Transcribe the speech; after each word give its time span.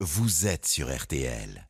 vous 0.00 0.46
êtes 0.46 0.66
sur 0.66 0.94
RTL. 0.94 1.66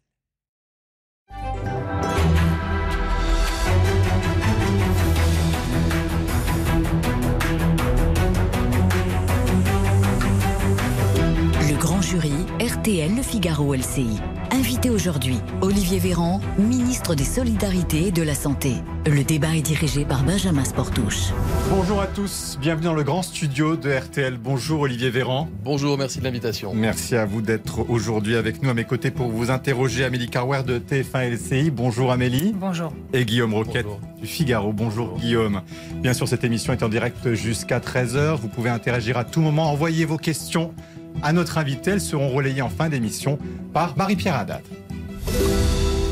Jury, 12.06 12.30
RTL 12.60 13.16
Le 13.16 13.22
Figaro 13.22 13.74
LCI. 13.74 14.20
Invité 14.52 14.90
aujourd'hui, 14.90 15.38
Olivier 15.60 15.98
Véran, 15.98 16.40
ministre 16.56 17.16
des 17.16 17.24
Solidarités 17.24 18.06
et 18.06 18.10
de 18.12 18.22
la 18.22 18.36
Santé. 18.36 18.74
Le 19.06 19.24
débat 19.24 19.56
est 19.56 19.62
dirigé 19.62 20.04
par 20.04 20.22
Benjamin 20.22 20.62
Sportouche. 20.64 21.32
Bonjour 21.68 22.00
à 22.00 22.06
tous, 22.06 22.58
bienvenue 22.60 22.84
dans 22.84 22.94
le 22.94 23.02
grand 23.02 23.22
studio 23.22 23.74
de 23.76 23.90
RTL. 23.90 24.36
Bonjour 24.38 24.82
Olivier 24.82 25.10
Véran. 25.10 25.48
Bonjour, 25.64 25.98
merci 25.98 26.20
de 26.20 26.24
l'invitation. 26.24 26.72
Merci 26.74 27.16
à 27.16 27.26
vous 27.26 27.42
d'être 27.42 27.90
aujourd'hui 27.90 28.36
avec 28.36 28.62
nous 28.62 28.70
à 28.70 28.74
mes 28.74 28.84
côtés 28.84 29.10
pour 29.10 29.28
vous 29.28 29.50
interroger. 29.50 30.04
Amélie 30.04 30.28
Carwer 30.28 30.62
de 30.62 30.78
TF1 30.78 31.30
LCI. 31.32 31.70
Bonjour 31.72 32.12
Amélie. 32.12 32.52
Bonjour. 32.54 32.92
Et 33.14 33.24
Guillaume 33.24 33.54
Roquette 33.54 33.84
Bonjour. 33.86 34.00
du 34.20 34.28
Figaro. 34.28 34.72
Bonjour, 34.72 35.16
Guillaume. 35.18 35.62
Bien 36.02 36.12
sûr, 36.12 36.28
cette 36.28 36.44
émission 36.44 36.72
est 36.72 36.84
en 36.84 36.88
direct 36.88 37.34
jusqu'à 37.34 37.80
13h. 37.80 38.36
Vous 38.36 38.48
pouvez 38.48 38.70
interagir 38.70 39.16
à 39.16 39.24
tout 39.24 39.40
moment. 39.40 39.72
Envoyez 39.72 40.04
vos 40.04 40.18
questions 40.18 40.72
à 41.22 41.32
notre 41.32 41.58
invité. 41.58 41.92
Elles 41.92 42.00
seront 42.00 42.28
relayées 42.28 42.62
en 42.62 42.68
fin 42.68 42.88
d'émission 42.88 43.38
par 43.72 43.96
Marie-Pierre 43.96 44.36
Haddad. 44.36 44.62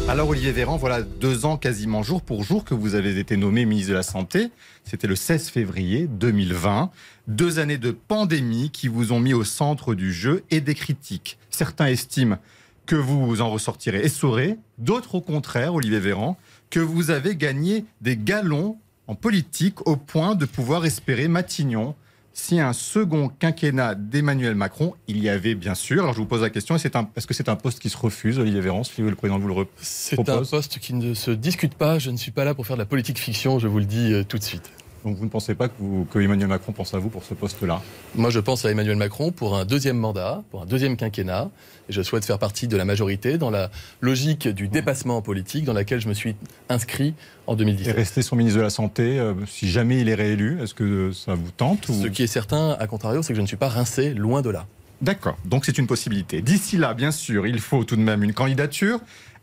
Alors 0.07 0.29
Olivier 0.29 0.53
Véran, 0.53 0.77
voilà 0.77 1.01
deux 1.01 1.47
ans 1.47 1.57
quasiment 1.57 2.03
jour 2.03 2.21
pour 2.21 2.45
jour 2.45 2.65
que 2.65 2.75
vous 2.75 2.95
avez 2.95 3.19
été 3.19 3.39
nommé 3.39 3.65
ministre 3.65 3.91
de 3.91 3.97
la 3.97 4.03
Santé. 4.03 4.51
C'était 4.85 5.07
le 5.07 5.17
16 5.17 5.49
février 5.49 6.07
2020. 6.07 6.91
Deux 7.27 7.59
années 7.59 7.79
de 7.79 7.91
pandémie 7.91 8.71
qui 8.71 8.89
vous 8.89 9.13
ont 9.13 9.21
mis 9.21 9.33
au 9.33 9.45
centre 9.45 9.95
du 9.95 10.13
jeu 10.13 10.45
et 10.51 10.61
des 10.61 10.75
critiques. 10.75 11.39
Certains 11.49 11.87
estiment 11.87 12.37
que 12.85 12.97
vous 12.97 13.41
en 13.41 13.49
ressortirez 13.49 14.01
essoré, 14.01 14.59
d'autres 14.77 15.15
au 15.15 15.21
contraire, 15.23 15.75
Olivier 15.75 16.01
Véran, 16.01 16.37
que 16.69 16.81
vous 16.81 17.11
avez 17.11 17.35
gagné 17.35 17.87
des 18.03 18.19
galons 18.19 18.77
en 19.07 19.15
politique 19.15 19.87
au 19.89 19.97
point 19.97 20.35
de 20.35 20.45
pouvoir 20.45 20.85
espérer 20.85 21.29
Matignon 21.29 21.95
si 22.37 22.59
un 22.61 22.73
second 22.73 23.29
quinquennat 23.39 23.95
d'Emmanuel 23.95 24.55
Macron, 24.57 24.95
il 25.07 25.19
y 25.23 25.29
avait 25.29 25.55
bien 25.55 25.75
sûr, 25.77 26.03
alors 26.03 26.15
je 26.15 26.19
vous 26.19 26.27
pose 26.27 26.43
la 26.43 26.51
question, 26.51 26.75
est-ce 26.75 27.27
que 27.27 27.33
c'est 27.35 27.49
un 27.49 27.55
poste 27.57 27.79
qui 27.79 27.89
se 27.89 27.97
refuse, 27.97 28.39
Olivier 28.41 28.61
Véran, 28.61 28.83
si 28.85 29.01
le 29.03 29.15
président 29.15 29.39
vous 29.39 29.47
le 29.49 29.55
re- 29.55 29.67
C'est 29.81 30.19
un 30.19 30.23
propose? 30.25 30.51
poste 30.51 30.79
qui 30.81 30.95
ne 30.95 31.15
se 31.15 31.31
discute 31.31 31.75
pas. 31.75 31.99
Je 32.01 32.11
ne 32.11 32.17
suis 32.17 32.33
pas 32.33 32.45
là 32.45 32.53
pour 32.55 32.67
faire 32.67 32.77
de 32.77 32.83
la 32.83 32.87
politique 32.87 33.19
fiction, 33.19 33.59
je 33.61 33.69
vous 33.69 33.79
le 33.79 33.85
dis 33.87 34.13
euh, 34.13 34.25
tout 34.25 34.37
de 34.39 34.43
suite. 34.43 34.69
Donc 35.05 35.17
vous 35.17 35.25
ne 35.25 35.29
pensez 35.31 35.55
pas 35.55 35.69
que, 35.69 35.75
vous- 35.79 36.07
que 36.11 36.19
Emmanuel 36.19 36.49
Macron 36.49 36.73
pense 36.73 36.95
à 36.95 36.99
vous 36.99 37.11
pour 37.11 37.25
ce 37.25 37.35
poste-là? 37.35 37.83
Moi, 38.15 38.31
je 38.31 38.41
pense 38.41 38.65
à 38.65 38.71
Emmanuel 38.71 38.97
Macron 38.97 39.33
pour 39.33 39.55
un 39.57 39.65
deuxième 39.67 39.99
mandat, 39.99 40.43
pour 40.51 40.63
un 40.63 40.67
deuxième 40.67 40.97
quinquennat. 40.97 41.51
Et 41.91 41.93
je 41.93 42.01
souhaite 42.01 42.25
faire 42.25 42.39
partie 42.39 42.69
de 42.69 42.77
la 42.79 42.87
majorité 42.87 43.37
dans 43.37 43.51
la 43.51 43.71
logique 44.01 44.49
du 44.49 44.69
dépassement 44.69 45.21
politique 45.21 45.65
dans 45.65 45.75
laquelle 45.75 46.01
je 46.01 46.09
me 46.09 46.15
suis 46.15 46.35
inscrit 46.71 47.13
en 47.47 47.53
Et 47.53 47.57
2017. 47.59 47.95
rester 47.97 48.23
son 48.23 48.37
ministre 48.37 48.57
de 48.59 48.63
la 48.63 48.71
Santé, 48.71 49.19
euh, 49.19 49.35
si 49.47 49.69
jamais 49.69 50.01
il 50.01 50.09
est 50.09 50.15
réélu, 50.15 50.63
est-ce 50.63 50.73
que 50.73 51.13
ça 51.13 51.35
vous 51.35 51.51
tente 51.51 51.87
ou- 51.91 52.03
Ce 52.03 52.07
qui 52.09 52.23
est 52.23 52.27
certain, 52.27 52.71
à 52.81 52.87
contrario, 52.87 53.21
c'est 53.23 53.35
que 53.35 53.37
je 53.37 53.43
ne 53.43 53.47
suis 53.47 53.59
pas 53.59 53.69
rincé, 53.69 54.15
loin 54.15 54.41
de 54.41 54.49
là. 54.49 54.67
D'accord, 55.03 55.37
donc 55.45 55.67
c'est 55.67 55.77
une 55.77 55.87
possibilité. 55.87 56.41
D'ici 56.41 56.79
là, 56.79 56.95
bien 56.95 57.11
sûr, 57.11 57.47
il 57.47 57.61
faut 57.61 57.85
tout 57.85 57.97
de 57.97 58.01
même 58.01 58.23
une 58.25 58.33
candidature. 58.33 59.01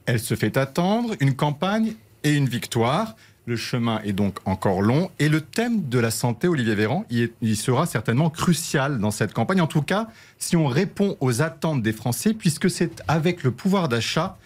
Elle 0.07 0.19
se 0.19 0.33
fait 0.33 0.57
attendre, 0.57 1.13
une 1.19 1.35
campagne 1.35 1.93
et 2.23 2.31
une 2.33 2.49
victoire. 2.49 3.15
Le 3.45 3.55
chemin 3.55 3.99
est 4.03 4.13
donc 4.13 4.37
encore 4.45 4.81
long. 4.81 5.09
Et 5.19 5.27
le 5.27 5.41
thème 5.41 5.89
de 5.89 5.97
la 5.97 6.11
santé, 6.11 6.47
Olivier 6.47 6.75
Véran, 6.75 7.05
il, 7.09 7.57
sera 7.57 7.85
certainement 7.85 8.29
crucial 8.29 8.99
dans 8.99 9.09
cette 9.09 9.33
campagne. 9.33 9.61
En 9.61 9.67
tout 9.67 9.81
cas, 9.81 10.07
si 10.37 10.55
on 10.55 10.67
répond 10.67 11.17
aux 11.19 11.41
attentes 11.41 11.81
des 11.81 11.91
Français, 11.91 12.33
puisque 12.33 12.69
c'est 12.69 13.01
avec 13.07 13.43
le 13.43 13.51
pouvoir 13.51 13.89
d'achat 13.89 14.37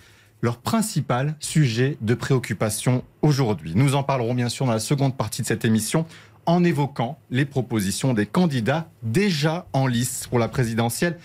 leur 0.41 0.57
principal 0.57 1.35
sujet 1.39 1.97
de 2.01 2.13
préoccupation 2.13 3.03
aujourd'hui. 3.21 3.73
Nous 3.75 3.95
en 3.95 4.03
parlerons 4.03 4.35
bien 4.35 4.49
sûr 4.49 4.65
dans 4.65 4.73
la 4.73 4.79
seconde 4.79 5.17
partie 5.17 5.41
de 5.41 5.47
cette 5.47 5.65
émission 5.65 6.05
en 6.45 6.63
évoquant 6.63 7.17
les 7.31 7.45
propositions 7.45 8.13
des 8.13 8.25
candidats 8.25 8.87
déjà 9.03 9.65
en 9.73 9.87
lice 9.87 10.27
pour 10.29 10.39
la 10.39 10.47
présidentielle. 10.47 11.17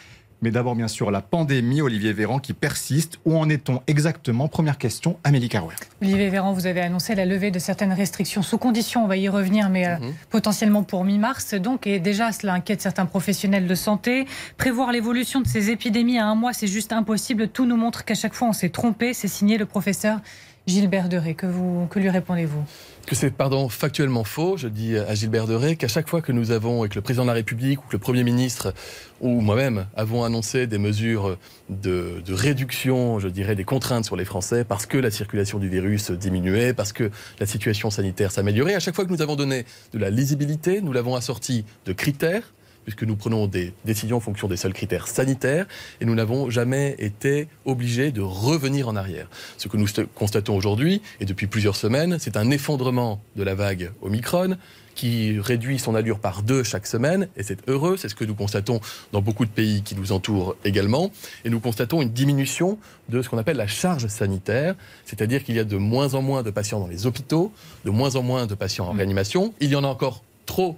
Mais 0.43 0.51
d'abord, 0.51 0.75
bien 0.75 0.89
sûr, 0.89 1.11
la 1.11 1.21
pandémie, 1.21 1.83
Olivier 1.83 2.13
Véran, 2.15 2.39
qui 2.39 2.55
persiste. 2.55 3.19
Où 3.27 3.37
en 3.37 3.51
est-on 3.51 3.83
exactement? 3.87 4.49
Première 4.49 4.79
question, 4.79 5.19
Amélie 5.23 5.51
Carouer. 5.51 5.75
Olivier 6.01 6.31
Véran, 6.31 6.53
vous 6.55 6.67
avez 6.67 6.81
annoncé 6.81 7.15
la 7.15 7.27
levée 7.27 7.51
de 7.51 7.59
certaines 7.59 7.93
restrictions 7.93 8.41
sous 8.41 8.57
condition, 8.57 9.05
on 9.05 9.07
va 9.07 9.19
y 9.19 9.29
revenir, 9.29 9.69
mais 9.69 9.87
euh, 9.87 9.97
Mhm. 9.99 10.15
potentiellement 10.31 10.83
pour 10.83 11.05
mi-mars. 11.05 11.53
Donc, 11.55 11.87
et 11.87 12.01
déjà, 12.01 12.33
cela 12.33 12.55
inquiète 12.55 12.81
certains 12.81 13.05
professionnels 13.07 13.67
de 13.67 13.75
santé. 13.75 14.27
Prévoir 14.57 14.93
l'évolution 14.93 15.41
de 15.43 15.47
ces 15.47 15.71
épidémies 15.71 16.19
à 16.19 16.27
un 16.27 16.35
mois, 16.35 16.55
c'est 16.55 16.67
juste 16.67 16.93
impossible. 16.93 17.49
Tout 17.49 17.67
nous 17.67 17.77
montre 17.77 18.05
qu'à 18.07 18.15
chaque 18.15 18.35
fois, 18.35 18.49
on 18.49 18.53
s'est 18.55 18.71
trompé. 18.71 19.13
C'est 19.13 19.29
signé 19.29 19.59
le 19.59 19.67
professeur 19.67 20.21
Gilbert 20.67 21.09
Deré. 21.11 21.35
Que, 21.35 21.47
vous, 21.47 21.87
que 21.91 21.99
lui 21.99 22.09
répondez-vous? 22.09 22.63
Que 23.07 23.15
c'est 23.15 23.31
pardon 23.31 23.69
factuellement 23.69 24.25
faux. 24.25 24.57
Je 24.57 24.69
dis 24.69 24.97
à 24.97 25.15
Gilbert 25.15 25.47
Deray 25.47 25.77
qu'à 25.77 25.89
chaque 25.89 26.09
fois 26.09 26.23
que 26.23 26.33
nous 26.33 26.51
avons, 26.51 26.87
que 26.89 26.95
le 26.95 27.01
président 27.01 27.25
de 27.25 27.29
la 27.29 27.35
République 27.35 27.81
ou 27.81 27.89
le 27.93 27.99
Premier 27.99 28.25
ministre 28.25 28.73
ou 29.21 29.41
moi-même 29.41 29.87
avons 29.97 30.25
annoncé 30.25 30.67
des 30.67 30.79
mesures 30.79 31.37
de, 31.69 32.23
de 32.25 32.35
réduction, 32.35 33.19
je 33.19 33.29
dirais, 33.29 33.55
des 33.55 33.65
contraintes 33.65 34.05
sur 34.05 34.17
les 34.17 34.25
Français 34.25 34.65
parce 34.65 34.87
que 34.87 34.99
la 34.99 35.11
circulation 35.11 35.59
du 35.59 35.69
virus 35.69 36.11
diminuait, 36.11 36.73
parce 36.73 36.93
que 36.93 37.11
la 37.39 37.47
situation 37.47 37.91
sanitaire 37.91 38.33
s'améliorait, 38.33 38.75
à 38.75 38.81
chaque 38.81 38.95
fois 38.95 39.05
que 39.05 39.13
nous 39.13 39.23
avons 39.23 39.37
donné 39.37 39.65
de 39.93 39.99
la 39.99 40.11
lisibilité, 40.11 40.81
nous 40.81 40.93
l'avons 40.93 41.15
assorti 41.15 41.65
de 41.87 41.93
critères 41.93 42.53
puisque 42.91 43.05
nous 43.05 43.15
prenons 43.15 43.47
des 43.47 43.73
décisions 43.85 44.17
en 44.17 44.21
fonction 44.21 44.49
des 44.49 44.57
seuls 44.57 44.73
critères 44.73 45.07
sanitaires, 45.07 45.67
et 46.01 46.05
nous 46.05 46.17
n'avons 46.17 46.51
jamais 46.51 46.97
été 46.99 47.47
obligés 47.65 48.11
de 48.11 48.21
revenir 48.21 48.89
en 48.89 48.97
arrière. 48.97 49.29
Ce 49.59 49.69
que 49.69 49.77
nous 49.77 49.87
st- 49.87 50.09
constatons 50.17 50.57
aujourd'hui, 50.57 51.01
et 51.21 51.25
depuis 51.25 51.47
plusieurs 51.47 51.77
semaines, 51.77 52.17
c'est 52.19 52.37
un 52.37 52.51
effondrement 52.51 53.23
de 53.37 53.45
la 53.45 53.55
vague 53.55 53.93
Omicron 54.03 54.57
qui 54.97 55.39
réduit 55.39 55.79
son 55.79 55.95
allure 55.95 56.19
par 56.19 56.43
deux 56.43 56.65
chaque 56.65 56.85
semaine, 56.85 57.29
et 57.37 57.45
c'est 57.45 57.59
heureux, 57.69 57.97
c'est 57.97 58.09
ce 58.09 58.17
que 58.17 58.25
nous 58.25 58.35
constatons 58.35 58.81
dans 59.13 59.23
beaucoup 59.23 59.45
de 59.45 59.51
pays 59.51 59.83
qui 59.83 59.95
nous 59.95 60.11
entourent 60.11 60.57
également, 60.65 61.13
et 61.45 61.49
nous 61.51 61.61
constatons 61.61 62.03
une 62.03 62.11
diminution 62.11 62.77
de 63.09 63.23
ce 63.23 63.29
qu'on 63.29 63.39
appelle 63.39 63.57
la 63.57 63.69
charge 63.69 64.09
sanitaire, 64.09 64.75
c'est-à-dire 65.05 65.45
qu'il 65.45 65.55
y 65.55 65.61
a 65.61 65.65
de 65.65 65.77
moins 65.77 66.15
en 66.15 66.23
moins 66.23 66.43
de 66.43 66.51
patients 66.51 66.81
dans 66.81 66.89
les 66.89 67.07
hôpitaux, 67.07 67.53
de 67.85 67.91
moins 67.91 68.17
en 68.17 68.23
moins 68.25 68.47
de 68.47 68.55
patients 68.57 68.89
en 68.89 68.93
réanimation, 68.93 69.55
il 69.61 69.71
y 69.71 69.77
en 69.77 69.85
a 69.85 69.87
encore 69.87 70.25
trop 70.45 70.77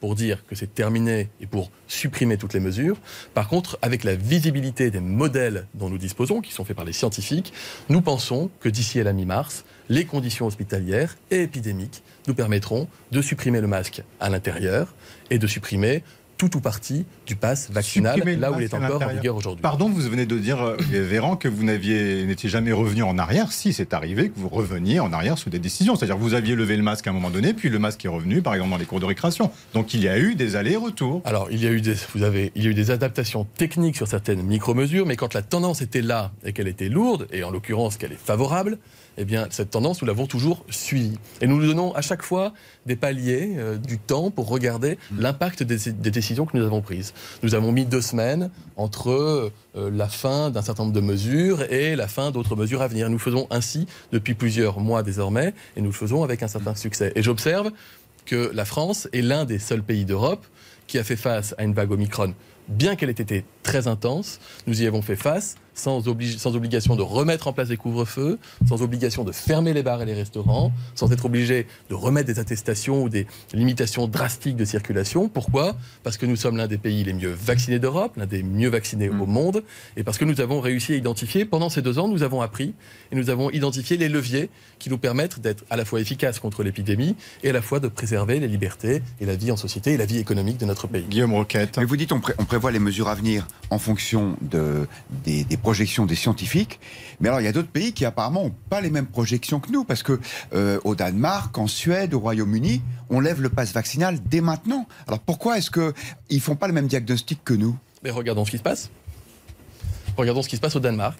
pour 0.00 0.14
dire 0.14 0.44
que 0.46 0.54
c'est 0.54 0.74
terminé 0.74 1.28
et 1.40 1.46
pour 1.46 1.70
supprimer 1.88 2.36
toutes 2.36 2.54
les 2.54 2.60
mesures. 2.60 2.96
Par 3.34 3.48
contre, 3.48 3.78
avec 3.82 4.04
la 4.04 4.14
visibilité 4.14 4.90
des 4.90 5.00
modèles 5.00 5.66
dont 5.74 5.88
nous 5.88 5.98
disposons, 5.98 6.40
qui 6.40 6.52
sont 6.52 6.64
faits 6.64 6.76
par 6.76 6.84
les 6.84 6.92
scientifiques, 6.92 7.52
nous 7.88 8.00
pensons 8.00 8.50
que 8.60 8.68
d'ici 8.68 9.00
à 9.00 9.04
la 9.04 9.12
mi-mars, 9.12 9.64
les 9.88 10.04
conditions 10.04 10.46
hospitalières 10.46 11.16
et 11.30 11.42
épidémiques 11.42 12.02
nous 12.26 12.34
permettront 12.34 12.88
de 13.12 13.22
supprimer 13.22 13.60
le 13.60 13.68
masque 13.68 14.02
à 14.20 14.28
l'intérieur 14.30 14.94
et 15.30 15.38
de 15.38 15.46
supprimer 15.46 16.02
tout 16.36 16.56
ou 16.56 16.60
partie 16.60 17.06
du 17.26 17.36
pass 17.36 17.70
vaccinal, 17.70 18.20
là 18.38 18.52
où 18.52 18.60
il 18.60 18.64
est 18.64 18.74
encore 18.74 19.02
en 19.02 19.08
vigueur 19.08 19.36
aujourd'hui. 19.36 19.62
Pardon, 19.62 19.88
vous 19.88 20.00
venez 20.02 20.26
de 20.26 20.38
dire, 20.38 20.62
euh, 20.62 20.76
Olivier 20.78 21.00
Véran, 21.00 21.36
que 21.36 21.48
vous 21.48 21.64
n'étiez 21.64 22.48
jamais 22.48 22.72
revenu 22.72 23.02
en 23.02 23.18
arrière. 23.18 23.52
Si, 23.52 23.72
c'est 23.72 23.94
arrivé 23.94 24.28
que 24.28 24.38
vous 24.38 24.48
reveniez 24.48 25.00
en 25.00 25.12
arrière 25.12 25.38
sous 25.38 25.50
des 25.50 25.58
décisions. 25.58 25.96
C'est-à-dire 25.96 26.16
que 26.16 26.20
vous 26.20 26.34
aviez 26.34 26.54
levé 26.54 26.76
le 26.76 26.82
masque 26.82 27.06
à 27.06 27.10
un 27.10 27.12
moment 27.12 27.30
donné, 27.30 27.54
puis 27.54 27.68
le 27.68 27.78
masque 27.78 28.04
est 28.04 28.08
revenu, 28.08 28.42
par 28.42 28.54
exemple, 28.54 28.70
dans 28.70 28.76
les 28.76 28.84
cours 28.84 29.00
de 29.00 29.06
récréation. 29.06 29.50
Donc 29.74 29.94
il 29.94 30.02
y 30.02 30.08
a 30.08 30.18
eu 30.18 30.34
des 30.34 30.56
allers-retours. 30.56 31.22
Alors, 31.24 31.48
il 31.50 31.62
y 31.62 31.66
a 31.66 31.70
eu 31.70 31.80
des, 31.80 31.94
vous 32.14 32.22
avez, 32.22 32.52
il 32.54 32.64
y 32.64 32.66
a 32.66 32.70
eu 32.70 32.74
des 32.74 32.90
adaptations 32.90 33.44
techniques 33.56 33.96
sur 33.96 34.08
certaines 34.08 34.42
micro-mesures, 34.42 35.06
mais 35.06 35.16
quand 35.16 35.34
la 35.34 35.42
tendance 35.42 35.82
était 35.82 36.02
là 36.02 36.32
et 36.44 36.52
qu'elle 36.52 36.68
était 36.68 36.88
lourde, 36.88 37.26
et 37.32 37.44
en 37.44 37.50
l'occurrence 37.50 37.96
qu'elle 37.96 38.12
est 38.12 38.20
favorable, 38.22 38.78
eh 39.18 39.24
bien, 39.24 39.46
cette 39.50 39.70
tendance, 39.70 40.02
nous 40.02 40.06
l'avons 40.06 40.26
toujours 40.26 40.64
suivie. 40.68 41.18
Et 41.40 41.46
nous 41.46 41.56
nous 41.56 41.66
donnons 41.66 41.94
à 41.94 42.02
chaque 42.02 42.22
fois 42.22 42.52
des 42.84 42.96
paliers, 42.96 43.54
euh, 43.56 43.76
du 43.76 43.98
temps 43.98 44.30
pour 44.30 44.48
regarder 44.48 44.98
l'impact 45.16 45.62
des, 45.62 45.92
des 45.92 46.10
décisions 46.10 46.46
que 46.46 46.56
nous 46.56 46.64
avons 46.64 46.82
prises. 46.82 47.14
Nous 47.42 47.54
avons 47.54 47.72
mis 47.72 47.86
deux 47.86 48.00
semaines 48.00 48.50
entre 48.76 49.10
euh, 49.76 49.90
la 49.90 50.08
fin 50.08 50.50
d'un 50.50 50.62
certain 50.62 50.84
nombre 50.84 50.94
de 50.94 51.00
mesures 51.00 51.62
et 51.72 51.96
la 51.96 52.08
fin 52.08 52.30
d'autres 52.30 52.56
mesures 52.56 52.82
à 52.82 52.88
venir. 52.88 53.08
Nous 53.10 53.18
faisons 53.18 53.46
ainsi 53.50 53.86
depuis 54.12 54.34
plusieurs 54.34 54.80
mois 54.80 55.02
désormais, 55.02 55.54
et 55.76 55.80
nous 55.80 55.88
le 55.88 55.92
faisons 55.92 56.22
avec 56.22 56.42
un 56.42 56.48
certain 56.48 56.74
succès. 56.74 57.12
Et 57.14 57.22
j'observe 57.22 57.70
que 58.26 58.50
la 58.52 58.64
France 58.64 59.08
est 59.12 59.22
l'un 59.22 59.44
des 59.44 59.58
seuls 59.58 59.82
pays 59.82 60.04
d'Europe 60.04 60.44
qui 60.86 60.98
a 60.98 61.04
fait 61.04 61.16
face 61.16 61.54
à 61.58 61.64
une 61.64 61.74
vague 61.74 61.90
Omicron, 61.90 62.34
bien 62.68 62.96
qu'elle 62.96 63.08
ait 63.08 63.12
été 63.12 63.44
très 63.62 63.88
intense. 63.88 64.40
Nous 64.66 64.82
y 64.82 64.86
avons 64.86 65.02
fait 65.02 65.16
face 65.16 65.56
sans, 65.76 66.08
oblig- 66.08 66.38
sans 66.38 66.56
obligation 66.56 66.96
de 66.96 67.02
remettre 67.02 67.46
en 67.46 67.52
place 67.52 67.68
des 67.68 67.76
couvre-feux, 67.76 68.38
sans 68.68 68.82
obligation 68.82 69.22
de 69.22 69.30
fermer 69.32 69.72
les 69.72 69.82
bars 69.84 70.02
et 70.02 70.06
les 70.06 70.14
restaurants, 70.14 70.72
sans 70.94 71.12
être 71.12 71.26
obligé 71.26 71.66
de 71.90 71.94
remettre 71.94 72.26
des 72.26 72.38
attestations 72.40 73.02
ou 73.04 73.08
des 73.08 73.26
limitations 73.52 74.08
drastiques 74.08 74.56
de 74.56 74.64
circulation. 74.64 75.28
Pourquoi? 75.28 75.76
Parce 76.02 76.16
que 76.16 76.26
nous 76.26 76.36
sommes 76.36 76.56
l'un 76.56 76.66
des 76.66 76.78
pays 76.78 77.04
les 77.04 77.12
mieux 77.12 77.30
vaccinés 77.32 77.78
d'Europe, 77.78 78.14
l'un 78.16 78.26
des 78.26 78.42
mieux 78.42 78.68
vaccinés 78.70 79.08
au 79.10 79.26
monde, 79.26 79.62
et 79.96 80.02
parce 80.02 80.18
que 80.18 80.24
nous 80.24 80.40
avons 80.40 80.60
réussi 80.60 80.94
à 80.94 80.96
identifier, 80.96 81.44
pendant 81.44 81.68
ces 81.68 81.82
deux 81.82 81.98
ans, 81.98 82.08
nous 82.08 82.22
avons 82.22 82.40
appris 82.40 82.74
et 83.12 83.16
nous 83.16 83.30
avons 83.30 83.50
identifié 83.50 83.96
les 83.96 84.08
leviers 84.08 84.50
qui 84.78 84.90
nous 84.90 84.98
permettent 84.98 85.40
d'être 85.40 85.64
à 85.70 85.76
la 85.76 85.84
fois 85.84 86.00
efficaces 86.00 86.40
contre 86.40 86.62
l'épidémie 86.62 87.14
et 87.44 87.50
à 87.50 87.52
la 87.52 87.62
fois 87.62 87.80
de 87.80 87.88
préserver 87.88 88.40
les 88.40 88.48
libertés 88.48 89.02
et 89.20 89.26
la 89.26 89.36
vie 89.36 89.50
en 89.52 89.56
société 89.56 89.92
et 89.92 89.96
la 89.96 90.06
vie 90.06 90.18
économique 90.18 90.58
de 90.58 90.66
notre 90.66 90.86
pays. 90.86 91.04
Guillaume 91.08 91.34
Roquette. 91.34 91.76
Mais 91.78 91.84
vous 91.84 91.96
dites 91.96 92.12
on, 92.12 92.20
pré- 92.20 92.34
on 92.38 92.44
prévoit 92.44 92.70
les 92.72 92.78
mesures 92.78 93.08
à 93.08 93.14
venir. 93.14 93.46
en 93.70 93.78
fonction 93.78 94.36
de, 94.42 94.86
des, 95.24 95.44
des 95.44 95.56
projections 95.66 96.06
des 96.06 96.14
scientifiques. 96.14 96.78
Mais 97.18 97.26
alors, 97.28 97.40
il 97.40 97.44
y 97.44 97.48
a 97.48 97.52
d'autres 97.52 97.66
pays 97.80 97.92
qui 97.92 98.04
apparemment 98.04 98.44
n'ont 98.44 98.54
pas 98.70 98.80
les 98.80 98.88
mêmes 98.90 99.06
projections 99.08 99.58
que 99.58 99.72
nous, 99.72 99.82
parce 99.82 100.04
que 100.04 100.20
euh, 100.54 100.78
au 100.84 100.94
Danemark, 100.94 101.58
en 101.58 101.66
Suède, 101.66 102.14
au 102.14 102.20
Royaume-Uni, 102.20 102.82
on 103.10 103.18
lève 103.18 103.42
le 103.42 103.48
pass 103.48 103.72
vaccinal 103.72 104.20
dès 104.24 104.40
maintenant. 104.40 104.86
Alors 105.08 105.18
pourquoi 105.18 105.58
est-ce 105.58 105.72
qu'ils 105.72 106.40
font 106.40 106.54
pas 106.54 106.68
le 106.68 106.72
même 106.72 106.86
diagnostic 106.86 107.42
que 107.42 107.52
nous? 107.52 107.76
Mais 108.04 108.10
regardons 108.12 108.44
ce 108.44 108.52
qui 108.52 108.58
se 108.58 108.62
passe. 108.62 108.90
Regardons 110.16 110.42
ce 110.42 110.48
qui 110.48 110.54
se 110.54 110.60
passe 110.60 110.76
au 110.76 110.80
Danemark. 110.80 111.18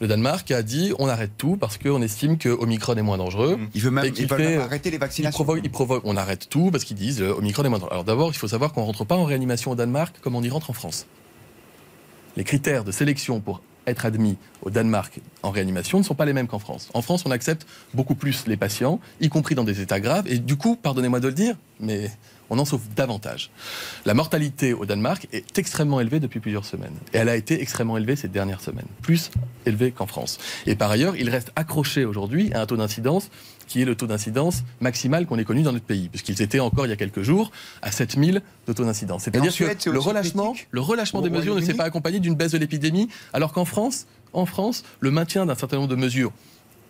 Le 0.00 0.06
Danemark 0.06 0.48
a 0.52 0.62
dit 0.62 0.92
on 1.00 1.08
arrête 1.08 1.32
tout 1.36 1.56
parce 1.56 1.76
qu'on 1.76 2.00
estime 2.02 2.38
que 2.38 2.48
Omicron 2.50 2.94
est 2.94 3.02
moins 3.02 3.18
dangereux. 3.18 3.58
Il 3.74 3.80
veut 3.80 3.90
même, 3.90 4.04
fait- 4.14 4.56
arrêter 4.56 4.90
les 4.90 4.96
Il 4.96 5.00
vaccinations. 5.00 5.36
provoque, 5.44 5.60
il 5.64 5.70
provoque- 5.70 6.02
on 6.04 6.16
arrête 6.16 6.48
tout 6.48 6.70
parce 6.70 6.84
qu'ils 6.84 6.96
disent 6.96 7.22
euh, 7.22 7.34
Omicron 7.38 7.64
est 7.64 7.68
moins 7.68 7.78
dangereux. 7.80 7.92
Alors 7.92 8.04
d'abord, 8.04 8.30
il 8.30 8.36
faut 8.36 8.46
savoir 8.48 8.72
qu'on 8.72 8.84
rentre 8.84 9.04
pas 9.04 9.16
en 9.16 9.24
réanimation 9.24 9.72
au 9.72 9.74
Danemark 9.74 10.14
comme 10.20 10.36
on 10.36 10.42
y 10.44 10.50
rentre 10.50 10.70
en 10.70 10.74
France. 10.74 11.06
Les 12.36 12.44
critères 12.44 12.84
de 12.84 12.92
sélection 12.92 13.40
pour 13.40 13.62
être 13.86 14.06
admis 14.06 14.36
au 14.62 14.70
Danemark 14.70 15.20
en 15.42 15.50
réanimation 15.50 15.98
ne 15.98 16.04
sont 16.04 16.14
pas 16.14 16.24
les 16.24 16.32
mêmes 16.32 16.46
qu'en 16.46 16.58
France. 16.58 16.88
En 16.94 17.02
France, 17.02 17.24
on 17.26 17.30
accepte 17.30 17.66
beaucoup 17.92 18.14
plus 18.14 18.46
les 18.46 18.56
patients, 18.56 19.00
y 19.20 19.28
compris 19.28 19.54
dans 19.54 19.64
des 19.64 19.80
états 19.80 20.00
graves, 20.00 20.26
et 20.26 20.38
du 20.38 20.56
coup, 20.56 20.76
pardonnez-moi 20.76 21.20
de 21.20 21.28
le 21.28 21.34
dire, 21.34 21.56
mais 21.80 22.10
on 22.50 22.58
en 22.58 22.64
sauve 22.64 22.82
davantage. 22.94 23.50
La 24.04 24.14
mortalité 24.14 24.72
au 24.72 24.86
Danemark 24.86 25.28
est 25.32 25.58
extrêmement 25.58 26.00
élevée 26.00 26.20
depuis 26.20 26.40
plusieurs 26.40 26.64
semaines. 26.64 26.94
Et 27.12 27.18
elle 27.18 27.28
a 27.28 27.36
été 27.36 27.60
extrêmement 27.60 27.96
élevée 27.96 28.16
ces 28.16 28.28
dernières 28.28 28.60
semaines, 28.60 28.86
plus 29.02 29.30
élevée 29.66 29.92
qu'en 29.92 30.06
France. 30.06 30.38
Et 30.66 30.76
par 30.76 30.90
ailleurs, 30.90 31.16
il 31.16 31.30
reste 31.30 31.52
accroché 31.56 32.04
aujourd'hui 32.04 32.52
à 32.52 32.60
un 32.60 32.66
taux 32.66 32.76
d'incidence 32.76 33.30
qui 33.66 33.82
est 33.82 33.84
le 33.84 33.94
taux 33.94 34.06
d'incidence 34.06 34.64
maximal 34.80 35.26
qu'on 35.26 35.38
ait 35.38 35.44
connu 35.44 35.62
dans 35.62 35.72
notre 35.72 35.84
pays, 35.84 36.08
puisqu'ils 36.08 36.42
étaient 36.42 36.60
encore 36.60 36.86
il 36.86 36.90
y 36.90 36.92
a 36.92 36.96
quelques 36.96 37.22
jours 37.22 37.50
à 37.82 37.90
7000 37.90 38.42
de 38.66 38.72
taux 38.72 38.84
d'incidence. 38.84 39.24
C'est-à-dire 39.24 39.54
que 39.54 39.90
le 39.90 39.98
relâchement, 39.98 40.54
le 40.70 40.80
relâchement 40.80 41.20
des 41.20 41.30
mesures 41.30 41.54
ne 41.54 41.60
s'est 41.60 41.74
pas 41.74 41.84
accompagné 41.84 42.20
d'une 42.20 42.34
baisse 42.34 42.52
de 42.52 42.58
l'épidémie, 42.58 43.08
alors 43.32 43.52
qu'en 43.52 43.64
France, 43.64 44.06
en 44.32 44.46
France, 44.46 44.84
le 45.00 45.10
maintien 45.10 45.46
d'un 45.46 45.54
certain 45.54 45.76
nombre 45.76 45.88
de 45.88 45.96
mesures 45.96 46.32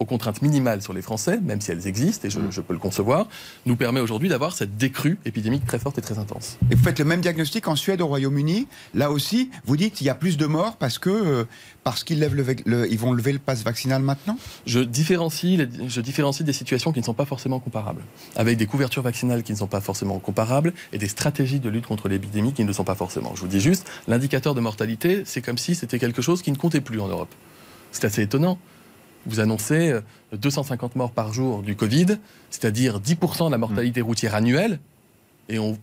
aux 0.05 0.07
contraintes 0.07 0.43
minimales 0.43 0.83
sur 0.83 0.93
les 0.93 1.01
Français, 1.01 1.41
même 1.43 1.63
si 1.63 1.71
elles 1.71 1.87
existent, 1.87 2.29
et 2.29 2.31
je, 2.31 2.39
je 2.51 2.61
peux 2.61 2.75
le 2.75 2.79
concevoir, 2.79 3.27
nous 3.65 3.75
permet 3.75 4.01
aujourd'hui 4.01 4.29
d'avoir 4.29 4.53
cette 4.55 4.77
décrue 4.77 5.19
épidémique 5.25 5.65
très 5.67 5.79
forte 5.79 5.97
et 5.97 6.03
très 6.03 6.19
intense. 6.19 6.59
Et 6.71 6.75
vous 6.75 6.85
faites 6.85 6.99
le 6.99 7.07
même 7.07 7.23
diagnostic 7.23 7.67
en 7.69 7.75
Suède, 7.75 8.03
au 8.03 8.07
Royaume-Uni. 8.07 8.69
Là 8.93 9.11
aussi, 9.11 9.51
vous 9.65 9.79
dites 9.79 9.95
qu'il 9.95 10.07
y 10.07 10.11
a 10.11 10.15
plus 10.15 10.37
de 10.37 10.45
morts 10.45 10.77
parce 10.77 10.99
que 10.99 11.09
euh, 11.11 11.45
parce 11.85 12.05
qu'ils 12.05 12.19
lèvent 12.19 12.35
le, 12.67 12.91
ils 12.93 12.99
vont 12.99 13.13
lever 13.13 13.33
le 13.33 13.39
pass 13.39 13.63
vaccinal 13.63 14.03
maintenant? 14.03 14.39
Je 14.67 14.81
différencie, 14.81 15.59
les- 15.59 15.89
je 15.89 16.01
différencie 16.03 16.45
des 16.45 16.53
situations 16.53 16.93
qui 16.93 17.01
ne 17.01 17.05
sont 17.05 17.15
pas 17.15 17.25
forcément 17.27 17.61
comparables, 17.61 18.03
avec 18.37 18.59
des 18.59 18.67
couvertures 18.67 19.03
vaccinales 19.03 19.43
qui 19.43 19.53
ne 19.53 19.59
sont 19.59 19.67
pas 19.67 19.81
forcément 19.81 20.19
comparables 20.19 20.73
et 20.93 20.99
des 20.99 21.09
stratégies 21.09 21.61
de 21.61 21.69
lutte 21.71 21.87
contre 21.87 22.09
l'épidémie 22.09 22.53
qui 22.53 22.63
ne 22.63 22.69
le 22.69 22.73
sont 22.75 22.85
pas 22.85 22.95
forcément. 22.95 23.33
Je 23.35 23.41
vous 23.41 23.49
dis 23.49 23.61
juste, 23.61 23.91
l'indicateur 24.09 24.55
de 24.55 24.61
mortalité, 24.61 25.23
c'est 25.25 25.41
comme 25.43 25.59
si 25.59 25.75
c'était 25.75 25.99
quelque 25.99 26.21
chose 26.23 26.43
qui 26.43 26.53
ne 26.53 26.57
comptait 26.57 26.81
plus 26.83 27.01
en 27.01 27.09
Europe. 27.09 27.35
C'est 27.93 28.05
assez 28.05 28.23
étonnant. 28.23 28.59
Vous 29.27 29.41
annoncez 29.41 29.91
euh, 29.91 30.01
250 30.33 30.97
morts 30.97 31.11
par 31.13 31.33
jour 31.33 31.63
du 31.63 31.77
Covid, 31.77 32.19
c'est-à-dire 32.51 33.01
10% 33.01 33.47
de 33.47 33.51
la 33.51 33.59
mortalité 33.59 34.01
routière 34.01 34.35
annuelle, 34.35 34.79
et 35.49 35.59
on. 35.59 35.79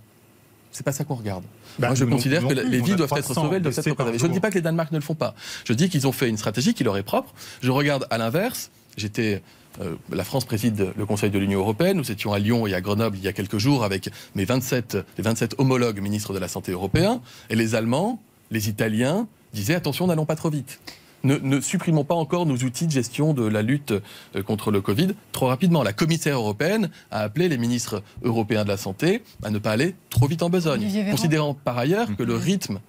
C'est 0.73 0.85
pas 0.85 0.93
ça 0.93 1.03
qu'on 1.03 1.15
regarde. 1.15 1.43
Bah, 1.79 1.87
Moi, 1.87 1.95
je 1.95 2.05
considère 2.05 2.47
que 2.47 2.53
plus, 2.53 2.69
les 2.69 2.79
vies 2.81 2.95
doivent 2.95 3.11
être 3.17 3.23
300 3.25 3.43
sauvées, 3.43 3.59
doivent 3.59 3.77
être 3.77 3.93
préservées. 3.93 4.17
Je 4.19 4.25
ne 4.27 4.31
dis 4.31 4.39
pas 4.39 4.49
que 4.49 4.55
les 4.55 4.61
Danemark 4.61 4.91
ne 4.93 4.97
le 4.97 5.03
font 5.03 5.15
pas. 5.15 5.35
Je 5.65 5.73
dis 5.73 5.89
qu'ils 5.89 6.07
ont 6.07 6.13
fait 6.13 6.29
une 6.29 6.37
stratégie 6.37 6.73
qui 6.73 6.83
leur 6.85 6.95
est 6.97 7.03
propre. 7.03 7.33
Je 7.61 7.71
regarde 7.71 8.07
à 8.09 8.17
l'inverse. 8.17 8.71
J'étais. 8.95 9.41
euh, 9.81 9.95
la 10.11 10.23
France 10.23 10.45
préside 10.45 10.93
le 10.97 11.05
Conseil 11.05 11.29
de 11.29 11.39
l'Union 11.39 11.59
européenne. 11.59 11.97
Nous 11.97 12.09
étions 12.11 12.31
à 12.31 12.39
Lyon 12.39 12.67
et 12.67 12.73
à 12.73 12.79
Grenoble 12.81 13.17
il 13.17 13.23
y 13.23 13.27
a 13.27 13.33
quelques 13.33 13.57
jours 13.57 13.83
avec 13.83 14.09
mes 14.35 14.45
27, 14.45 14.97
les 15.17 15.23
27 15.23 15.55
homologues 15.57 15.99
ministres 15.99 16.33
de 16.33 16.39
la 16.39 16.47
Santé 16.47 16.71
européens. 16.71 17.21
Et 17.49 17.55
les 17.55 17.75
Allemands, 17.75 18.21
les 18.49 18.69
Italiens 18.69 19.27
disaient 19.53 19.75
attention, 19.75 20.07
n'allons 20.07 20.25
pas 20.25 20.35
trop 20.37 20.49
vite. 20.49 20.79
Ne, 21.23 21.37
ne 21.37 21.61
supprimons 21.61 22.03
pas 22.03 22.15
encore 22.15 22.45
nos 22.45 22.57
outils 22.57 22.87
de 22.87 22.91
gestion 22.91 23.33
de 23.33 23.45
la 23.45 23.61
lutte 23.61 23.91
euh, 23.91 24.43
contre 24.43 24.71
le 24.71 24.81
Covid 24.81 25.09
trop 25.31 25.47
rapidement. 25.47 25.83
La 25.83 25.93
commissaire 25.93 26.35
européenne 26.35 26.89
a 27.11 27.19
appelé 27.19 27.47
les 27.47 27.57
ministres 27.57 28.01
européens 28.23 28.63
de 28.63 28.69
la 28.69 28.77
Santé 28.77 29.23
à 29.43 29.51
ne 29.51 29.59
pas 29.59 29.71
aller 29.71 29.95
trop 30.09 30.27
vite 30.27 30.41
en 30.43 30.49
besogne, 30.49 30.87
considérant 31.11 31.53
par 31.53 31.77
ailleurs 31.77 32.07
que 32.15 32.23
le 32.23 32.35
rythme 32.35 32.79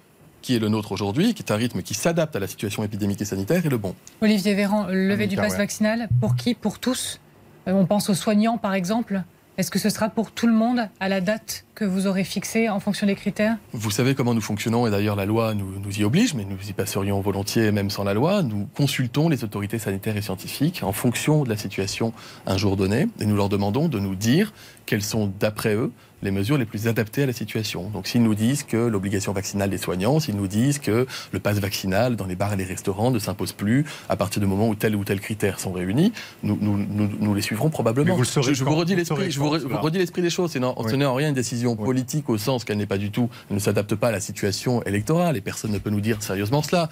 qui 0.41 0.55
est 0.55 0.59
le 0.59 0.67
nôtre 0.67 0.91
aujourd'hui, 0.91 1.33
qui 1.33 1.41
est 1.41 1.51
un 1.51 1.55
rythme 1.55 1.81
qui 1.81 1.93
s'adapte 1.93 2.35
à 2.35 2.39
la 2.39 2.47
situation 2.47 2.83
épidémique 2.83 3.21
et 3.21 3.25
sanitaire, 3.25 3.65
est 3.65 3.69
le 3.69 3.77
bon. 3.77 3.95
Olivier 4.21 4.53
Véran, 4.53 4.87
levé 4.87 5.23
Annika, 5.23 5.27
du 5.27 5.35
pass 5.37 5.51
ouais. 5.53 5.57
vaccinal, 5.57 6.09
pour 6.19 6.35
qui 6.35 6.53
Pour 6.53 6.79
tous? 6.79 7.19
Euh, 7.67 7.71
On 7.71 7.85
pense 7.85 8.09
aux 8.09 8.13
soignants, 8.13 8.57
par 8.57 8.73
exemple? 8.73 9.23
Est-ce 9.55 9.69
que 9.69 9.77
ce 9.77 9.91
sera 9.91 10.09
pour 10.09 10.31
tout 10.31 10.47
le 10.47 10.53
monde 10.53 10.89
à 10.99 11.09
la 11.09 11.21
date 11.21 11.65
que 11.75 11.85
vous 11.85 12.07
aurez 12.07 12.23
fixée 12.23 12.69
en 12.69 12.79
fonction 12.79 13.05
des 13.05 13.13
critères? 13.13 13.57
Vous 13.71 13.91
savez 13.91 14.15
comment 14.15 14.33
nous 14.33 14.41
fonctionnons, 14.41 14.87
et 14.87 14.89
d'ailleurs 14.89 15.15
la 15.15 15.25
loi 15.25 15.53
nous, 15.53 15.91
y 15.95 16.03
oblige, 16.03 16.33
mais 16.33 16.43
nous 16.43 16.57
y 16.67 16.73
passerions 16.73 17.21
volontiers 17.21 17.71
même 17.71 17.91
sans 17.91 18.03
la 18.03 18.15
loi. 18.15 18.41
Nous 18.41 18.67
consultons 18.75 19.29
les 19.29 19.43
autorités 19.43 19.77
sanitaires 19.77 20.17
et 20.17 20.23
scientifiques 20.23 20.81
en 20.81 20.91
fonction 20.91 21.43
de 21.43 21.49
la 21.49 21.57
situation 21.57 22.13
un 22.47 22.57
jour 22.57 22.77
donné, 22.77 23.07
et 23.19 23.27
nous 23.27 23.35
leur 23.35 23.47
demandons 23.47 23.89
de 23.89 23.99
nous 23.99 24.15
dire 24.15 24.53
quelles 24.87 25.03
sont, 25.03 25.31
d'après 25.39 25.75
eux, 25.75 25.91
les 26.23 26.31
mesures 26.31 26.57
les 26.57 26.65
plus 26.65 26.87
adaptées 26.87 27.23
à 27.23 27.25
la 27.25 27.33
situation. 27.33 27.89
Donc 27.89 28.07
s'ils 28.07 28.23
nous 28.23 28.33
disent 28.35 28.63
que 28.63 28.77
l'obligation 28.77 29.33
vaccinale 29.33 29.69
des 29.69 29.77
soignants, 29.77 30.19
s'ils 30.19 30.35
nous 30.35 30.47
disent 30.47 30.79
que 30.79 31.05
le 31.31 31.39
pass 31.39 31.59
vaccinal 31.59 32.15
dans 32.15 32.25
les 32.25 32.35
bars 32.35 32.53
et 32.53 32.55
les 32.55 32.63
restaurants 32.63 33.11
ne 33.11 33.19
s'impose 33.19 33.51
plus 33.51 33.85
à 34.09 34.15
partir 34.15 34.41
du 34.41 34.47
moment 34.47 34.67
où 34.69 34.75
tel 34.75 34.95
ou 34.95 35.03
tel 35.03 35.19
critère 35.19 35.59
sont 35.59 35.71
réunis, 35.71 36.13
nous, 36.43 36.57
nous, 36.59 36.77
nous, 36.77 37.09
nous 37.19 37.33
les 37.35 37.41
suivrons 37.41 37.69
probablement. 37.69 38.15
Vous 38.15 38.23
je, 38.23 38.53
je 38.53 38.63
vous 38.63 38.75
redis 38.75 38.95
l'esprit, 38.95 39.29
je 39.31 39.39
vous, 39.39 39.49
re- 39.49 39.79
redis 39.79 39.97
l'esprit 39.99 40.21
des 40.21 40.29
choses. 40.29 40.51
C'est 40.51 40.59
non, 40.59 40.73
Oui. 40.77 40.89
ce 40.89 40.95
n'est 40.95 41.05
en 41.05 41.13
rien 41.15 41.29
une 41.29 41.35
décision 41.35 41.75
Oui. 41.77 41.85
politique 41.85 42.29
au 42.29 42.37
sens 42.37 42.63
qu'elle 42.63 42.77
n'est 42.77 42.85
pas 42.85 42.97
du 42.97 43.11
tout, 43.11 43.29
elle 43.49 43.55
ne 43.55 43.61
s'adapte 43.61 43.95
pas 43.95 44.07
à 44.07 44.11
la 44.11 44.19
situation 44.21 44.81
électorale 44.83 45.37
et 45.37 45.41
personne 45.41 45.71
ne 45.71 45.77
peut 45.77 45.89
nous 45.89 46.01
dire 46.01 46.21
sérieusement 46.23 46.61
cela. 46.61 46.89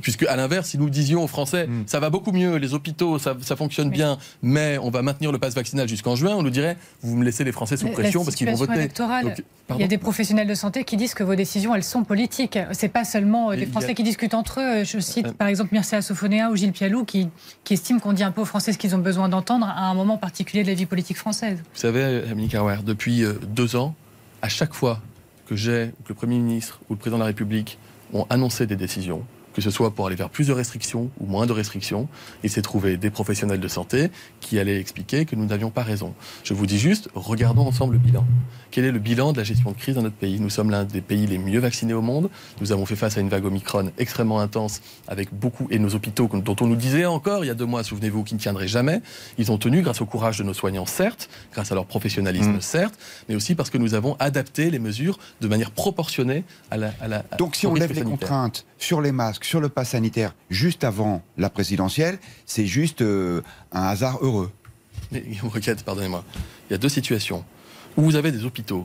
Puisque, 0.00 0.24
à 0.24 0.36
l'inverse, 0.36 0.68
si 0.70 0.78
nous 0.78 0.90
disions 0.90 1.22
aux 1.24 1.28
Français, 1.28 1.66
Mm. 1.66 1.82
ça 1.86 2.00
va 2.00 2.10
beaucoup 2.10 2.32
mieux, 2.32 2.56
les 2.56 2.74
hôpitaux, 2.74 3.18
ça, 3.18 3.36
ça 3.42 3.56
fonctionne 3.56 3.88
Oui. 3.88 3.94
bien, 3.94 4.18
mais 4.42 4.78
on 4.78 4.90
va 4.90 5.02
maintenir 5.02 5.32
le 5.32 5.38
pass 5.38 5.54
vaccinal 5.54 5.88
jusqu'en 5.88 6.16
juin, 6.16 6.34
on 6.36 6.42
nous 6.42 6.50
dirait, 6.50 6.76
vous 7.02 7.16
me 7.16 7.24
laissez 7.24 7.44
les 7.44 7.52
Français 7.52 7.76
sous 7.76 7.86
La 7.86 7.92
pression 7.92 8.24
parce 8.24 8.36
qu'ils 8.36 8.48
vont 8.48 8.54
voter. 8.56 8.88
Donc, 8.88 9.78
Il 9.78 9.80
y 9.80 9.84
a 9.84 9.88
des 9.88 9.98
professionnels 9.98 10.48
de 10.48 10.54
santé 10.54 10.84
qui 10.84 10.96
disent 10.96 11.14
que 11.14 11.22
vos 11.22 11.34
décisions, 11.34 11.74
elles 11.74 11.84
sont 11.84 12.04
politiques. 12.04 12.58
C'est 12.72 12.88
pas 12.88 13.04
seulement 13.04 13.52
euh, 13.52 13.56
des 13.56 13.62
a- 13.64 13.66
Français 13.66 13.94
qui 13.94 14.02
discutent 14.02 14.34
entre 14.34 14.60
eux. 14.60 14.84
Je 14.84 14.98
cite 14.98 15.26
Euh. 15.28 15.32
par 15.32 15.48
exemple 15.48 15.70
Mircea 15.72 16.02
Sofonéa 16.02 16.50
ou 16.50 16.56
Gilles 16.56 16.72
Pialou 16.72 17.04
qui, 17.04 17.28
qui 17.64 17.74
estiment 17.74 17.98
qu'on 18.00 18.12
dit 18.12 18.22
un 18.24 18.32
peu 18.32 18.40
aux 18.42 18.46
Français 18.46 18.72
ce 18.72 18.78
qu'ils 18.78 18.94
ont 18.94 18.98
besoin 18.98 19.28
d'entendre 19.28 19.66
à 19.66 19.86
un 19.88 19.94
moment 19.94 20.18
particulier 20.18 20.62
de 20.62 20.68
la 20.68 20.74
vie 20.74 20.86
politique 20.86 21.16
française. 21.16 21.58
Vous 21.58 21.80
savez, 21.80 22.22
Amélie 22.30 22.48
Carwer, 22.48 22.78
depuis 22.84 23.24
euh, 23.24 23.34
deux 23.48 23.76
ans, 23.76 23.94
à 24.42 24.48
chaque 24.48 24.74
fois 24.74 25.00
que 25.46 25.56
j'ai, 25.56 25.92
ou 25.98 26.02
que 26.02 26.08
le 26.10 26.14
Premier 26.14 26.38
ministre 26.38 26.80
ou 26.90 26.94
le 26.94 26.98
Président 26.98 27.16
de 27.18 27.22
la 27.22 27.26
République 27.26 27.78
ont 28.12 28.26
annoncé 28.30 28.66
des 28.66 28.76
décisions, 28.76 29.22
que 29.54 29.60
ce 29.60 29.70
soit 29.70 29.90
pour 29.94 30.06
aller 30.06 30.16
vers 30.16 30.30
plus 30.30 30.46
de 30.48 30.52
restrictions 30.52 31.10
ou 31.20 31.26
moins 31.26 31.46
de 31.46 31.52
restrictions, 31.52 32.08
il 32.42 32.50
s'est 32.50 32.62
trouvé 32.62 32.96
des 32.96 33.10
professionnels 33.10 33.60
de 33.60 33.68
santé 33.68 34.10
qui 34.40 34.58
allaient 34.58 34.78
expliquer 34.80 35.24
que 35.24 35.36
nous 35.36 35.46
n'avions 35.46 35.70
pas 35.70 35.82
raison. 35.82 36.14
Je 36.44 36.54
vous 36.54 36.66
dis 36.66 36.78
juste, 36.78 37.08
regardons 37.14 37.66
ensemble 37.66 37.94
le 37.94 37.98
bilan. 37.98 38.24
Quel 38.70 38.84
est 38.86 38.92
le 38.92 38.98
bilan 38.98 39.32
de 39.32 39.38
la 39.38 39.44
gestion 39.44 39.70
de 39.72 39.76
crise 39.76 39.94
dans 39.96 40.02
notre 40.02 40.16
pays? 40.16 40.40
Nous 40.40 40.48
sommes 40.50 40.70
l'un 40.70 40.84
des 40.84 41.02
pays 41.02 41.26
les 41.26 41.36
mieux 41.38 41.60
vaccinés 41.60 41.92
au 41.92 42.00
monde. 42.00 42.30
Nous 42.60 42.72
avons 42.72 42.86
fait 42.86 42.96
face 42.96 43.18
à 43.18 43.20
une 43.20 43.28
vague 43.28 43.44
Omicron 43.44 43.90
extrêmement 43.98 44.40
intense 44.40 44.80
avec 45.08 45.32
beaucoup, 45.34 45.66
et 45.70 45.78
nos 45.78 45.94
hôpitaux, 45.94 46.28
dont 46.32 46.56
on 46.60 46.66
nous 46.66 46.76
disait 46.76 47.04
encore 47.04 47.44
il 47.44 47.48
y 47.48 47.50
a 47.50 47.54
deux 47.54 47.66
mois, 47.66 47.84
souvenez-vous, 47.84 48.24
qu'ils 48.24 48.36
ne 48.38 48.40
tiendraient 48.42 48.68
jamais, 48.68 49.00
ils 49.38 49.52
ont 49.52 49.58
tenu 49.58 49.82
grâce 49.82 50.00
au 50.00 50.06
courage 50.06 50.38
de 50.38 50.44
nos 50.44 50.54
soignants, 50.54 50.86
certes, 50.86 51.28
grâce 51.52 51.70
à 51.70 51.74
leur 51.74 51.84
professionnalisme, 51.86 52.52
Mm. 52.56 52.60
certes, 52.62 52.98
mais 53.28 53.34
aussi 53.34 53.54
parce 53.54 53.68
que 53.70 53.78
nous 53.78 53.94
avons 53.94 54.16
adapté 54.18 54.70
les 54.70 54.78
mesures 54.78 55.18
de 55.40 55.48
manière 55.48 55.70
proportionnée 55.70 56.44
à 56.70 56.76
la. 56.78 56.92
à 57.00 57.08
la- 57.08 57.24
Donc 57.38 57.56
si 57.56 57.66
on 57.66 57.74
lève 57.74 57.92
les 57.92 58.02
contraintes 58.02 58.64
sur 58.78 59.00
les 59.00 59.12
masques, 59.12 59.41
sur 59.44 59.60
le 59.60 59.68
pass 59.68 59.90
sanitaire, 59.90 60.34
juste 60.50 60.84
avant 60.84 61.22
la 61.36 61.50
présidentielle, 61.50 62.18
c'est 62.46 62.66
juste 62.66 63.02
euh, 63.02 63.42
un 63.72 63.82
hasard 63.82 64.18
heureux. 64.22 64.50
Mais 65.10 65.22
pardonnez-moi. 65.84 66.24
Il 66.68 66.72
y 66.72 66.74
a 66.74 66.78
deux 66.78 66.88
situations 66.88 67.44
où 67.96 68.02
vous 68.02 68.16
avez 68.16 68.32
des 68.32 68.44
hôpitaux 68.44 68.84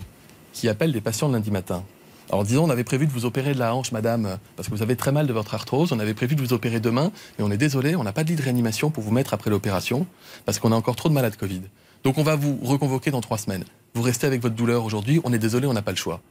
qui 0.53 0.69
appellent 0.69 0.91
des 0.91 1.01
patients 1.01 1.27
le 1.27 1.33
lundi 1.33 1.51
matin. 1.51 1.83
Alors 2.29 2.43
disons, 2.43 2.65
on 2.65 2.69
avait 2.69 2.83
prévu 2.83 3.07
de 3.07 3.11
vous 3.11 3.23
opérer 3.23 3.53
de 3.53 3.59
la 3.59 3.73
hanche, 3.73 3.93
madame, 3.93 4.37
parce 4.57 4.67
que 4.67 4.73
vous 4.73 4.81
avez 4.81 4.97
très 4.97 5.13
mal 5.13 5.27
de 5.27 5.33
votre 5.33 5.53
arthrose. 5.53 5.93
On 5.93 5.99
avait 5.99 6.13
prévu 6.13 6.35
de 6.35 6.41
vous 6.41 6.51
opérer 6.51 6.79
demain, 6.81 7.11
mais 7.37 7.45
on 7.45 7.51
est 7.51 7.57
désolé, 7.57 7.95
on 7.95 8.03
n'a 8.03 8.11
pas 8.11 8.25
de 8.25 8.29
lit 8.29 8.35
de 8.35 8.41
réanimation 8.41 8.89
pour 8.89 9.03
vous 9.03 9.11
mettre 9.11 9.33
après 9.33 9.49
l'opération, 9.49 10.05
parce 10.45 10.59
qu'on 10.59 10.73
a 10.73 10.75
encore 10.75 10.97
trop 10.97 11.07
de 11.07 11.13
malades 11.13 11.37
Covid. 11.37 11.61
Donc 12.03 12.17
on 12.17 12.23
va 12.23 12.35
vous 12.35 12.59
reconvoquer 12.63 13.11
dans 13.11 13.21
trois 13.21 13.37
semaines. 13.37 13.63
Vous 13.93 14.01
restez 14.01 14.27
avec 14.27 14.41
votre 14.41 14.55
douleur 14.55 14.83
aujourd'hui, 14.83 15.21
on 15.23 15.31
est 15.31 15.39
désolé, 15.39 15.67
on 15.67 15.73
n'a 15.73 15.81
pas 15.81 15.91
le 15.91 15.97
choix. 15.97 16.21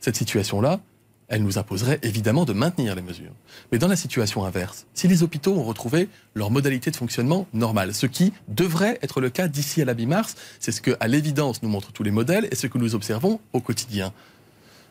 Cette 0.00 0.16
situation-là, 0.16 0.80
elle 1.28 1.42
nous 1.42 1.58
imposerait 1.58 1.98
évidemment 2.02 2.44
de 2.44 2.52
maintenir 2.52 2.94
les 2.94 3.02
mesures. 3.02 3.32
Mais 3.72 3.78
dans 3.78 3.88
la 3.88 3.96
situation 3.96 4.44
inverse, 4.44 4.86
si 4.94 5.08
les 5.08 5.22
hôpitaux 5.22 5.54
ont 5.54 5.64
retrouvé 5.64 6.08
leur 6.34 6.50
modalité 6.50 6.90
de 6.90 6.96
fonctionnement 6.96 7.46
normale, 7.52 7.94
ce 7.94 8.06
qui 8.06 8.32
devrait 8.48 8.98
être 9.02 9.20
le 9.20 9.30
cas 9.30 9.48
d'ici 9.48 9.82
à 9.82 9.84
la 9.84 9.94
mi-mars, 9.94 10.36
c'est 10.60 10.72
ce 10.72 10.80
que, 10.80 10.96
à 11.00 11.08
l'évidence, 11.08 11.62
nous 11.62 11.68
montrent 11.68 11.92
tous 11.92 12.02
les 12.02 12.10
modèles 12.10 12.48
et 12.50 12.54
ce 12.54 12.66
que 12.66 12.78
nous 12.78 12.94
observons 12.94 13.40
au 13.52 13.60
quotidien. 13.60 14.12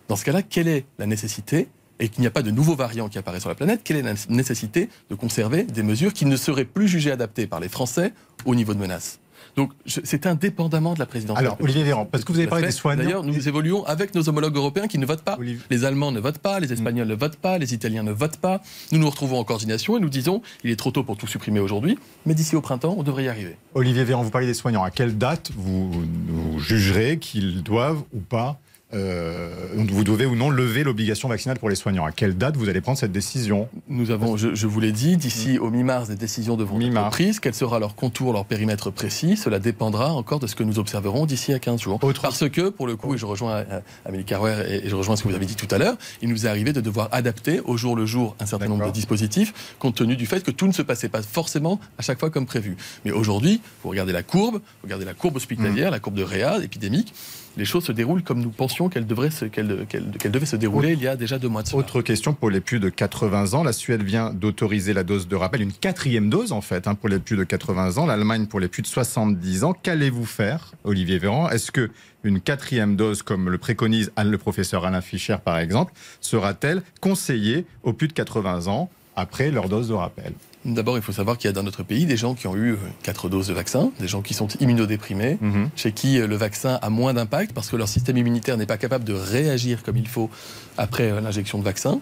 Dans 0.08 0.16
ce 0.16 0.26
cas-là, 0.26 0.42
quelle 0.42 0.68
est 0.68 0.86
la 1.00 1.06
nécessité 1.06 1.68
et 2.00 2.10
qu'il 2.10 2.22
n'y 2.22 2.28
a 2.28 2.32
pas 2.32 2.42
de 2.42 2.52
nouveaux 2.52 2.76
variants 2.76 3.08
qui 3.08 3.18
apparaissent 3.18 3.44
sur 3.44 3.50
la 3.50 3.56
planète, 3.56 3.82
quelle 3.84 3.98
est 3.98 4.02
la 4.02 4.16
nécessité 4.30 4.90
de 5.10 5.16
conserver 5.16 5.64
des 5.64 5.84
mesures 5.84 6.14
qui 6.14 6.26
ne 6.26 6.36
seraient 6.36 6.66
plus 6.66 6.90
jugées 6.90 7.12
adaptées 7.12 7.48
par 7.48 7.62
les 7.62 7.70
Français 7.70 8.14
au 8.46 8.54
niveau 8.54 8.74
de 8.74 8.80
menace? 8.80 9.20
Donc 9.56 9.72
c'est 9.86 10.26
indépendamment 10.26 10.94
de 10.94 11.00
la 11.00 11.06
présidence. 11.06 11.38
Alors, 11.38 11.58
Olivier 11.62 11.84
Véran, 11.84 12.06
parce 12.06 12.24
que 12.24 12.32
vous 12.32 12.40
avez 12.40 12.48
parlé 12.48 12.68
des 12.68 12.72
soignants. 12.72 13.04
D'ailleurs, 13.04 13.24
nous 13.24 13.48
évoluons 13.48 13.86
avec 13.86 14.14
nos 14.14 14.28
homologues 14.28 14.56
européens 14.56 14.88
qui 14.88 14.98
ne 14.98 15.06
votent 15.06 15.24
pas. 15.24 15.38
Les 15.70 15.86
Allemands 15.86 16.12
ne 16.12 16.20
votent 16.20 16.40
pas, 16.40 16.60
les 16.60 16.74
Espagnols 16.74 17.08
ne 17.08 17.16
votent 17.16 17.38
pas, 17.38 17.58
les 17.58 17.74
Italiens 17.74 18.04
ne 18.04 18.12
votent 18.12 18.38
pas. 18.38 18.62
Nous 18.92 19.00
nous 19.00 19.10
retrouvons 19.10 19.40
en 19.40 19.44
coordination 19.44 19.98
et 19.98 20.00
nous 20.00 20.10
disons 20.10 20.42
il 20.64 20.72
est 20.72 20.76
trop 20.76 20.92
tôt 20.92 21.04
pour 21.04 21.18
tout 21.18 21.28
supprimer 21.28 21.60
aujourd'hui, 21.60 21.98
mais 22.26 22.34
d'ici 22.34 22.56
au 22.56 22.62
printemps, 22.62 22.96
on 22.98 23.04
devrait 23.04 23.26
y 23.26 23.28
arriver. 23.30 23.56
Olivier 23.74 24.04
Véran, 24.04 24.24
vous 24.24 24.30
parlez 24.30 24.48
des 24.48 24.54
soignants. 24.54 24.84
À 24.84 24.92
quelle 24.92 25.18
date 25.18 25.52
vous, 25.56 25.92
vous 25.92 26.60
jugerez 26.60 27.18
qu'ils 27.18 27.64
doivent 27.64 28.04
ou 28.14 28.20
pas 28.20 28.60
euh, 28.94 29.50
vous 29.76 30.04
devez 30.04 30.26
ou 30.26 30.36
non 30.36 30.50
lever 30.50 30.84
l'obligation 30.84 31.28
vaccinale 31.28 31.58
pour 31.58 31.70
les 31.70 31.76
soignants. 31.76 32.06
À 32.06 32.12
quelle 32.12 32.38
date 32.38 32.56
vous 32.56 32.70
allez 32.70 32.82
prendre 32.82 32.98
cette 32.98 33.12
décision 33.12 33.68
Nous 33.88 34.12
avons, 34.12 34.38
je, 34.38 34.68
vous 34.68 34.80
l'ai 34.80 34.92
dit, 34.92 35.18
d'ici 35.18 35.58
au 35.58 35.72
mi-mars, 35.72 36.08
des 36.08 36.16
décisions 36.16 36.56
devront 36.56 36.80
être 36.80 37.10
prises. 37.10 37.40
Quel 37.40 37.54
sera 37.54 37.80
leur 37.80 37.96
contour, 37.96 38.32
leur 38.34 38.46
périmètre 38.46 38.92
précis 38.92 39.38
Cela 39.38 39.60
dépendra 39.60 40.14
encore 40.14 40.40
de 40.40 40.48
ce 40.48 40.56
que 40.56 40.64
nous 40.64 40.80
observerons 40.80 41.26
d'ici 41.26 41.54
à 41.54 41.60
15 41.60 41.82
jours. 41.82 42.00
Parce 42.22 42.48
que, 42.50 42.70
pour 42.70 42.88
le 42.88 42.96
coup, 42.96 43.16
et 43.16 43.18
je 43.18 43.26
rejoins 43.26 43.56
euh, 43.56 43.82
Amélie 44.06 44.24
Carwer 44.24 44.66
et 44.70 44.88
je 44.88 44.96
rejoins 44.96 45.16
ce 45.16 45.24
que 45.24 45.30
vous 45.30 45.36
avez 45.36 45.46
dit 45.46 45.56
tout 45.56 45.74
à 45.74 45.78
l'heure, 45.78 45.98
il 46.22 46.30
nous 46.30 46.46
est 46.46 46.50
arrivé 46.50 46.72
de 46.72 46.82
devoir 46.82 47.10
adapter 47.12 47.62
au 47.66 47.78
jour 47.78 47.96
le 47.96 48.06
jour 48.06 48.36
un 48.40 48.46
certain 48.46 48.68
nombre 48.68 48.86
de 48.86 48.92
dispositifs, 48.92 49.76
compte 49.80 49.96
tenu 49.96 50.16
du 50.16 50.26
fait 50.26 50.44
que 50.44 50.52
tout 50.52 50.68
ne 50.68 50.74
se 50.74 50.82
passait 50.82 51.10
pas 51.10 51.22
forcément 51.22 51.80
à 51.98 52.02
chaque 52.02 52.20
fois 52.20 52.30
comme 52.30 52.46
prévu. 52.46 52.78
Mais 53.04 53.12
aujourd'hui, 53.12 53.62
vous 53.84 53.90
regardez 53.90 54.14
la 54.14 54.24
courbe, 54.24 54.56
vous 54.56 54.84
regardez 54.84 55.06
la 55.06 55.14
courbe 55.14 55.38
hospitalière, 55.38 55.90
mmh. 55.90 55.94
la 55.94 56.00
courbe 56.00 56.16
de 56.16 56.24
réa 56.24 56.60
épidémique 56.64 57.14
les 57.58 57.66
choses 57.66 57.86
se 57.86 57.92
déroulent 57.92 58.24
comme 58.24 58.42
nous 58.42 58.50
pensions 58.50 58.90
qu'elles 58.90 59.08
devraient 59.08 59.32
se, 59.32 59.46
devaient 59.46 60.46
se 60.46 60.56
dérouler 60.56 60.94
il 60.94 61.02
y 61.02 61.08
a 61.08 61.16
déjà 61.16 61.40
deux 61.40 61.48
mois 61.48 61.64
de 61.64 61.68
cela. 61.68 61.80
Autre 61.80 62.02
question 62.02 62.34
pour 62.34 62.50
les 62.50 62.62
plus 62.62 62.80
de 62.80 62.90
80 62.90 63.54
ans. 63.54 63.64
La 63.64 63.74
Suède 63.74 64.04
vient 64.04 64.32
d'autoriser 64.32 64.94
la 64.94 65.04
dose 65.04 65.28
de 65.28 65.36
rappel, 65.36 65.62
une 65.62 65.74
quatrième 65.74 66.30
dose 66.30 66.52
en 66.52 66.62
fait, 66.62 66.88
hein, 66.88 66.96
pour 66.96 67.10
les 67.10 67.20
plus 67.20 67.38
de 67.38 67.44
80 67.44 67.98
ans. 67.98 68.06
L'Allemagne 68.06 68.46
pour 68.48 68.60
les 68.60 68.68
plus 68.68 68.82
de 68.82 68.88
70 68.88 69.64
ans. 69.64 69.74
Qu'allez-vous 69.74 70.26
faire, 70.26 70.74
Olivier 70.84 71.20
Véran? 71.20 71.50
Est-ce 71.50 71.72
que 71.72 71.90
une 72.24 72.42
quatrième 72.42 72.96
dose, 72.96 73.22
comme 73.22 73.50
le 73.50 73.58
préconise 73.58 74.12
le 74.18 74.38
professeur 74.38 74.86
Alain 74.86 75.02
Fischer 75.02 75.38
par 75.44 75.60
exemple, 75.60 75.94
sera-t-elle 76.22 76.82
conseillée 77.00 77.66
aux 77.84 77.94
plus 77.94 78.08
de 78.08 78.14
80 78.14 78.68
ans 78.68 78.90
après 79.16 79.52
leur 79.52 79.70
dose 79.70 79.90
de 79.90 79.94
rappel? 79.94 80.34
D'abord, 80.66 80.98
il 80.98 81.04
faut 81.04 81.12
savoir 81.12 81.38
qu'il 81.38 81.48
y 81.48 81.50
a 81.50 81.54
dans 81.54 81.62
notre 81.62 81.84
pays 81.84 82.08
des 82.08 82.18
gens 82.18 82.34
qui 82.34 82.48
ont 82.48 82.56
eu 82.56 82.72
euh, 82.72 82.78
quatre 83.04 83.30
doses 83.30 83.48
de 83.48 83.54
vaccin, 83.54 83.92
des 84.00 84.08
gens 84.08 84.24
qui 84.24 84.34
sont 84.34 84.48
immunodéprimés, 84.60 85.38
mhm. 85.40 85.70
chez 85.76 85.92
qui 85.92 86.20
euh, 86.20 86.26
le 86.26 86.36
vaccin 86.36 86.80
a 86.82 86.90
moins 86.90 87.14
d'impact 87.14 87.54
parce 87.54 87.70
que 87.70 87.76
leur 87.76 87.88
système 87.88 88.18
immunitaire 88.18 88.58
n'est 88.58 88.66
pas 88.66 88.78
capable 88.78 89.04
de 89.04 89.14
réagir 89.14 89.84
comme 89.84 89.96
il 89.96 90.08
faut 90.08 90.32
après 90.76 91.12
euh, 91.12 91.22
l'injection 91.22 91.60
de 91.60 91.64
vaccin. 91.64 92.00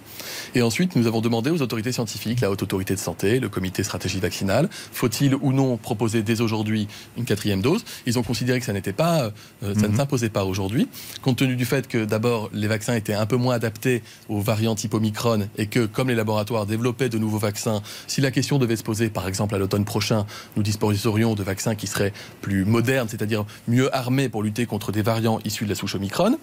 Et 0.56 0.62
ensuite, 0.62 0.96
nous 0.96 1.08
avons 1.08 1.20
demandé 1.20 1.50
aux 1.50 1.62
autorités 1.62 1.92
scientifiques, 1.92 2.40
la 2.40 2.50
Haute 2.50 2.64
Autorité 2.64 2.94
de 2.94 3.00
Santé, 3.00 3.42
le 3.42 3.50
Comité 3.50 3.84
Stratégie 3.84 4.22
Vaccinale, 4.22 4.70
faut-il 4.72 5.36
ou 5.36 5.52
non 5.52 5.76
proposer 5.76 6.24
dès 6.24 6.40
aujourd'hui 6.40 6.88
une 7.18 7.26
quatrième 7.26 7.62
dose? 7.62 7.84
Ils 8.06 8.18
ont 8.18 8.24
considéré 8.24 8.62
que 8.62 8.66
ça 8.66 8.74
n'était 8.74 8.94
pas, 8.94 9.32
ça 9.62 9.68
ne 9.68 9.88
mhm. 9.88 9.98
s'imposait 9.98 10.30
pas 10.30 10.46
aujourd'hui, 10.46 10.88
compte 11.22 11.38
tenu 11.38 11.58
du 11.58 11.66
fait 11.66 11.88
que 11.90 12.06
d'abord 12.06 12.50
les 12.54 12.68
vaccins 12.68 12.96
étaient 12.96 13.14
un 13.14 13.26
peu 13.26 13.36
moins 13.36 13.56
adaptés 13.56 14.04
aux 14.30 14.40
variants 14.40 14.76
type 14.76 14.94
Omicron 14.94 15.50
et 15.58 15.68
que 15.68 15.86
comme 15.86 16.08
les 16.08 16.16
laboratoires 16.16 16.66
développaient 16.66 17.10
de 17.10 17.18
nouveaux 17.18 17.40
vaccins, 17.40 17.82
si 18.08 18.22
la 18.22 18.32
question 18.32 18.53
devait 18.60 18.76
se 18.76 18.84
poser, 18.84 19.10
par 19.10 19.28
exemple 19.28 19.56
à 19.56 19.58
l'automne 19.58 19.86
prochain, 19.86 20.26
nous 20.56 20.64
disposerions 20.64 21.36
de 21.36 21.44
vaccins 21.44 21.76
qui 21.76 21.88
seraient 21.88 22.14
plus 22.42 22.66
modernes, 22.66 23.08
c'est-à-dire 23.10 23.46
mieux 23.68 23.94
armés 23.96 24.30
pour 24.30 24.44
lutter 24.44 24.66
contre 24.66 24.92
des 24.92 25.02
variants 25.02 25.40
issus 25.46 25.66
de 25.66 25.70
la 25.70 25.76
souche 25.76 25.96
Omicron. 25.96 26.38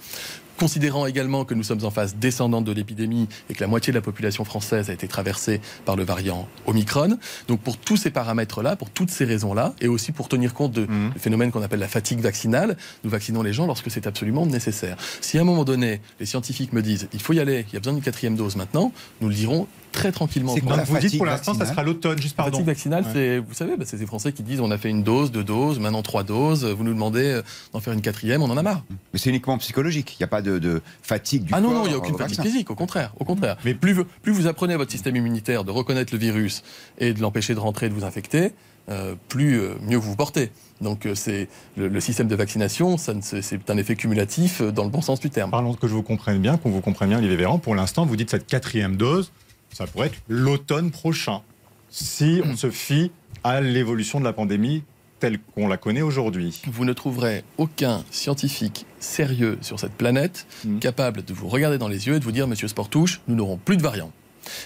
Considérant 0.60 1.06
également 1.06 1.46
que 1.46 1.54
nous 1.54 1.62
sommes 1.62 1.86
en 1.86 1.90
phase 1.90 2.16
descendante 2.16 2.66
de 2.66 2.72
l'épidémie 2.72 3.28
et 3.48 3.54
que 3.54 3.62
la 3.62 3.66
moitié 3.66 3.94
de 3.94 3.96
la 3.96 4.02
population 4.02 4.44
française 4.44 4.90
a 4.90 4.92
été 4.92 5.08
traversée 5.08 5.62
par 5.86 5.96
le 5.96 6.04
variant 6.04 6.48
Omicron. 6.66 7.16
Donc 7.48 7.60
pour 7.60 7.78
tous 7.78 7.96
ces 7.96 8.10
paramètres-là, 8.10 8.76
pour 8.76 8.90
toutes 8.90 9.08
ces 9.08 9.24
raisons-là, 9.24 9.74
et 9.80 9.88
aussi 9.88 10.12
pour 10.12 10.28
tenir 10.28 10.52
compte 10.52 10.72
de, 10.72 10.84
mmh. 10.84 11.14
phénomène 11.18 11.50
qu'on 11.50 11.62
appelle 11.62 11.80
la 11.80 11.88
fatigue 11.88 12.20
vaccinale, 12.20 12.76
nous 13.04 13.10
vaccinons 13.10 13.42
les 13.42 13.54
gens 13.54 13.66
lorsque 13.66 13.90
c'est 13.90 14.06
absolument 14.06 14.44
nécessaire. 14.44 14.98
Si 15.22 15.38
à 15.38 15.40
un 15.40 15.44
moment 15.44 15.64
donné, 15.64 16.02
les 16.20 16.26
scientifiques 16.26 16.74
me 16.74 16.82
disent 16.82 17.08
il 17.14 17.22
faut 17.22 17.32
y 17.32 17.40
aller, 17.40 17.64
il 17.68 17.72
y 17.72 17.76
a 17.76 17.80
besoin 17.80 17.94
d'une 17.94 18.02
quatrième 18.02 18.36
dose 18.36 18.56
maintenant, 18.56 18.92
nous 19.22 19.28
le 19.28 19.34
dirons 19.34 19.66
très 19.90 20.12
tranquillement. 20.12 20.54
C'est 20.54 20.62
vous 20.62 20.98
dites 20.98 21.16
pour 21.16 21.26
l'instant, 21.26 21.54
ça 21.54 21.66
sera 21.66 21.82
l'automne, 21.82 22.20
juste 22.20 22.36
pardon. 22.36 22.50
La 22.50 22.56
fatigue 22.56 22.66
vaccinale, 22.66 23.04
c'est, 23.12 23.38
vous 23.38 23.54
savez, 23.54 23.76
bah, 23.76 23.84
c'est 23.86 23.98
ces 23.98 24.06
Français 24.06 24.32
qui 24.32 24.42
disent 24.42 24.60
on 24.60 24.70
a 24.70 24.78
fait 24.78 24.90
une 24.90 25.02
dose, 25.02 25.30
deux 25.30 25.44
doses, 25.44 25.78
maintenant 25.78 26.02
trois 26.02 26.22
doses, 26.22 26.64
vous 26.64 26.84
nous 26.84 26.94
demandez 26.94 27.26
euh, 27.26 27.42
d'en 27.72 27.80
faire 27.80 27.92
une 27.92 28.00
quatrième, 28.00 28.42
on 28.42 28.50
en 28.50 28.56
a 28.56 28.62
marre. 28.62 28.82
Mais 29.12 29.18
c'est 29.18 29.30
uniquement 29.30 29.58
psychologique, 29.58 30.16
il 30.18 30.22
n'y 30.22 30.24
a 30.24 30.28
pas 30.28 30.42
de, 30.42 30.82
fatigue 31.02 31.44
du 31.44 31.52
ah 31.52 31.60
corps. 31.60 31.70
Ah 31.70 31.72
non, 31.72 31.78
non, 31.80 31.86
il 31.86 31.88
n'y 31.88 31.94
a 31.94 31.98
aucune 31.98 32.16
fatigue 32.16 32.42
physique, 32.42 32.70
au 32.70 32.74
contraire, 32.74 33.12
au 33.18 33.24
contraire. 33.24 33.56
Mais 33.64 33.74
plus, 33.74 33.96
plus 34.22 34.32
vous 34.32 34.46
apprenez 34.46 34.74
à 34.74 34.76
votre 34.76 34.90
système 34.90 35.16
immunitaire 35.16 35.64
de 35.64 35.70
reconnaître 35.70 36.12
le 36.12 36.18
virus 36.18 36.62
et 36.98 37.12
de 37.12 37.20
l'empêcher 37.20 37.54
de 37.54 37.60
rentrer 37.60 37.86
et 37.86 37.88
de 37.88 37.94
vous 37.94 38.04
infecter, 38.04 38.52
euh, 38.88 39.14
plus 39.28 39.60
euh, 39.60 39.74
mieux 39.82 39.96
vous 39.96 40.10
vous 40.10 40.16
portez. 40.16 40.50
Donc 40.80 41.06
c'est 41.14 41.48
le, 41.76 42.00
système 42.00 42.26
de 42.26 42.34
vaccination, 42.34 42.96
c'est 42.96 43.70
un 43.70 43.76
effet 43.76 43.96
cumulatif 43.96 44.62
dans 44.62 44.84
le 44.84 44.88
bon 44.88 45.02
sens 45.02 45.20
du 45.20 45.28
terme. 45.28 45.50
Parlons 45.50 45.74
que 45.74 45.86
je 45.86 45.92
vous 45.92 46.02
comprenne 46.02 46.38
bien, 46.38 46.56
qu'on 46.56 46.70
vous 46.70 46.80
comprenne 46.80 47.10
bien, 47.10 47.18
Olivier 47.18 47.36
Véran. 47.36 47.58
Pour 47.58 47.74
l'instant, 47.74 48.06
vous 48.06 48.16
dites 48.16 48.30
cette 48.30 48.46
quatrième 48.46 48.96
dose, 48.96 49.30
ça 49.72 49.86
pourrait 49.86 50.08
être 50.08 50.20
l'automne 50.28 50.90
prochain, 50.90 51.42
si 51.90 52.40
on 52.44 52.56
se 52.56 52.70
fie 52.70 53.10
à 53.44 53.60
l'évolution 53.60 54.20
de 54.20 54.24
la 54.24 54.32
pandémie 54.32 54.82
telle 55.18 55.38
qu'on 55.38 55.68
la 55.68 55.76
connaît 55.76 56.02
aujourd'hui. 56.02 56.62
Vous 56.66 56.84
ne 56.84 56.92
trouverez 56.92 57.44
aucun 57.58 58.02
scientifique 58.10 58.86
sérieux 58.98 59.58
sur 59.60 59.78
cette 59.78 59.92
planète 59.92 60.46
hmm. 60.64 60.78
capable 60.78 61.24
de 61.24 61.34
vous 61.34 61.48
regarder 61.48 61.78
dans 61.78 61.88
les 61.88 62.06
yeux 62.06 62.14
et 62.14 62.18
de 62.18 62.24
vous 62.24 62.32
dire, 62.32 62.48
Monsieur 62.48 62.68
Sportouche, 62.68 63.20
nous 63.28 63.36
n'aurons 63.36 63.58
plus 63.58 63.76
de 63.76 63.82
variants. 63.82 64.12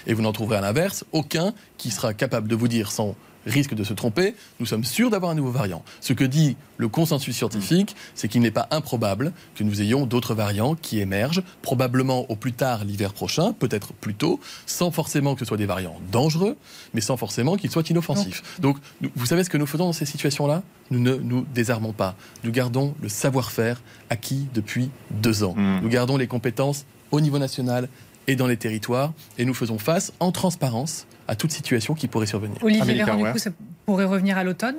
Et 0.06 0.14
vous 0.14 0.23
n'en 0.23 0.32
trouverez 0.32 0.56
à 0.56 0.61
l'inverse 0.61 1.04
aucun 1.12 1.52
qui 1.76 1.90
sera 1.90 2.14
capable 2.14 2.49
de 2.49 2.54
vous 2.54 2.68
dire 2.68 2.92
sans 2.92 3.16
risque 3.46 3.74
de 3.74 3.84
se 3.84 3.92
tromper, 3.92 4.34
nous 4.60 4.66
sommes 4.66 4.84
sûrs 4.84 5.10
d'avoir 5.10 5.32
un 5.32 5.34
nouveau 5.34 5.50
variant. 5.50 5.82
Ce 6.00 6.12
que 6.12 6.24
dit 6.24 6.56
le 6.76 6.88
consensus 6.88 7.36
scientifique, 7.36 7.94
c'est 8.14 8.28
qu'il 8.28 8.40
n'est 8.42 8.50
pas 8.50 8.66
improbable 8.70 9.32
que 9.54 9.64
nous 9.64 9.80
ayons 9.80 10.06
d'autres 10.06 10.34
variants 10.34 10.74
qui 10.74 11.00
émergent, 11.00 11.42
probablement 11.62 12.30
au 12.30 12.36
plus 12.36 12.52
tard 12.52 12.84
l'hiver 12.84 13.12
prochain, 13.12 13.52
peut-être 13.52 13.92
plus 13.92 14.14
tôt, 14.14 14.40
sans 14.66 14.90
forcément 14.90 15.34
que 15.34 15.40
ce 15.40 15.44
soit 15.44 15.56
des 15.56 15.66
variants 15.66 16.00
dangereux, 16.10 16.56
mais 16.94 17.00
sans 17.00 17.16
forcément 17.16 17.56
qu'ils 17.56 17.70
soient 17.70 17.84
inoffensifs. 17.88 18.42
Donc, 18.60 18.78
vous 19.14 19.26
savez 19.26 19.44
ce 19.44 19.50
que 19.50 19.58
nous 19.58 19.66
faisons 19.66 19.86
dans 19.86 19.92
ces 19.92 20.06
situations-là? 20.06 20.62
Nous 20.90 21.00
ne 21.00 21.14
nous 21.14 21.46
désarmons 21.54 21.92
pas. 21.92 22.16
Nous 22.42 22.50
gardons 22.50 22.94
le 23.00 23.08
savoir-faire 23.08 23.80
acquis 24.10 24.48
depuis 24.54 24.90
deux 25.10 25.44
ans. 25.44 25.54
Mmh. 25.56 25.80
Nous 25.82 25.88
gardons 25.88 26.16
les 26.16 26.26
compétences 26.26 26.84
au 27.10 27.20
niveau 27.20 27.38
national 27.38 27.88
et 28.26 28.36
dans 28.36 28.46
les 28.46 28.56
territoires, 28.56 29.12
et 29.38 29.44
nous 29.44 29.54
faisons 29.54 29.78
face 29.78 30.12
en 30.18 30.32
transparence 30.32 31.06
à 31.28 31.37
toute 31.37 31.52
situation 31.52 31.95
qui 31.95 32.09
pourrait 32.09 32.26
survenir. 32.26 32.57
Olivier 32.62 32.95
Véran, 32.95 33.16
du 33.16 33.33
coup, 33.33 33.38
ça 33.38 33.50
pourrait 33.87 34.04
revenir 34.04 34.38
à 34.38 34.45
l'automne 34.45 34.76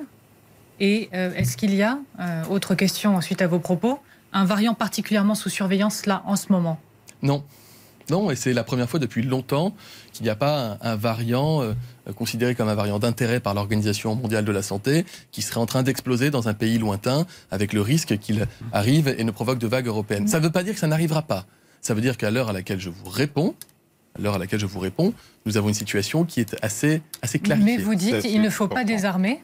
Et 0.80 1.08
euh, 1.14 1.34
est-ce 1.34 1.56
qu'il 1.56 1.74
y 1.74 1.82
a, 1.82 1.98
euh, 2.20 2.44
autre 2.50 2.74
question 2.74 3.16
ensuite 3.16 3.42
à 3.42 3.46
vos 3.46 3.58
propos, 3.58 3.98
un 4.32 4.44
variant 4.44 4.74
particulièrement 4.74 5.34
sous 5.34 5.48
surveillance 5.48 6.06
là 6.06 6.22
en 6.26 6.36
ce 6.36 6.52
moment? 6.52 6.78
Non. 7.22 7.42
Non, 8.08 8.30
et 8.30 8.36
c'est 8.36 8.52
la 8.52 8.62
première 8.62 8.88
fois 8.88 9.00
depuis 9.00 9.22
longtemps 9.22 9.74
qu'il 10.12 10.22
n'y 10.22 10.30
a 10.30 10.36
pas 10.36 10.78
un, 10.80 10.94
variant 10.94 11.62
euh, 11.62 11.72
considéré 12.14 12.54
comme 12.54 12.68
un 12.68 12.74
variant 12.76 13.00
d'intérêt 13.00 13.40
par 13.40 13.52
l'Organisation 13.52 14.14
mondiale 14.14 14.44
de 14.44 14.52
la 14.52 14.62
santé 14.62 15.04
qui 15.32 15.42
serait 15.42 15.58
en 15.58 15.66
train 15.66 15.82
d'exploser 15.82 16.30
dans 16.30 16.48
un 16.48 16.54
pays 16.54 16.78
lointain 16.78 17.26
avec 17.50 17.72
le 17.72 17.80
risque 17.80 18.16
qu'il 18.18 18.46
arrive 18.72 19.08
et 19.18 19.24
ne 19.24 19.30
provoque 19.32 19.58
de 19.58 19.66
vagues 19.66 19.88
européennes. 19.88 20.28
Ça 20.28 20.38
ne 20.38 20.44
veut 20.44 20.52
pas 20.52 20.62
dire 20.62 20.74
que 20.74 20.80
ça 20.80 20.86
n'arrivera 20.86 21.22
pas. 21.22 21.46
Ça 21.80 21.94
veut 21.94 22.00
dire 22.00 22.16
qu'à 22.16 22.30
l'heure 22.30 22.48
à 22.48 22.52
laquelle 22.52 22.78
je 22.78 22.90
vous 22.90 23.10
réponds, 23.10 23.56
à 24.16 24.22
l'heure 24.22 24.34
à 24.34 24.38
laquelle 24.38 24.60
je 24.60 24.66
vous 24.66 24.80
réponds, 24.80 25.14
nous 25.44 25.56
avons 25.56 25.68
une 25.68 25.74
situation 25.74 26.24
qui 26.24 26.40
est 26.40 26.56
assez, 26.62 27.02
assez 27.22 27.38
clarifiée. 27.38 27.76
Mais 27.76 27.82
vous 27.82 27.94
dites 27.94 28.20
qu'il 28.20 28.40
ne 28.40 28.50
faut 28.50 28.68
pas 28.68 28.84
désarmer. 28.84 29.42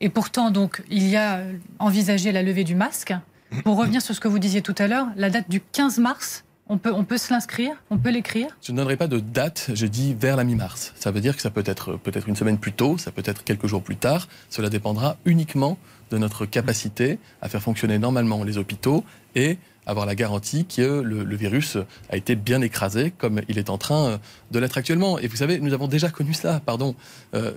Et 0.00 0.08
pourtant, 0.08 0.50
donc, 0.50 0.82
il 0.90 1.06
y 1.06 1.16
a 1.16 1.42
envisagé 1.78 2.32
la 2.32 2.42
levée 2.42 2.64
du 2.64 2.74
masque. 2.74 3.14
Pour 3.62 3.76
revenir 3.76 4.02
sur 4.02 4.14
ce 4.14 4.20
que 4.20 4.28
vous 4.28 4.38
disiez 4.38 4.62
tout 4.62 4.74
à 4.78 4.88
l'heure, 4.88 5.06
la 5.16 5.30
date 5.30 5.48
du 5.48 5.60
15 5.60 5.98
mars, 5.98 6.44
on 6.66 6.78
peut, 6.78 6.92
on 6.92 7.04
peut 7.04 7.18
se 7.18 7.32
l'inscrire 7.32 7.76
On 7.90 7.98
peut 7.98 8.10
l'écrire? 8.10 8.48
Je 8.62 8.72
ne 8.72 8.78
donnerai 8.78 8.96
pas 8.96 9.06
de 9.06 9.20
date, 9.20 9.70
je 9.74 9.86
dis 9.86 10.14
vers 10.18 10.36
la 10.36 10.44
mi-mars. 10.44 10.92
Ça 10.96 11.10
veut 11.10 11.20
dire 11.20 11.36
que 11.36 11.42
ça 11.42 11.50
peut 11.50 11.62
être 11.66 11.96
peut-être 11.96 12.28
une 12.28 12.36
semaine 12.36 12.58
plus 12.58 12.72
tôt, 12.72 12.96
ça 12.96 13.12
peut 13.12 13.22
être 13.24 13.44
quelques 13.44 13.66
jours 13.66 13.82
plus 13.82 13.96
tard. 13.96 14.28
Cela 14.48 14.70
dépendra 14.70 15.16
uniquement 15.26 15.76
de 16.10 16.18
notre 16.18 16.46
capacité 16.46 17.18
à 17.42 17.48
faire 17.48 17.62
fonctionner 17.62 17.98
normalement 17.98 18.42
les 18.44 18.56
hôpitaux 18.56 19.04
et 19.34 19.58
avoir 19.86 20.06
la 20.06 20.14
garantie 20.14 20.64
que 20.64 21.00
le, 21.00 21.36
virus 21.36 21.76
a 22.10 22.16
été 22.16 22.36
bien 22.36 22.60
écrasé 22.60 23.12
comme 23.16 23.40
il 23.48 23.58
est 23.58 23.70
en 23.70 23.78
train 23.78 24.06
euh, 24.06 24.18
de 24.50 24.58
l'être 24.58 24.78
actuellement. 24.78 25.18
Et 25.18 25.26
vous 25.26 25.36
savez, 25.36 25.58
nous 25.58 25.72
avons 25.72 25.88
déjà 25.88 26.10
connu 26.10 26.32
ça, 26.32 26.60
pardon. 26.64 26.94
Euh, 27.34 27.52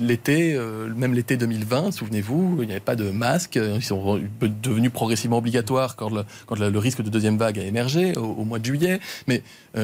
l'été, 0.00 0.54
euh, 0.54 0.92
même 0.94 1.14
l'été 1.14 1.36
2020, 1.36 1.92
souvenez-vous, 1.92 2.58
il 2.60 2.66
n'y 2.66 2.72
avait 2.72 2.80
pas 2.80 2.96
de 2.96 3.10
masques. 3.10 3.58
Ils 3.58 3.82
sont 3.82 4.20
devenus 4.62 4.92
progressivement 4.92 5.38
obligatoires 5.38 5.96
quand 5.96 6.10
le, 6.10 6.24
quand 6.46 6.58
le, 6.58 6.78
risque 6.78 7.02
de 7.02 7.08
deuxième 7.08 7.38
vague 7.38 7.58
a 7.58 7.62
émergé 7.62 8.16
au, 8.16 8.44
mois 8.44 8.58
de 8.58 8.64
juillet. 8.64 9.00
Mais 9.26 9.42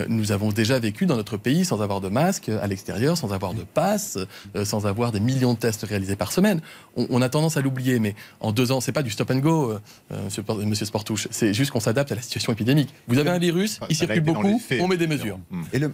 nous 0.08 0.32
avons 0.32 0.50
déjà 0.50 0.78
vécu 0.78 1.06
dans 1.06 1.16
notre 1.16 1.36
pays 1.36 1.64
sans 1.64 1.80
avoir 1.80 2.00
de 2.00 2.08
masques 2.08 2.50
à 2.50 2.66
l'extérieur, 2.66 3.16
sans 3.16 3.32
avoir 3.32 3.54
de 3.54 3.62
passe, 3.62 4.18
sans 4.64 4.86
avoir 4.86 5.12
des 5.12 5.20
millions 5.20 5.54
de 5.54 5.58
tests 5.58 5.84
réalisés 5.84 6.16
par 6.16 6.32
semaine. 6.32 6.60
On, 6.96 7.22
a 7.22 7.28
tendance 7.28 7.56
à 7.56 7.62
l'oublier, 7.62 7.98
mais 7.98 8.14
en 8.40 8.52
deux 8.52 8.70
ans, 8.70 8.80
c'est 8.80 8.92
pas 8.92 9.02
du 9.02 9.10
stop 9.10 9.30
and 9.30 9.38
go, 9.38 9.74
monsieur, 10.10 10.44
monsieur 10.66 10.84
Sportouche. 10.84 11.28
C'est 11.30 11.54
juste 11.54 11.70
s'adapte 11.80 12.12
à 12.12 12.14
la 12.14 12.22
situation 12.22 12.52
épidémique. 12.52 12.94
Vous 13.08 13.18
avez 13.18 13.30
un 13.30 13.38
virus, 13.38 13.80
il 13.88 13.96
circule 13.96 14.20
beaucoup, 14.20 14.60
on 14.80 14.88
met 14.88 14.96
des 14.96 15.06
mesures. 15.06 15.38
Et 15.72 15.78
le... 15.78 15.92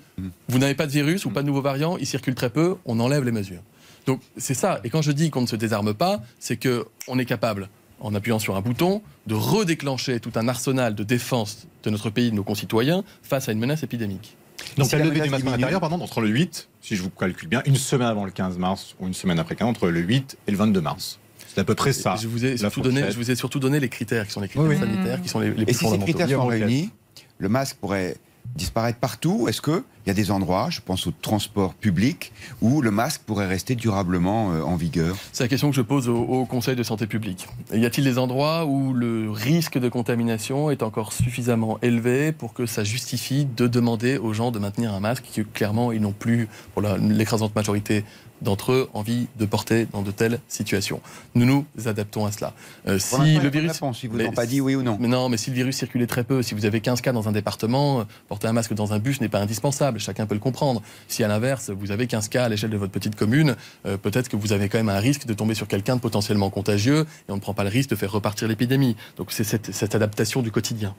Vous 0.49 0.59
n'avez 0.59 0.75
pas 0.75 0.87
de 0.87 0.93
virus 0.93 1.25
ou 1.25 1.31
pas 1.31 1.43
de 1.43 1.47
nouveaux 1.47 1.62
variants, 1.62 1.97
il 1.97 2.07
circule 2.07 2.35
très 2.35 2.50
peu, 2.50 2.76
on 2.85 3.00
enlève 3.00 3.25
les 3.25 3.33
mesures. 3.33 3.62
Donc 4.07 4.21
c'est 4.37 4.55
ça. 4.55 4.81
Et 4.85 4.90
quand 4.90 5.02
je 5.02 5.12
dis 5.12 5.31
qu'on 5.31 5.43
ne 5.43 5.47
se 5.47 5.57
désarme 5.57 5.95
pas, 5.95 6.23
c'est 6.38 6.57
qu'on 6.57 7.19
est 7.19 7.25
capable, 7.25 7.69
en 8.00 8.14
appuyant 8.14 8.38
sur 8.38 8.57
un 8.57 8.61
bouton, 8.61 9.02
de 9.26 9.35
redéclencher 9.35 10.21
tout 10.21 10.33
un 10.37 10.49
arsenal 10.49 10.95
de 10.95 11.02
défense 11.02 11.66
de 11.83 11.90
notre 11.90 12.11
pays, 12.11 12.31
de 12.31 12.37
nos 12.37 12.45
concitoyens, 12.45 13.05
face 13.23 13.49
à 13.49 13.52
une 13.52 13.59
menace 13.59 13.83
épidémique. 13.83 14.37
Donc 14.76 14.87
Si 14.87 14.97
la 14.97 15.05
levée 15.05 15.21
du 15.21 15.31
masque 15.31 15.45
l'intérieur, 15.45 15.81
pardon, 15.81 16.00
entre 16.00 16.21
le 16.21 16.28
8, 16.28 16.69
si 16.83 16.97
je 16.97 17.02
vous 17.02 17.11
calcule 17.11 17.49
bien, 17.49 17.62
une 17.66 17.76
semaine 17.76 18.09
avant 18.09 18.25
le 18.25 18.31
15 18.31 18.59
mars 18.59 18.95
ou 19.00 19.07
une 19.07 19.14
semaine 19.14 19.38
après 19.38 19.57
15, 19.57 19.69
entre 19.69 19.88
le 19.88 20.00
8 20.00 20.38
et 20.47 20.50
le 20.50 20.57
22 20.57 20.81
mars. 20.81 21.19
C'est 21.55 21.61
à 21.61 21.64
peu 21.64 21.75
près 21.75 21.93
ça. 21.93 22.16
je, 22.16 22.28
vous 22.28 22.45
ai 22.45 22.57
surtout 22.57 22.81
donné, 22.81 23.00
fourchette. 23.00 23.14
je 23.14 23.19
vous 23.19 23.31
ai 23.31 23.35
surtout 23.35 23.59
donné 23.59 23.81
les 23.81 23.88
critères 23.88 24.26
qui 24.26 24.33
sont 24.33 24.40
les 24.40 24.49
critères 24.49 24.69
Oui, 24.69 24.76
oui. 24.76 24.81
sanitaires, 24.81 25.23
qui 25.23 25.28
sont 25.28 25.40
les, 25.40 25.50
les 25.50 25.62
Et 25.62 25.66
plus 25.66 25.75
si 25.75 25.88
ces 25.88 25.99
critères 25.99 26.28
sont 26.28 26.47
réunis, 26.47 26.90
le 27.38 27.49
masque 27.49 27.76
pourrait 27.81 28.16
disparaître 28.55 28.99
partout 28.99 29.49
Est-ce 29.49 29.61
qu'il 29.61 29.83
y 30.07 30.11
a 30.11 30.14
des 30.14 30.31
endroits, 30.31 30.69
je 30.71 30.81
pense 30.81 31.07
au 31.07 31.12
transport 31.21 31.75
public, 31.75 32.33
où 32.62 32.81
le 32.81 32.90
masque 32.90 33.23
pourrait 33.26 33.47
rester 33.47 33.75
durablement 33.75 34.52
euh, 34.52 34.62
en 34.62 34.76
vigueur? 34.76 35.16
C'est 35.33 35.45
la 35.45 35.49
question 35.49 35.69
que 35.71 35.76
je 35.76 35.83
pose 35.83 36.09
au, 36.09 36.16
au 36.16 36.45
Conseil 36.47 36.76
de 36.76 36.83
santé 36.83 37.07
publique. 37.07 37.49
Y 37.75 37.85
a-t-il 37.85 38.05
des 38.05 38.19
endroits 38.19 38.64
où 38.64 38.93
le 38.93 39.31
risque 39.31 39.78
de 39.78 39.88
contamination 39.88 40.71
est 40.71 40.83
encore 40.83 41.12
suffisamment 41.12 41.78
élevé 41.83 42.33
pour 42.33 42.55
que 42.55 42.66
ça 42.66 42.85
justifie 42.85 43.47
de 43.57 43.66
demander 43.66 44.16
aux 44.16 44.33
gens 44.33 44.52
de 44.52 44.59
maintenir 44.59 44.95
un 44.95 45.00
masque 45.00 45.25
que 45.35 45.43
clairement 45.43 45.93
ils 45.93 46.00
n'ont 46.00 46.12
plus, 46.12 46.49
pour 46.73 46.83
l'écrasante 46.83 47.55
majorité 47.55 48.05
d'entre 48.43 48.73
eux, 48.73 48.88
envie 48.95 49.26
de 49.38 49.47
porter 49.47 49.87
dans 49.93 50.02
de 50.02 50.11
telles 50.11 50.40
situations 50.49 51.00
Nous 51.35 51.45
nous 51.47 51.66
adaptons 51.87 52.26
à 52.26 52.33
cela. 52.33 52.52
Euh, 52.87 52.99
si 52.99 53.37
le 53.37 53.43
pas 53.43 53.49
virus... 53.49 53.73
réponse, 53.73 54.02
ils 54.02 54.11
vous 54.11 54.16
Mais 54.16 54.28
ont 54.28 54.33
pas 54.33 54.47
dit 54.47 54.61
oui 54.61 54.75
ou 54.75 54.83
non. 54.83 54.97
Mais 55.00 55.09
non, 55.09 55.28
mais 55.28 55.37
si 55.37 55.50
le 55.50 55.57
virus 55.57 55.76
circulait 55.76 56.07
très 56.07 56.25
peu, 56.25 56.43
si 56.43 56.55
vous 56.55 56.64
avez 56.64 56.81
15 56.81 57.00
cas 57.00 57.12
dans 57.12 57.28
un 57.28 57.33
département, 57.33 58.00
euh, 58.00 58.05
porter 58.28 58.49
un 58.49 58.52
masque 58.52 58.75
dans 58.75 58.93
un 58.93 58.99
bus 58.99 59.21
n'est 59.21 59.28
pas 59.28 59.40
indispensable, 59.40 59.99
chacun 59.99 60.26
peut 60.26 60.35
le 60.35 60.40
comprendre. 60.40 60.83
Si 61.09 61.25
à 61.25 61.28
l'inverse, 61.28 61.71
vous 61.71 61.90
avez 61.90 62.07
15 62.07 62.28
cas 62.28 62.45
à 62.45 62.49
l'échelle 62.49 62.71
de 62.71 62.76
votre 62.76 62.93
petite 62.93 63.16
commune, 63.16 63.57
euh, 63.87 63.97
peut-être 63.97 64.28
que 64.28 64.37
vous 64.37 64.52
avez 64.52 64.69
quand 64.69 64.78
même 64.78 64.88
un 64.88 65.00
risque 65.00 65.26
de 65.26 65.35
tomber 65.35 65.55
sur 65.55 65.69
quelqu'un 65.69 65.97
de 65.97 66.00
potentiellement 66.00 66.50
contagieux 66.50 67.07
et 67.28 67.33
on 67.33 67.37
ne 67.37 67.40
prend 67.40 67.55
pas 67.55 67.64
le 67.64 67.71
risque 67.71 67.90
de 67.90 67.97
faire 67.97 68.12
repartir 68.12 68.49
l'épidémie. 68.49 68.97
Donc 69.16 69.33
c'est 69.33 69.45
cette, 69.45 69.73
cette 69.73 69.95
adaptation 69.95 70.43
du 70.43 70.50
quotidien. 70.50 70.95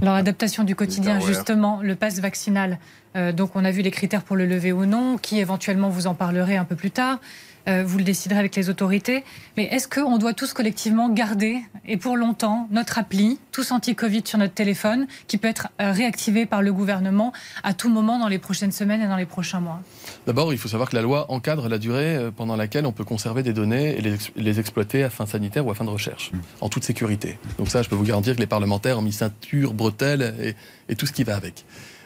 Alors, 0.00 0.14
adaptation 0.14 0.64
du 0.64 0.74
quotidien, 0.74 1.20
justement, 1.20 1.80
le 1.82 1.94
pass 1.94 2.18
vaccinal. 2.18 2.78
Euh, 3.14 3.32
donc, 3.32 3.54
on 3.54 3.64
a 3.64 3.70
vu 3.70 3.82
les 3.82 3.90
critères 3.90 4.22
pour 4.22 4.36
le 4.36 4.46
lever 4.46 4.72
ou 4.72 4.86
non, 4.86 5.18
qui 5.18 5.38
éventuellement 5.38 5.90
vous 5.90 6.06
en 6.06 6.14
parlerez 6.14 6.56
un 6.56 6.64
peu 6.64 6.76
plus 6.76 6.90
tard. 6.90 7.20
Euh, 7.68 7.84
vous 7.86 7.98
le 7.98 8.04
déciderez 8.04 8.38
avec 8.38 8.56
les 8.56 8.70
autorités. 8.70 9.24
Mais 9.56 9.64
est-ce 9.64 9.86
qu'on 9.86 10.18
doit 10.18 10.32
tous 10.32 10.52
collectivement 10.52 11.08
garder, 11.08 11.60
et 11.86 11.96
pour 11.96 12.16
longtemps, 12.16 12.66
notre 12.70 12.98
appli, 12.98 13.38
tous 13.52 13.70
anti-Covid 13.70 14.22
sur 14.24 14.38
notre 14.38 14.54
téléphone, 14.54 15.06
qui 15.28 15.38
peut 15.38 15.48
être 15.48 15.68
euh, 15.80 15.92
réactivée 15.92 16.46
par 16.46 16.62
le 16.62 16.72
gouvernement 16.72 17.32
à 17.62 17.74
tout 17.74 17.88
moment 17.88 18.18
dans 18.18 18.28
les 18.28 18.38
prochaines 18.38 18.72
semaines 18.72 19.02
et 19.02 19.06
dans 19.06 19.16
les 19.16 19.26
prochains 19.26 19.60
mois? 19.60 19.80
D'abord, 20.26 20.52
il 20.52 20.58
faut 20.58 20.68
savoir 20.68 20.88
que 20.88 20.94
la 20.94 21.02
loi 21.02 21.30
encadre 21.30 21.68
la 21.68 21.78
durée 21.78 22.16
euh, 22.16 22.30
pendant 22.30 22.54
laquelle 22.54 22.86
on 22.86 22.92
peut 22.92 23.04
conserver 23.04 23.42
des 23.42 23.52
données 23.52 23.98
et 23.98 24.00
les, 24.00 24.14
ex- 24.14 24.30
les 24.36 24.60
exploiter 24.60 25.02
à 25.02 25.10
fin 25.10 25.26
sanitaire 25.26 25.66
ou 25.66 25.70
à 25.70 25.74
fin 25.74 25.84
de 25.84 25.90
recherche, 25.90 26.30
en 26.60 26.68
toute 26.68 26.84
sécurité. 26.84 27.38
Donc 27.58 27.68
ça, 27.68 27.82
je 27.82 27.88
peux 27.88 27.96
vous 27.96 28.04
garantir 28.04 28.36
que 28.36 28.40
les 28.40 28.46
parlementaires 28.46 28.98
ont 28.98 29.02
mis 29.02 29.12
ceinture, 29.12 29.74
bretelles 29.74 30.34
et, 30.40 30.54
et 30.92 30.94
tout 30.94 31.06
ce 31.06 31.12
qui 31.12 31.24
va 31.24 31.34
avec. 31.34 31.64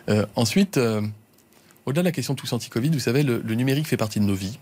Euh, 0.08 0.24
ensuite, 0.34 0.78
euh, 0.78 1.02
au-delà 1.84 2.02
de 2.02 2.06
la 2.06 2.12
question 2.12 2.34
tous 2.34 2.52
anti-Covid, 2.52 2.90
vous 2.90 3.00
savez, 3.00 3.22
le, 3.22 3.42
le 3.44 3.54
numérique 3.54 3.86
fait 3.86 3.98
partie 3.98 4.18
de 4.20 4.24
nos 4.24 4.34
vies. 4.34 4.58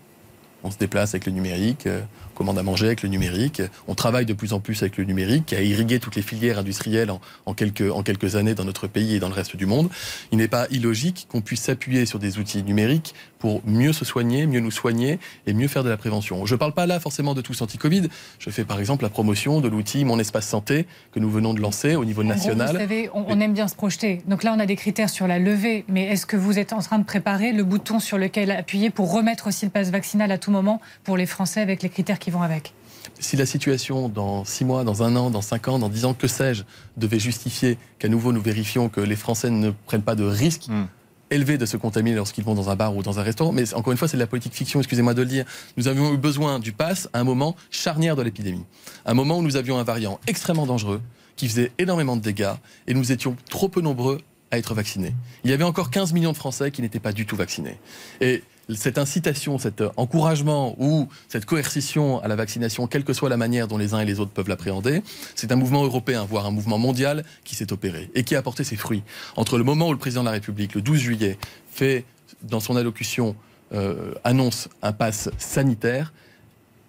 On 0.66 0.70
se 0.70 0.78
déplace 0.78 1.12
avec 1.12 1.26
le 1.26 1.32
numérique, 1.32 1.87
euh, 1.87 2.00
on 2.32 2.38
commande 2.38 2.58
à 2.58 2.62
manger 2.62 2.87
avec 2.87 3.02
le 3.02 3.11
numérique, 3.11 3.61
on 3.87 3.94
travaille 3.94 4.25
de 4.25 4.32
plus 4.32 4.54
en 4.54 4.61
plus 4.61 4.80
avec 4.80 4.96
le 4.96 5.04
numérique, 5.04 5.44
qui 5.44 5.54
a 5.54 5.61
irrigué 5.61 6.00
toutes 6.00 6.16
les 6.16 6.23
filières 6.23 6.58
industrielles 6.58 7.11
en, 7.11 7.20
en 7.44 7.52
quelques, 7.52 7.92
en 7.92 8.02
quelques 8.02 8.37
années 8.37 8.54
dans 8.54 8.64
notre 8.64 8.87
pays 8.87 9.14
et 9.14 9.20
dans 9.20 9.28
le 9.28 9.34
reste 9.34 9.56
du 9.56 9.66
monde. 9.66 9.90
Il 10.32 10.38
n'est 10.38 10.49
pas 10.49 10.66
illogique 10.70 11.26
qu'on 11.28 11.42
puisse 11.42 11.61
s'appuyer 11.61 12.06
sur 12.06 12.18
des 12.18 12.38
outils 12.38 12.62
numériques 12.62 13.14
pour 13.44 13.60
mieux 13.66 13.92
se 13.92 14.06
soigner, 14.06 14.46
mieux 14.46 14.60
nous 14.60 14.70
soigner 14.70 15.18
et 15.46 15.52
mieux 15.52 15.68
faire 15.68 15.84
de 15.84 15.90
la 15.90 15.98
prévention. 15.98 16.46
Je 16.46 16.54
ne 16.54 16.58
parle 16.58 16.72
pas 16.72 16.86
là 16.86 16.98
forcément 16.98 17.34
de 17.34 17.42
tous 17.42 17.60
anti-Covid. 17.60 18.08
Je 18.38 18.48
fais 18.48 18.64
par 18.64 18.80
exemple 18.80 19.02
la 19.04 19.10
promotion 19.10 19.60
de 19.60 19.68
l'outil 19.68 20.06
Mon 20.06 20.18
Espace 20.18 20.48
Santé 20.48 20.86
que 21.12 21.20
nous 21.20 21.28
venons 21.28 21.52
de 21.52 21.60
lancer 21.60 21.94
au 21.94 22.06
niveau 22.06 22.22
En 22.22 22.24
gros, 22.24 22.34
national. 22.36 22.70
vous 22.72 22.78
savez, 22.78 23.10
on, 23.12 23.26
on 23.28 23.38
aime 23.40 23.52
bien 23.52 23.68
se 23.68 23.74
projeter. 23.74 24.22
Donc 24.26 24.44
là, 24.44 24.54
on 24.56 24.60
a 24.60 24.64
des 24.64 24.76
critères 24.76 25.10
sur 25.10 25.26
la 25.26 25.38
levée, 25.38 25.84
mais 25.88 26.04
est-ce 26.04 26.24
que 26.24 26.38
vous 26.38 26.58
êtes 26.58 26.72
en 26.72 26.78
train 26.78 26.98
de 26.98 27.04
préparer 27.04 27.52
le 27.52 27.64
bouton 27.64 28.00
sur 28.00 28.16
lequel 28.16 28.50
appuyer 28.50 28.88
pour 28.88 29.12
remettre 29.12 29.48
aussi 29.48 29.66
le 29.66 29.70
pass 29.70 29.90
vaccinal 29.90 30.32
à 30.32 30.38
tout 30.38 30.50
moment 30.50 30.80
pour 31.02 31.18
les 31.18 31.26
Français 31.26 31.60
avec 31.60 31.82
les 31.82 31.90
critères 31.90 32.18
qui 32.18 32.30
vont 32.30 32.40
avec? 32.40 32.72
Si 33.20 33.36
la 33.36 33.44
situation 33.44 34.09
dans 34.09 34.46
six 34.46 34.64
mois, 34.64 34.85
dans 34.85 35.02
un 35.02 35.14
an, 35.16 35.28
dans 35.28 35.42
cinq 35.42 35.68
ans, 35.68 35.78
dans 35.78 35.90
dix 35.90 36.07
ans, 36.07 36.14
que 36.14 36.28
sais-je, 36.28 36.62
devait 36.96 37.18
justifier 37.18 37.76
qu'à 37.98 38.09
nouveau 38.09 38.33
nous 38.33 38.40
vérifions 38.40 38.88
que 38.88 39.02
les 39.02 39.16
Français 39.16 39.50
ne 39.50 39.70
prennent 39.85 40.00
pas 40.00 40.14
de 40.14 40.24
risques 40.24 40.68
Hmm. 40.68 40.85
Élevés 41.30 41.58
de 41.58 41.66
se 41.66 41.76
contaminer 41.76 42.16
lorsqu'ils 42.16 42.44
vont 42.44 42.54
dans 42.54 42.70
un 42.70 42.76
bar 42.76 42.96
ou 42.96 43.02
dans 43.02 43.18
un 43.18 43.22
restaurant, 43.22 43.52
mais 43.52 43.72
encore 43.74 43.92
une 43.92 43.98
fois, 43.98 44.08
c'est 44.08 44.16
de 44.16 44.22
la 44.22 44.26
politique 44.26 44.54
fiction, 44.54 44.80
excusez-moi 44.80 45.14
de 45.14 45.22
le 45.22 45.28
dire. 45.28 45.44
Nous 45.76 45.88
avions 45.88 46.12
eu 46.12 46.16
besoin 46.16 46.58
du 46.58 46.72
pass 46.72 47.08
à 47.12 47.20
un 47.20 47.24
moment 47.24 47.56
charnière 47.70 48.16
de 48.16 48.22
l'épidémie. 48.22 48.64
Un 49.06 49.14
moment 49.14 49.38
où 49.38 49.42
nous 49.42 49.56
avions 49.56 49.78
un 49.78 49.84
variant 49.84 50.20
extrêmement 50.26 50.66
dangereux, 50.66 51.00
qui 51.37 51.48
faisait 51.48 51.72
énormément 51.78 52.16
de 52.16 52.22
dégâts, 52.22 52.54
et 52.87 52.94
nous 52.94 53.12
étions 53.12 53.37
trop 53.50 53.68
peu 53.68 53.80
nombreux 53.80 54.20
à 54.50 54.58
être 54.58 54.74
vaccinés. 54.74 55.14
Il 55.42 55.50
y 55.50 55.52
avait 55.52 55.64
encore 55.64 55.90
15 55.90 56.12
millions 56.12 56.32
de 56.32 56.37
Français 56.37 56.70
qui 56.70 56.82
n'étaient 56.82 57.00
pas 57.00 57.12
du 57.12 57.26
tout 57.26 57.37
vaccinés. 57.37 57.78
Et 58.20 58.42
cette 58.72 58.98
incitation, 58.98 59.59
cet 59.59 59.83
encouragement 59.96 60.74
ou 60.79 61.09
cette 61.29 61.44
coercition 61.44 62.22
à 62.22 62.29
la 62.29 62.37
vaccination, 62.37 62.87
quelle 62.87 63.05
que 63.05 63.12
soit 63.12 63.29
la 63.29 63.37
manière 63.37 63.68
dont 63.68 63.79
les 63.79 63.94
uns 63.94 64.00
et 64.00 64.05
les 64.05 64.20
autres 64.20 64.31
peuvent 64.31 64.48
l'appréhender, 64.48 65.03
c'est 65.35 65.53
un 65.53 65.57
mouvement 65.57 65.85
européen, 65.85 66.24
voire 66.24 66.46
un 66.46 66.50
mouvement 66.50 66.79
mondial 66.79 67.24
qui 67.44 67.55
s'est 67.55 67.72
opéré 67.72 68.11
et 68.14 68.24
qui 68.24 68.35
a 68.35 68.38
apporté 68.38 68.64
ses 68.64 68.77
fruits. 68.77 69.03
Entre 69.37 69.59
le 69.59 69.64
moment 69.64 69.88
où 69.88 69.92
le 69.92 69.98
président 69.98 70.22
de 70.22 70.27
la 70.27 70.33
République, 70.33 70.74
le 70.74 70.83
12 70.83 70.98
juillet, 70.98 71.38
fait 71.70 72.05
dans 72.42 72.61
son 72.61 72.77
allocution 72.77 73.37
euh, 73.72 74.14
annonce 74.24 74.68
un 74.83 74.92
pass 74.92 75.31
sanitaire 75.38 76.12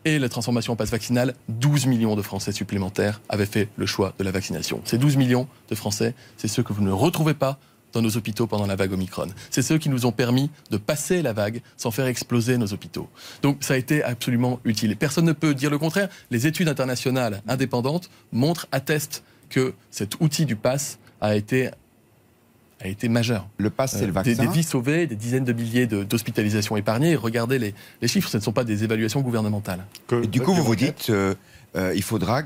et 0.06 0.20
la 0.20 0.30
transformation 0.30 0.74
en 0.74 0.76
passe 0.76 0.92
vaccinal, 0.92 1.34
12 1.50 1.88
millions 1.88 2.16
de 2.16 2.22
Français 2.22 2.52
supplémentaires 2.52 3.22
avaient 3.28 3.48
fait 3.48 3.70
le 3.76 3.88
choix 3.88 4.14
de 4.20 4.24
la 4.24 4.32
vaccination. 4.32 4.82
Ces 4.86 5.00
12 5.00 5.18
millions 5.18 5.48
de 5.70 5.76
Français, 5.76 6.14
c'est 6.38 6.48
ceux 6.48 6.62
que 6.62 6.74
vous 6.74 6.84
ne 6.84 6.92
retrouvez 6.92 7.34
pas 7.34 7.58
dans 7.96 8.02
nos 8.02 8.16
hôpitaux 8.18 8.46
pendant 8.46 8.68
la 8.68 8.76
vague 8.76 8.92
Omicron. 8.92 9.28
C'est 9.50 9.62
ceux 9.62 9.78
qui 9.78 9.90
nous 9.90 10.06
ont 10.06 10.12
permis 10.12 10.52
de 10.70 10.78
passer 10.78 11.22
la 11.22 11.34
vague 11.34 11.62
sans 11.78 11.92
faire 11.92 12.06
exploser 12.08 12.58
nos 12.58 12.72
hôpitaux. 12.74 13.10
Donc 13.42 13.64
ça 13.64 13.74
a 13.74 13.78
été 13.78 14.04
absolument 14.04 14.60
utile. 14.66 14.92
Et 14.92 14.96
personne 14.96 15.26
ne 15.26 15.32
peut 15.34 15.54
dire 15.56 15.70
le 15.72 15.78
contraire. 15.80 16.10
Les 16.30 16.46
études 16.46 16.68
internationales 16.68 17.42
indépendantes 17.48 18.10
montrent, 18.34 18.68
attestent 18.74 19.24
que 19.50 19.74
cet 19.92 20.20
outil 20.20 20.46
du 20.46 20.58
pass 20.58 21.00
a 21.22 21.36
été, 21.38 21.70
a 22.82 22.88
été 22.90 23.08
majeur. 23.08 23.48
Le 23.58 23.70
pass, 23.70 23.94
c'est 23.94 24.00
le 24.06 24.16
Euh, 24.16 24.22
des, 24.24 24.34
vaccin. 24.34 24.44
des 24.46 24.50
vies 24.52 24.64
sauvées, 24.64 25.08
des 25.08 25.16
dizaines 25.16 25.46
de 25.46 25.54
milliers 25.54 25.88
d'hospitalisations 25.88 26.76
épargnées. 26.76 27.16
Regardez 27.16 27.60
les, 27.60 27.74
les 28.02 28.08
chiffres, 28.10 28.28
ce 28.30 28.36
ne 28.38 28.42
sont 28.42 28.52
pas 28.52 28.66
des 28.66 28.84
évaluations 28.84 29.22
gouvernementales. 29.22 29.86
Que- 30.08 30.24
Et 30.24 30.28
du 30.28 30.42
coup, 30.42 30.54
vous 30.54 30.64
vous 30.64 30.76
dites, 30.76 31.10
euh, 31.10 31.34
euh, 31.78 31.94
il 31.96 32.04
faudra 32.04 32.44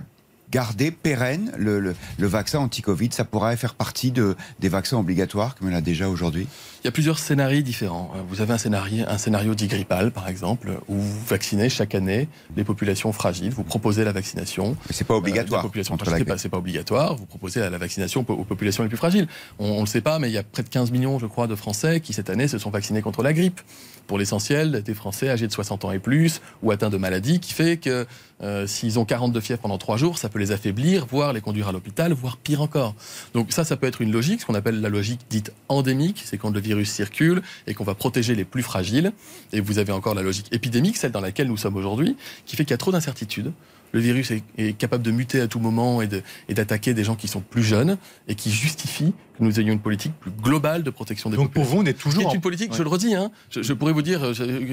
garder 0.52 0.92
pérenne 0.92 1.52
le, 1.58 1.80
le- 1.80 1.96
le 2.18 2.28
vaccin 2.28 2.60
anti-Covid. 2.60 3.10
Ça 3.12 3.24
pourrait 3.26 3.58
faire 3.58 3.76
partie 3.76 4.12
de, 4.12 4.36
des 4.60 4.70
vaccins 4.70 4.98
obligatoires, 4.98 5.56
comme 5.56 5.70
il 5.70 5.76
a 5.76 5.82
déjà 5.82 6.10
aujourd'hui? 6.10 6.48
Il 6.84 6.86
y 6.86 6.88
a 6.88 6.92
plusieurs 6.92 7.20
scénarios 7.20 7.62
différents. 7.62 8.12
Euh, 8.16 8.22
Vous 8.30 8.42
avez 8.42 8.54
un 8.54 8.58
scénario, 8.58 9.04
un 9.08 9.18
scénario 9.18 9.54
dit 9.54 9.68
grippal, 9.68 10.12
par 10.12 10.28
exemple, 10.30 10.80
où 10.88 10.96
vous 10.96 11.26
vaccinez 11.28 11.70
chaque 11.70 11.94
année 11.94 12.28
les 12.56 12.64
populations 12.64 13.12
fragiles. 13.12 13.52
Vous 13.52 13.64
proposez 13.64 14.04
la 14.04 14.12
vaccination. 14.14 14.78
Mais 14.88 14.94
c'est 14.94 15.04
pas 15.06 15.14
Euh, 15.14 15.18
obligatoire. 15.18 15.64
la 15.76 15.84
c'est 15.84 16.26
pas, 16.26 16.50
pas 16.50 16.58
obligatoire. 16.58 17.16
Vous 17.16 17.26
proposez 17.26 17.60
la 17.60 17.78
vaccination 17.78 18.26
aux 18.28 18.44
populations 18.46 18.84
les 18.84 18.90
plus 18.90 18.98
fragiles. 18.98 19.28
On 19.60 19.76
ne 19.76 19.80
le 19.82 19.86
sait 19.86 20.02
pas, 20.02 20.20
mais 20.20 20.30
il 20.30 20.34
y 20.34 20.38
a 20.38 20.44
près 20.44 20.64
de 20.64 20.70
15 20.70 20.92
millions, 20.92 21.20
je 21.20 21.26
crois, 21.26 21.48
de 21.48 21.56
Français 21.56 22.00
qui, 22.00 22.14
cette 22.14 22.30
année, 22.30 22.48
se 22.48 22.58
sont 22.58 22.70
vaccinés 22.70 23.02
contre 23.02 23.24
la 23.24 23.34
grippe. 23.34 23.60
Pour 24.08 24.18
l'essentiel, 24.18 24.82
des 24.82 24.94
Français 24.96 25.30
âgés 25.30 25.46
de 25.48 25.52
60 25.52 25.86
ans 25.86 25.92
et 25.92 26.00
plus, 26.00 26.42
ou 26.64 26.72
atteints 26.72 26.90
de 26.90 26.98
maladies, 26.98 27.40
qui 27.40 27.54
fait 27.54 27.78
que 27.78 28.08
euh, 28.42 28.68
s'ils 28.68 29.00
ont 29.00 29.06
40 29.06 29.34
de 29.34 29.40
fièvre 29.40 29.62
pendant 29.62 29.78
3 29.78 29.98
jours, 29.98 30.18
ça 30.18 30.30
peut 30.30 30.40
les 30.40 30.52
affaiblir, 30.52 31.06
voire 31.06 31.34
les 31.34 31.42
conduire 31.42 31.68
à 31.68 31.72
l'hôpital, 31.72 32.14
voire 32.14 32.38
pire 32.38 32.62
encore. 32.62 32.96
Donc 33.34 33.52
ça, 33.52 33.64
ça 33.64 33.78
peut 33.78 33.88
être 33.88 34.02
une 34.02 34.12
logique, 34.12 34.42
ce 34.42 34.46
qu'on 34.46 34.56
appelle 34.56 34.82
la 34.82 34.90
logique 34.90 35.22
dite 35.30 35.52
endémique, 35.68 36.22
c'est 36.26 36.38
quand 36.38 36.52
le 36.52 36.60
virus 36.60 36.90
circule 36.90 37.42
et 37.68 37.74
qu'on 37.74 37.84
va 37.84 37.96
protéger 37.96 38.36
les 38.36 38.46
plus 38.46 38.64
fragiles. 38.64 39.12
Et 39.54 39.60
vous 39.60 39.78
avez 39.78 39.92
encore 39.92 40.14
la 40.14 40.22
logique 40.22 40.48
épidémique, 40.52 40.98
celle 40.98 41.12
dans 41.12 41.22
laquelle 41.22 41.48
nous 41.48 41.58
sommes 41.58 41.76
aujourd'hui, 41.76 42.16
qui 42.46 42.56
fait 42.56 42.64
qu'il 42.64 42.72
y 42.72 42.76
a 42.76 42.78
trop 42.78 42.92
d'incertitudes. 42.92 43.52
Le 43.92 44.00
virus 44.00 44.32
est, 44.32 44.44
est 44.58 44.74
capable 44.74 45.04
de 45.04 45.12
muter 45.12 45.42
à 45.42 45.48
tout 45.48 45.60
moment 45.60 46.02
et 46.02 46.08
de- 46.08 46.22
d'attaquer 46.50 46.94
des 46.94 47.04
gens 47.04 47.16
qui 47.16 47.28
sont 47.28 47.42
plus 47.42 47.64
jeunes 47.64 47.98
et 48.28 48.36
qui 48.36 48.52
justifie 48.52 49.14
que 49.38 49.44
nous 49.44 49.60
ayons 49.60 49.74
une 49.74 49.80
politique 49.80 50.14
plus 50.20 50.32
globale 50.32 50.84
de 50.84 50.90
protection 50.90 51.30
des 51.30 51.38
Donc 51.38 51.48
pour 51.52 51.64
populations. 51.64 51.78
vous, 51.78 51.84
on 51.84 51.86
est 51.90 51.94
toujours 51.94 52.22
est 52.22 52.26
en- 52.26 52.34
une 52.34 52.42
politique, 52.42 52.72
Ouais. 52.72 52.78
je 52.78 52.84
le 52.84 52.90
redis, 52.90 53.16
hein, 53.16 53.32
je, 53.50 53.62
je 53.64 53.74
pourrais 53.74 53.94
vous 53.94 54.02
dire 54.02 54.22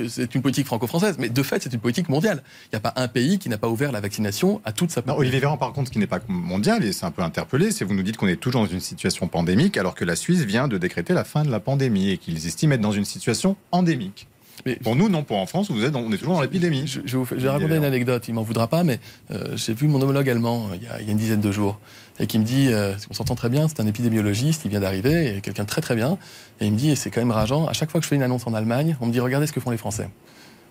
c'est 0.08 0.34
une 0.34 0.42
politique 0.42 0.66
franco-française, 0.66 1.16
mais 1.18 1.28
de 1.28 1.42
fait, 1.42 1.62
c'est 1.62 1.72
une 1.72 1.80
politique 1.80 2.08
mondiale. 2.08 2.42
Il 2.64 2.68
n'y 2.74 2.76
a 2.76 2.80
pas 2.80 2.92
un 2.96 3.08
pays 3.08 3.38
qui 3.38 3.48
n'a 3.48 3.58
pas 3.58 3.68
ouvert 3.68 3.92
la 3.92 4.00
vaccination 4.00 4.60
à 4.64 4.72
toute 4.72 4.90
sa 4.90 5.00
Non, 5.00 5.06
population. 5.14 5.20
Olivier 5.20 5.40
Véran, 5.40 5.56
par 5.56 5.72
contre, 5.72 5.88
ce 5.88 5.92
qui 5.92 5.98
n'est 5.98 6.06
pas 6.06 6.20
mondial, 6.28 6.84
et 6.84 6.92
c'est 6.92 7.06
un 7.06 7.10
peu 7.10 7.22
interpellé, 7.22 7.70
c'est 7.70 7.84
vous 7.84 7.94
nous 7.94 8.02
dites 8.02 8.16
qu'on 8.16 8.28
est 8.28 8.36
toujours 8.36 8.62
dans 8.62 8.68
une 8.68 8.80
situation 8.80 9.28
pandémique, 9.28 9.76
alors 9.76 9.94
que 9.94 10.04
la 10.04 10.16
Suisse 10.16 10.40
vient 10.42 10.68
de 10.68 10.78
décréter 10.78 11.14
la 11.14 11.24
fin 11.24 11.44
de 11.44 11.50
la 11.50 11.60
pandémie 11.60 12.10
et 12.10 12.18
qu'ils 12.18 12.46
estiment 12.46 12.74
être 12.74 12.80
dans 12.80 12.92
une 12.92 13.04
situation 13.04 13.56
endémique. 13.72 14.26
Mais- 14.64 14.76
Pour 14.76 14.96
nous, 14.96 15.08
non. 15.08 15.22
Pour 15.22 15.36
en 15.38 15.46
France, 15.46 15.70
vous 15.70 15.84
êtes 15.84 15.94
on 15.94 16.10
est 16.12 16.16
toujours 16.18 16.34
dans 16.34 16.40
l'épidémie. 16.42 16.86
Je, 16.86 17.00
je, 17.04 17.16
vous 17.16 17.26
je 17.30 17.34
vais 17.36 17.48
raconter 17.50 17.76
une 17.76 17.84
anecdote, 17.84 18.26
il 18.28 18.34
m'en 18.34 18.42
voudra 18.42 18.68
pas, 18.68 18.84
mais 18.84 18.98
euh, 19.30 19.56
j'ai 19.56 19.74
vu 19.74 19.86
mon 19.88 20.00
homologue 20.00 20.28
allemand 20.30 20.68
euh, 20.72 20.76
il 20.76 20.82
y, 20.82 20.86
a, 20.88 21.00
il 21.00 21.06
y 21.06 21.08
a 21.08 21.12
une 21.12 21.18
dizaine 21.18 21.40
de 21.40 21.52
jours, 21.52 21.78
et 22.18 22.26
qui 22.26 22.38
me 22.38 22.44
dit, 22.44 22.68
euh, 22.70 22.94
on 23.10 23.14
s'entend 23.14 23.34
très 23.34 23.48
bien, 23.50 23.68
c'est 23.68 23.80
un 23.80 23.86
épidémiologiste, 23.86 24.62
il 24.64 24.70
vient 24.70 24.80
d'arriver, 24.80 25.36
et 25.36 25.40
quelqu'un 25.40 25.64
de 25.64 25.68
très 25.68 25.82
très 25.82 25.94
bien, 25.94 26.16
et 26.60 26.66
il 26.66 26.72
me 26.72 26.78
dit, 26.78 26.90
et 26.90 26.96
c'est 26.96 27.10
quand 27.10 27.20
même 27.20 27.30
rageant, 27.32 27.66
à 27.66 27.72
chaque 27.74 27.90
fois 27.90 28.00
que 28.00 28.04
je 28.04 28.08
fais 28.08 28.16
une 28.16 28.22
annonce 28.22 28.46
en 28.46 28.54
Allemagne, 28.54 28.96
on 29.00 29.06
me 29.06 29.12
dit, 29.12 29.20
regardez 29.20 29.46
ce 29.46 29.52
que 29.52 29.60
font 29.60 29.70
les 29.70 29.76
Français. 29.76 30.08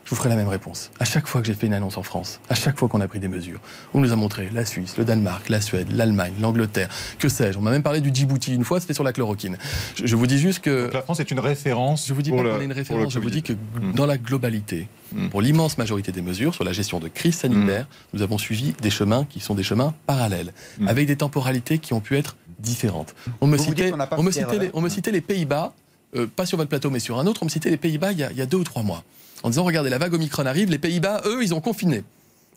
Je 0.05 0.11
vous 0.11 0.15
ferai 0.15 0.29
la 0.29 0.35
même 0.35 0.47
réponse. 0.47 0.91
À 0.99 1.05
chaque 1.05 1.27
fois 1.27 1.41
que 1.41 1.47
j'ai 1.47 1.53
fait 1.53 1.67
une 1.67 1.73
annonce 1.73 1.97
en 1.97 2.03
France, 2.03 2.39
à 2.49 2.55
chaque 2.55 2.77
fois 2.79 2.87
qu'on 2.87 3.01
a 3.01 3.07
pris 3.07 3.19
des 3.19 3.27
mesures, 3.27 3.59
on 3.93 3.99
nous 3.99 4.13
a 4.13 4.15
montré 4.15 4.49
la 4.53 4.63
Suisse, 4.63 4.95
le 4.97 5.03
Danemark, 5.05 5.49
la 5.49 5.59
Suède, 5.61 5.91
l'Allemagne, 5.91 6.33
l'Angleterre, 6.39 6.89
que 7.19 7.27
sais-je. 7.27 7.57
On 7.57 7.61
m'a 7.61 7.71
même 7.71 7.83
parlé 7.83 8.01
du 8.01 8.13
Djibouti 8.13 8.53
une 8.53 8.63
fois, 8.63 8.79
c'était 8.79 8.93
sur 8.93 9.03
la 9.03 9.11
chloroquine. 9.13 9.57
Je, 9.95 10.05
je 10.05 10.15
vous 10.15 10.27
dis 10.27 10.37
juste 10.39 10.59
que. 10.59 10.83
Donc 10.85 10.93
la 10.93 11.01
France 11.01 11.19
est 11.19 11.31
une 11.31 11.39
référence. 11.39 12.07
Je 12.07 12.13
vous 12.13 12.21
dis 12.21 12.29
pour 12.29 12.43
pas 12.43 12.49
qu'on 12.51 12.61
est 12.61 12.65
une 12.65 12.71
référence, 12.71 13.11
je 13.13 13.19
vous 13.19 13.29
dis 13.29 13.41
que 13.43 13.53
Mm. 13.53 13.93
dans 13.93 14.05
la 14.05 14.17
globalité, 14.17 14.87
Mm. 15.11 15.29
pour 15.29 15.41
l'immense 15.41 15.77
majorité 15.77 16.11
des 16.11 16.21
mesures 16.21 16.53
sur 16.53 16.63
la 16.63 16.71
gestion 16.71 16.99
de 16.99 17.07
crise 17.07 17.35
sanitaire, 17.35 17.87
nous 18.13 18.21
avons 18.21 18.37
suivi 18.37 18.73
des 18.81 18.89
chemins 18.89 19.25
qui 19.29 19.39
sont 19.39 19.55
des 19.55 19.63
chemins 19.63 19.93
parallèles, 20.07 20.53
avec 20.87 21.07
des 21.07 21.15
temporalités 21.15 21.77
qui 21.79 21.93
ont 21.93 21.99
pu 21.99 22.15
être 22.17 22.35
différentes. 22.59 23.15
On 23.41 23.47
me 23.47 23.57
Vous 23.57 23.63
citait, 23.65 23.91
me 23.91 24.59
les, 24.59 24.69
on 24.73 24.81
me 24.81 24.89
citait 24.89 25.11
les 25.11 25.21
Pays-Bas, 25.21 25.73
euh, 26.15 26.27
pas 26.27 26.45
sur 26.45 26.57
votre 26.57 26.69
plateau, 26.69 26.89
mais 26.89 26.99
sur 26.99 27.19
un 27.19 27.27
autre, 27.27 27.41
on 27.43 27.45
me 27.45 27.49
citait 27.49 27.69
les 27.69 27.77
Pays-Bas 27.77 28.11
il, 28.11 28.27
il 28.31 28.37
y 28.37 28.41
a 28.41 28.45
deux 28.45 28.57
ou 28.57 28.63
trois 28.63 28.83
mois, 28.83 29.03
en 29.43 29.49
disant 29.49 29.63
regardez, 29.63 29.89
la 29.89 29.97
vague 29.97 30.13
Omicron 30.13 30.45
arrive, 30.45 30.69
les 30.69 30.79
Pays-Bas, 30.79 31.21
eux, 31.25 31.43
ils 31.43 31.53
ont 31.53 31.61
confiné. 31.61 32.03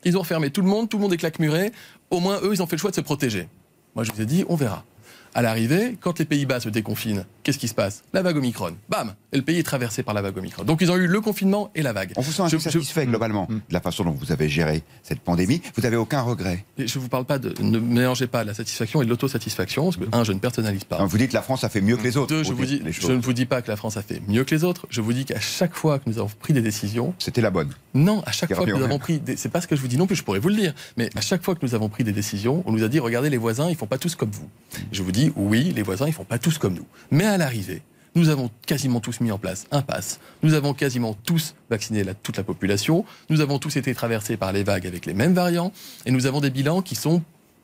Ils 0.04 0.16
ont 0.16 0.24
fermé 0.24 0.50
tout 0.50 0.62
le 0.62 0.68
monde, 0.68 0.88
tout 0.88 0.96
le 0.96 1.02
monde 1.02 1.12
est 1.12 1.16
claquemuré. 1.16 1.72
Au 2.10 2.20
moins, 2.20 2.38
eux, 2.42 2.50
ils 2.52 2.62
ont 2.62 2.66
fait 2.66 2.76
le 2.76 2.80
choix 2.80 2.90
de 2.90 2.96
se 2.96 3.00
protéger. 3.00 3.48
Moi, 3.94 4.04
je 4.04 4.12
vous 4.12 4.20
ai 4.20 4.26
dit, 4.26 4.44
on 4.48 4.54
verra. 4.54 4.84
À 5.34 5.42
l'arrivée, 5.42 5.96
quand 6.00 6.18
les 6.18 6.24
Pays-Bas 6.24 6.60
se 6.60 6.68
déconfinent, 6.68 7.24
qu'est-ce 7.42 7.58
qui 7.58 7.68
se 7.68 7.74
passe? 7.74 8.02
La 8.12 8.22
vague 8.22 8.36
Omicron. 8.36 8.72
Bam 8.88 9.14
Et 9.32 9.36
le 9.36 9.42
pays 9.42 9.58
est 9.58 9.62
traversé 9.62 10.02
par 10.02 10.14
la 10.14 10.22
vague 10.22 10.36
Omicron. 10.38 10.64
Donc, 10.64 10.80
ils 10.80 10.90
ont 10.90 10.96
eu 10.96 11.06
le 11.06 11.20
confinement 11.20 11.70
et 11.74 11.82
la 11.82 11.92
vague. 11.92 12.12
On 12.16 12.20
vous 12.22 12.32
sent 12.32 12.44
Je- 12.50 12.58
satisfait 12.58 13.06
globalement 13.06 13.46
Mm. 13.48 13.54
de 13.56 13.60
la 13.74 13.80
façon 13.80 14.04
dont 14.04 14.10
vous 14.12 14.32
avez 14.32 14.48
géré 14.48 14.82
cette 15.02 15.20
pandémie. 15.20 15.60
Vous 15.76 15.82
n'avez 15.82 15.96
aucun 15.96 16.22
regret. 16.22 16.64
Et 16.78 16.86
je 16.88 16.98
vous 16.98 17.08
parle 17.08 17.24
pas 17.26 17.38
de. 17.38 17.54
Ne 17.62 17.78
mélangez 17.78 18.26
pas 18.26 18.42
la 18.44 18.54
satisfaction 18.54 19.02
et 19.02 19.06
l'autosatisfaction, 19.06 19.84
parce 19.84 19.96
que, 19.96 20.04
un, 20.12 20.24
je 20.24 20.32
ne 20.32 20.38
personnalise 20.38 20.84
pas. 20.84 21.04
Vous 21.04 21.18
dites 21.18 21.28
que 21.30 21.34
la 21.36 21.42
France 21.42 21.62
a 21.64 21.68
fait 21.68 21.80
mieux 21.80 21.96
que 21.96 22.02
les 22.04 22.16
autres. 22.16 22.28
Deux, 22.34 22.42
je, 22.42 22.52
vous 22.52 22.64
dis, 22.64 22.82
ne 22.82 23.20
vous 23.20 23.32
dis 23.32 23.46
pas 23.46 23.62
que 23.62 23.70
la 23.70 23.76
France 23.76 23.96
a 23.96 24.02
fait 24.02 24.20
mieux 24.28 24.44
que 24.44 24.54
les 24.54 24.64
autres. 24.64 24.86
Je 24.90 25.00
vous 25.00 25.12
dis 25.12 25.24
qu'à 25.24 25.40
chaque 25.40 25.74
fois 25.74 25.98
que 25.98 26.08
nous 26.08 26.18
avons 26.18 26.30
pris 26.40 26.52
des 26.54 26.62
décisions, 26.62 27.14
C'était 27.18 27.40
la 27.42 27.50
bonne. 27.50 27.70
non, 27.94 28.22
à 28.26 28.32
chaque 28.32 28.52
fois 28.54 28.64
que 28.66 28.70
nous 28.72 28.82
avons 28.82 28.98
pris, 28.98 29.18
des... 29.20 29.36
c'est 29.36 29.48
pas 29.50 29.60
ce 29.60 29.66
que 29.68 29.76
je 29.76 29.80
vous 29.82 29.88
dis 29.88 29.96
non 29.98 30.06
plus, 30.06 30.16
je 30.16 30.24
pourrais 30.24 30.38
vous 30.38 30.48
le 30.48 30.56
dire, 30.56 30.74
mais 30.96 31.10
à 31.14 31.20
chaque 31.20 31.42
fois 31.42 31.54
que 31.54 31.60
nous 31.64 31.74
avons 31.74 31.88
pris 31.88 32.02
des 32.04 32.12
décisions, 32.12 32.62
on 32.66 32.72
nous 32.72 32.82
a 32.82 32.88
dit 32.88 32.98
regardez 32.98 33.30
les 33.30 33.36
voisins, 33.36 33.68
ils 33.68 33.76
font 33.76 33.86
pas 33.86 33.98
tous 33.98 34.14
comme 34.14 34.30
vous. 34.30 34.48
Je 34.92 35.02
vous 35.02 35.12
dis 35.12 35.17
oui, 35.36 35.72
les 35.74 35.82
voisins, 35.82 36.06
ils 36.06 36.12
font 36.12 36.24
pas 36.24 36.38
tous 36.38 36.58
comme 36.58 36.74
nous. 36.74 36.86
Mais 37.10 37.24
à 37.24 37.36
l'arrivée, 37.38 37.82
nous 38.14 38.28
avons 38.30 38.50
quasiment 38.66 39.00
tous 39.00 39.20
mis 39.20 39.30
en 39.30 39.38
place 39.38 39.66
un 39.70 39.82
pass. 39.82 40.18
Nous 40.42 40.54
avons 40.54 40.74
quasiment 40.74 41.14
tous 41.14 41.54
vacciné 41.70 42.02
la- 42.04 42.14
toute 42.14 42.36
la 42.36 42.42
population. 42.42 43.04
Nous 43.30 43.40
avons 43.40 43.58
tous 43.58 43.76
été 43.76 43.94
traversés 43.94 44.36
par 44.36 44.52
les 44.52 44.64
vagues 44.64 44.86
avec 44.86 45.06
les 45.06 45.14
mêmes 45.14 45.34
variants, 45.34 45.72
et 46.06 46.10
nous 46.10 46.26
avons 46.26 46.40
des 46.40 46.50
bilans 46.50 46.82
qui 46.82 46.94
sont 46.94 47.22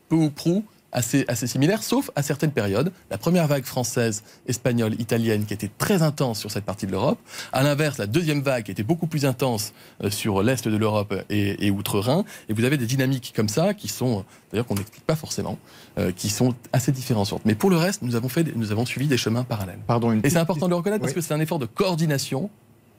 peu 0.09 0.17
ou 0.17 0.31
prou 0.31 0.65
assez, 0.95 1.25
assez 1.29 1.47
similaires, 1.47 1.83
sauf 1.83 2.11
à 2.17 2.23
certaines 2.23 2.53
périodes. 2.53 2.91
La 3.11 3.19
première 3.19 3.47
vague 3.47 3.65
française, 3.65 4.23
espagnole, 4.47 4.95
italienne, 5.01 5.45
qui 5.45 5.53
était 5.53 5.71
très 5.77 6.03
intense 6.03 6.39
sur 6.39 6.51
cette 6.51 6.65
partie 6.65 6.87
de 6.87 6.93
l'Europe. 6.93 7.19
À 7.53 7.63
l'inverse, 7.63 7.99
la 7.99 8.07
deuxième 8.07 8.41
vague 8.41 8.65
qui 8.65 8.71
était 8.71 8.83
beaucoup 8.83 9.07
plus 9.07 9.27
intense 9.27 9.73
euh, 10.03 10.11
sur 10.11 10.43
l'est 10.43 10.67
de 10.67 10.77
l'Europe 10.77 11.15
et, 11.29 11.67
et 11.67 11.71
outre-Rhin. 11.71 12.25
Et 12.49 12.55
vous 12.55 12.65
avez 12.65 12.79
des 12.79 12.87
dynamiques 12.87 13.33
comme 13.37 13.49
ça 13.49 13.75
qui 13.75 13.89
sont, 13.89 14.25
d'ailleurs, 14.51 14.67
qu'on 14.67 14.77
n'explique 14.77 15.05
pas 15.05 15.17
forcément, 15.17 15.59
euh, 15.99 16.13
qui 16.13 16.31
sont 16.31 16.55
assez 16.73 16.93
différenciantes. 16.93 17.43
Mais 17.45 17.55
pour 17.55 17.71
le 17.71 17.77
reste, 17.77 18.03
nous 18.03 18.17
avons, 18.17 18.29
fait, 18.29 18.57
nous 18.57 18.73
avons 18.73 18.87
suivi 18.87 19.07
des 19.07 19.17
chemins 19.19 19.45
parallèles. 19.45 19.81
Pardon, 19.87 20.13
une 20.13 20.25
Et 20.25 20.31
c'est 20.31 20.39
important 20.39 20.67
de 20.67 20.71
le 20.71 20.77
reconnaître 20.77 21.03
parce 21.03 21.13
que 21.13 21.21
c'est 21.21 21.35
un 21.35 21.41
effort 21.41 21.59
de 21.59 21.67
coordination 21.67 22.51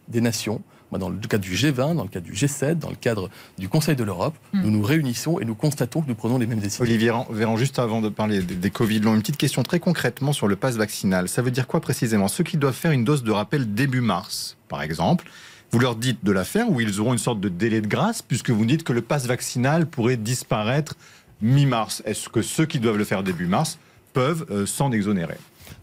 des 0.07 0.21
nations. 0.21 0.61
Dans 0.91 1.09
le 1.09 1.17
cadre 1.17 1.43
du 1.43 1.53
G20, 1.55 1.95
dans 1.95 2.03
le 2.03 2.09
cadre 2.09 2.25
du 2.25 2.31
G7, 2.31 2.75
dans 2.79 2.89
le 2.89 2.95
cadre 2.95 3.29
du 3.57 3.67
Conseil 3.67 3.97
de 3.97 4.03
l'Europe, 4.05 4.35
Mm. 4.53 4.61
nous 4.61 4.71
nous 4.71 4.81
réunissons 4.81 5.39
et 5.39 5.45
nous 5.45 5.55
constatons 5.55 6.01
que 6.01 6.07
nous 6.07 6.15
prenons 6.15 6.37
les 6.37 6.47
mêmes 6.47 6.59
décisions. 6.59 6.83
Olivier 6.83 7.09
Véran- 7.09 7.27
Véran, 7.29 7.57
juste 7.57 7.79
avant 7.79 8.01
de 8.01 8.07
parler 8.07 8.41
des, 8.41 8.55
des 8.55 8.69
Covid 8.69 8.99
longs, 9.01 9.13
une 9.15 9.19
petite 9.21 9.35
question 9.35 9.61
très 9.63 9.79
concrètement 9.81 10.31
sur 10.31 10.47
le 10.47 10.55
pass 10.55 10.75
vaccinal. 10.77 11.27
Ça 11.27 11.41
veut 11.41 11.51
dire 11.51 11.67
quoi 11.67 11.81
précisément? 11.81 12.29
Ceux 12.29 12.45
qui 12.45 12.55
doivent 12.55 12.73
faire 12.75 12.91
une 12.91 13.03
dose 13.03 13.23
de 13.23 13.31
rappel 13.31 13.73
début 13.73 13.99
mars, 13.99 14.55
par 14.69 14.81
exemple, 14.83 15.25
vous 15.71 15.79
leur 15.79 15.97
dites 15.97 16.23
de 16.23 16.31
la 16.31 16.45
faire 16.45 16.69
ou 16.71 16.79
ils 16.79 17.01
auront 17.01 17.11
une 17.11 17.19
sorte 17.19 17.41
de 17.41 17.49
délai 17.49 17.81
de 17.81 17.87
grâce 17.87 18.21
puisque 18.21 18.51
vous 18.51 18.65
dites 18.65 18.83
que 18.85 18.93
le 18.93 19.01
pass 19.01 19.25
vaccinal 19.25 19.87
pourrait 19.87 20.15
disparaître 20.17 20.95
mi-mars? 21.41 22.01
Est-ce 22.05 22.29
que 22.29 22.41
ceux 22.41 22.65
qui 22.65 22.79
doivent 22.79 22.97
le 22.97 23.03
faire 23.03 23.23
début 23.23 23.47
mars 23.47 23.77
peuvent 24.13 24.45
euh, 24.51 24.65
s'en 24.65 24.91
exonérer? 24.93 25.35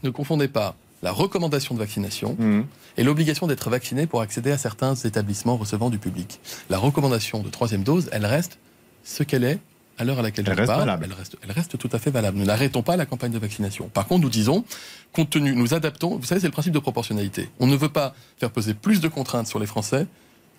Ne 0.02 0.10
confondez 0.10 0.48
pas 0.48 0.74
la 1.02 1.12
recommandation 1.12 1.74
de 1.74 1.80
vaccination 1.80 2.36
Mhm. 2.38 2.64
et 2.96 3.02
l'obligation 3.04 3.46
d'être 3.46 3.70
vacciné 3.70 4.06
pour 4.06 4.20
accéder 4.20 4.52
à 4.52 4.58
certains 4.58 4.94
établissements 4.94 5.56
recevant 5.56 5.90
du 5.90 5.98
public. 5.98 6.40
La 6.70 6.78
recommandation 6.78 7.40
de 7.42 7.48
troisième 7.48 7.82
dose, 7.82 8.08
elle 8.12 8.26
reste 8.26 8.58
ce 9.04 9.22
qu'elle 9.24 9.44
est 9.44 9.58
à 9.98 10.04
l'heure 10.04 10.18
à 10.20 10.22
laquelle 10.22 10.44
Elle 10.48 10.54
je 10.54 10.58
reste 10.60 10.66
parle. 10.72 11.00
Elle, 11.04 11.12
reste, 11.12 11.36
elle 11.42 11.52
reste 11.52 11.76
tout 11.76 11.88
à 11.92 11.98
fait 11.98 12.10
valable. 12.10 12.38
Nous 12.38 12.44
n'arrêtons 12.46 12.82
pas 12.82 12.96
la 12.96 13.04
campagne 13.06 13.32
de 13.32 13.38
vaccination. 13.38 13.88
Par 13.88 14.06
contre, 14.06 14.22
nous 14.22 14.30
disons, 14.30 14.64
compte 15.12 15.28
tenu, 15.30 15.54
nous 15.54 15.74
adaptons, 15.74 16.16
vous 16.16 16.24
savez, 16.24 16.40
c'est 16.40 16.46
le 16.46 16.52
principe 16.52 16.72
de 16.72 16.78
proportionnalité. 16.78 17.50
On 17.60 17.66
ne 17.66 17.76
veut 17.76 17.88
pas 17.90 18.14
faire 18.38 18.50
peser 18.50 18.72
plus 18.74 19.00
de 19.00 19.08
contraintes 19.08 19.48
sur 19.48 19.58
les 19.58 19.66
Français 19.66 20.06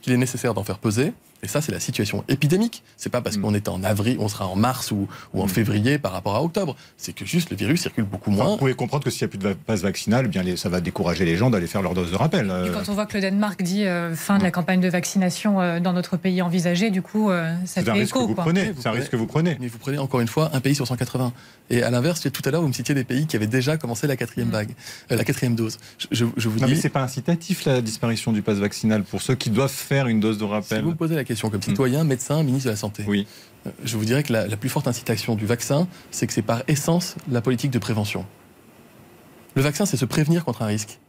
qu'il 0.02 0.14
est 0.14 0.18
nécessaire 0.18 0.54
d'en 0.54 0.64
faire 0.64 0.78
peser. 0.78 1.14
Et 1.44 1.48
ça, 1.48 1.62
c'est 1.62 1.72
la 1.74 1.80
situation 1.82 2.24
épidémique. 2.30 2.84
C'est 2.98 3.10
pas 3.12 3.22
parce 3.22 3.38
Mm. 3.38 3.42
qu'on 3.42 3.54
est 3.54 3.68
en 3.68 3.84
avril, 3.84 4.18
on 4.20 4.30
sera 4.30 4.48
en 4.48 4.56
mars 4.56 4.92
ou, 4.92 5.08
ou 5.34 5.42
en 5.42 5.46
Mm. 5.46 5.50
février 5.50 5.98
par 6.00 6.14
rapport 6.14 6.36
à 6.36 6.42
octobre. 6.44 6.76
C'est 6.98 7.14
que 7.14 7.26
juste 7.26 7.50
le 7.52 7.58
virus 7.58 7.82
circule 7.82 8.06
beaucoup 8.06 8.32
Enfin, 8.32 8.44
moins. 8.44 8.52
vous 8.54 8.58
pouvez 8.58 8.74
comprendre 8.76 9.04
que 9.04 9.10
s'il 9.10 9.24
n'y 9.24 9.26
a 9.26 9.28
plus 9.28 9.38
de 9.40 9.54
passe 9.54 9.82
vaccinal, 9.82 10.24
eh 10.26 10.30
bien 10.30 10.42
les- 10.42 10.56
ça 10.58 10.70
va 10.70 10.80
décourager 10.80 11.26
les 11.26 11.36
gens 11.36 11.50
d'aller 11.50 11.68
faire 11.68 11.82
leur 11.82 11.94
dose 11.94 12.12
de 12.12 12.16
rappel. 12.16 12.48
Et 12.48 12.50
Euh, 12.50 12.74
quand 12.74 12.90
on 12.90 12.94
voit 12.94 13.06
que 13.06 13.16
le 13.16 13.22
Danemark 13.22 13.62
dit 13.62 13.84
euh, 13.86 14.16
fin 14.16 14.38
de 14.38 14.44
la 14.44 14.52
campagne 14.52 14.80
de 14.80 14.88
vaccination 14.88 15.60
euh, 15.60 15.80
dans 15.82 15.92
notre 15.94 16.16
pays 16.18 16.42
envisagé, 16.42 16.90
du 16.92 17.02
coup, 17.02 17.30
euh, 17.30 17.54
ça 17.66 17.82
c'est 17.84 17.90
un 17.90 17.94
fait 17.94 18.00
risque 18.00 18.14
que 18.14 18.20
écho. 18.20 18.28
vous 18.28 18.36
quoi. 18.36 18.44
prenez. 18.46 18.72
Vous 18.72 18.82
C'est 18.82 18.88
un 18.90 18.92
risque 18.94 19.12
que 19.12 19.18
vous 19.18 19.28
prenez. 19.28 19.58
Mais 19.60 19.68
vous 19.68 19.78
prenez 19.80 19.98
encore 19.98 20.22
une 20.22 20.28
fois 20.30 20.50
un 20.54 20.62
pays 20.62 20.76
sur 20.76 20.88
180. 20.88 21.34
Et 21.70 21.84
à 21.84 21.90
l'inverse, 21.90 22.22
tout 22.32 22.42
à 22.46 22.52
l'heure, 22.52 22.62
vous 22.62 22.68
me 22.70 22.74
citiez 22.74 22.96
des 22.96 23.04
pays 23.04 23.26
qui 23.28 23.36
avaient 23.36 23.48
déjà 23.48 23.76
commencé 23.76 24.08
la 24.08 24.16
quatrième 24.16 24.48
Mm. 24.48 24.52
vague, 24.52 24.70
euh, 25.12 25.18
la 25.18 25.24
quatrième 25.26 25.56
dose. 25.56 25.78
Je, 26.00 26.08
je- 26.12 26.26
je 26.38 26.48
vous 26.50 26.60
Non, 26.60 26.68
mais 26.68 26.74
dis, 26.76 26.80
c'est 26.82 26.90
pas 26.90 27.02
incitatif 27.04 27.66
la 27.66 27.82
disparition 27.82 28.32
du 28.32 28.42
pass 28.42 28.58
vaccinal 28.60 29.04
pour 29.04 29.22
ceux 29.22 29.36
qui 29.36 29.50
doivent 29.50 29.70
faire 29.72 30.08
une 30.08 30.20
dose 30.22 30.38
de 30.38 30.46
si 30.46 30.50
rappel. 30.52 30.84
vous 30.84 30.92
me 30.92 30.96
posez 30.96 31.16
la 31.16 31.24
question 31.24 31.33
comme 31.50 31.62
citoyen, 31.62 32.04
médecin, 32.04 32.44
ministre 32.44 32.66
de 32.66 32.72
la 32.72 32.78
Santé, 32.78 33.04
Oui. 33.08 33.28
euh, 33.68 33.72
je 33.84 33.98
vous 33.98 34.06
dirais 34.06 34.24
que 34.24 34.34
la, 34.34 34.48
la 34.48 34.58
plus 34.58 34.70
forte 34.70 34.88
incitation 34.88 35.36
du 35.36 35.46
vaccin, 35.46 35.88
c'est 36.12 36.28
que 36.28 36.34
c'est 36.34 36.42
par 36.42 36.64
essence 36.68 37.16
la 37.30 37.42
politique 37.42 37.72
de 37.72 37.80
prévention. 37.80 38.26
Le 39.56 39.62
vaccin, 39.62 39.86
c'est 39.86 39.98
se 39.98 40.06
prévenir 40.06 40.44
contre 40.46 40.62
un 40.64 40.68
risque. 40.68 41.00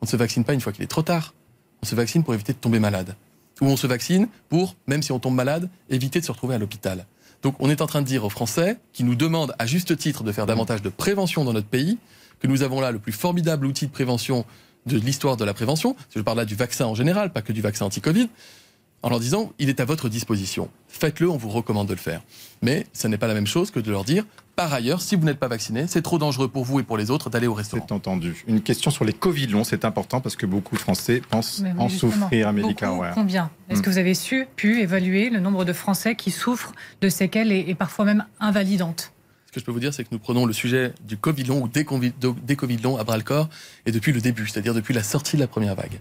On 0.00 0.06
ne 0.06 0.10
se 0.10 0.16
vaccine 0.16 0.44
pas 0.44 0.54
une 0.54 0.60
fois 0.60 0.72
qu'il 0.72 0.82
est 0.82 0.88
trop 0.88 1.02
tard. 1.02 1.34
On 1.82 1.86
se 1.86 1.94
vaccine 1.94 2.24
pour 2.24 2.34
éviter 2.34 2.52
de 2.52 2.58
tomber 2.58 2.80
malade. 2.80 3.14
Ou 3.60 3.66
on 3.66 3.76
se 3.76 3.86
vaccine 3.86 4.28
pour, 4.48 4.74
même 4.86 5.02
si 5.02 5.12
on 5.12 5.20
tombe 5.20 5.34
malade, 5.34 5.68
éviter 5.88 6.18
de 6.20 6.24
se 6.24 6.32
retrouver 6.32 6.54
à 6.54 6.58
l'hôpital. 6.58 7.06
Donc 7.42 7.54
on 7.60 7.70
est 7.70 7.80
en 7.80 7.86
train 7.86 8.02
de 8.02 8.06
dire 8.06 8.24
aux 8.24 8.30
Français, 8.30 8.78
qui 8.92 9.04
nous 9.04 9.14
demandent 9.14 9.54
à 9.58 9.66
juste 9.66 9.96
titre 9.96 10.24
de 10.24 10.32
faire 10.32 10.46
davantage 10.46 10.82
de 10.82 10.88
prévention 10.88 11.44
dans 11.44 11.52
notre 11.52 11.68
pays, 11.68 11.98
que 12.40 12.46
nous 12.48 12.62
avons 12.62 12.80
là 12.80 12.90
le 12.90 12.98
plus 12.98 13.12
formidable 13.12 13.66
outil 13.66 13.86
de 13.86 13.92
prévention 13.92 14.44
de 14.86 14.96
l'histoire 14.98 15.36
de 15.36 15.44
la 15.44 15.54
prévention. 15.54 15.94
Je 16.14 16.20
parle 16.20 16.38
là 16.38 16.44
du 16.44 16.56
vaccin 16.56 16.86
en 16.86 16.94
général, 16.96 17.32
pas 17.32 17.42
que 17.42 17.52
du 17.52 17.60
vaccin 17.60 17.84
anti-Covid 17.86 18.28
en 19.02 19.08
leur 19.10 19.20
disant 19.20 19.52
il 19.58 19.68
est 19.68 19.80
à 19.80 19.84
votre 19.84 20.08
disposition. 20.08 20.68
Faites-le, 20.88 21.28
on 21.28 21.36
vous 21.36 21.48
recommande 21.48 21.88
de 21.88 21.92
le 21.94 21.98
faire. 21.98 22.22
Mais 22.62 22.86
ce 22.92 23.08
n'est 23.08 23.18
pas 23.18 23.26
la 23.26 23.34
même 23.34 23.46
chose 23.46 23.70
que 23.70 23.80
de 23.80 23.90
leur 23.90 24.04
dire 24.04 24.24
par 24.54 24.74
ailleurs, 24.74 25.00
si 25.00 25.16
vous 25.16 25.24
n'êtes 25.24 25.38
pas 25.38 25.48
vacciné, 25.48 25.86
c'est 25.88 26.02
trop 26.02 26.18
dangereux 26.18 26.46
pour 26.46 26.64
vous 26.64 26.78
et 26.78 26.82
pour 26.82 26.98
les 26.98 27.10
autres 27.10 27.30
d'aller 27.30 27.46
au 27.46 27.54
restaurant. 27.54 27.82
C'est 27.88 27.94
entendu. 27.94 28.44
Une 28.46 28.60
question 28.60 28.90
sur 28.90 29.06
les 29.06 29.14
Covid 29.14 29.46
longs, 29.46 29.64
c'est 29.64 29.86
important 29.86 30.20
parce 30.20 30.36
que 30.36 30.44
beaucoup 30.44 30.74
de 30.76 30.80
Français 30.80 31.22
pensent 31.30 31.60
Mais 31.60 31.72
en 31.78 31.88
souffrir, 31.88 32.48
Auer. 32.48 33.10
Combien 33.14 33.50
Est-ce 33.70 33.78
Mm. 33.78 33.82
que 33.82 33.88
vous 33.90 33.96
avez 33.96 34.12
su, 34.12 34.46
pu 34.54 34.82
évaluer 34.82 35.30
le 35.30 35.40
nombre 35.40 35.64
de 35.64 35.72
Français 35.72 36.16
qui 36.16 36.30
souffrent 36.30 36.72
de 37.00 37.08
séquelles 37.08 37.50
et, 37.50 37.64
et 37.66 37.74
parfois 37.74 38.04
même 38.04 38.26
invalidantes 38.40 39.14
Ce 39.46 39.52
que 39.52 39.60
je 39.60 39.64
peux 39.64 39.72
vous 39.72 39.80
dire, 39.80 39.94
c'est 39.94 40.04
que 40.04 40.10
nous 40.12 40.18
prenons 40.18 40.44
le 40.44 40.52
sujet 40.52 40.92
du 41.08 41.16
Covid 41.16 41.44
long 41.44 41.62
ou 41.62 41.68
des 41.68 41.86
Covid, 41.86 42.12
des 42.44 42.54
Covid 42.56 42.76
longs 42.76 42.98
à 42.98 43.04
bras 43.04 43.16
le 43.16 43.22
corps 43.22 43.48
et 43.86 43.90
depuis 43.90 44.12
le 44.12 44.20
début, 44.20 44.46
c'est-à-dire 44.46 44.74
depuis 44.74 44.92
la 44.92 45.02
sortie 45.02 45.36
de 45.36 45.40
la 45.40 45.48
première 45.48 45.74
vague. 45.74 45.98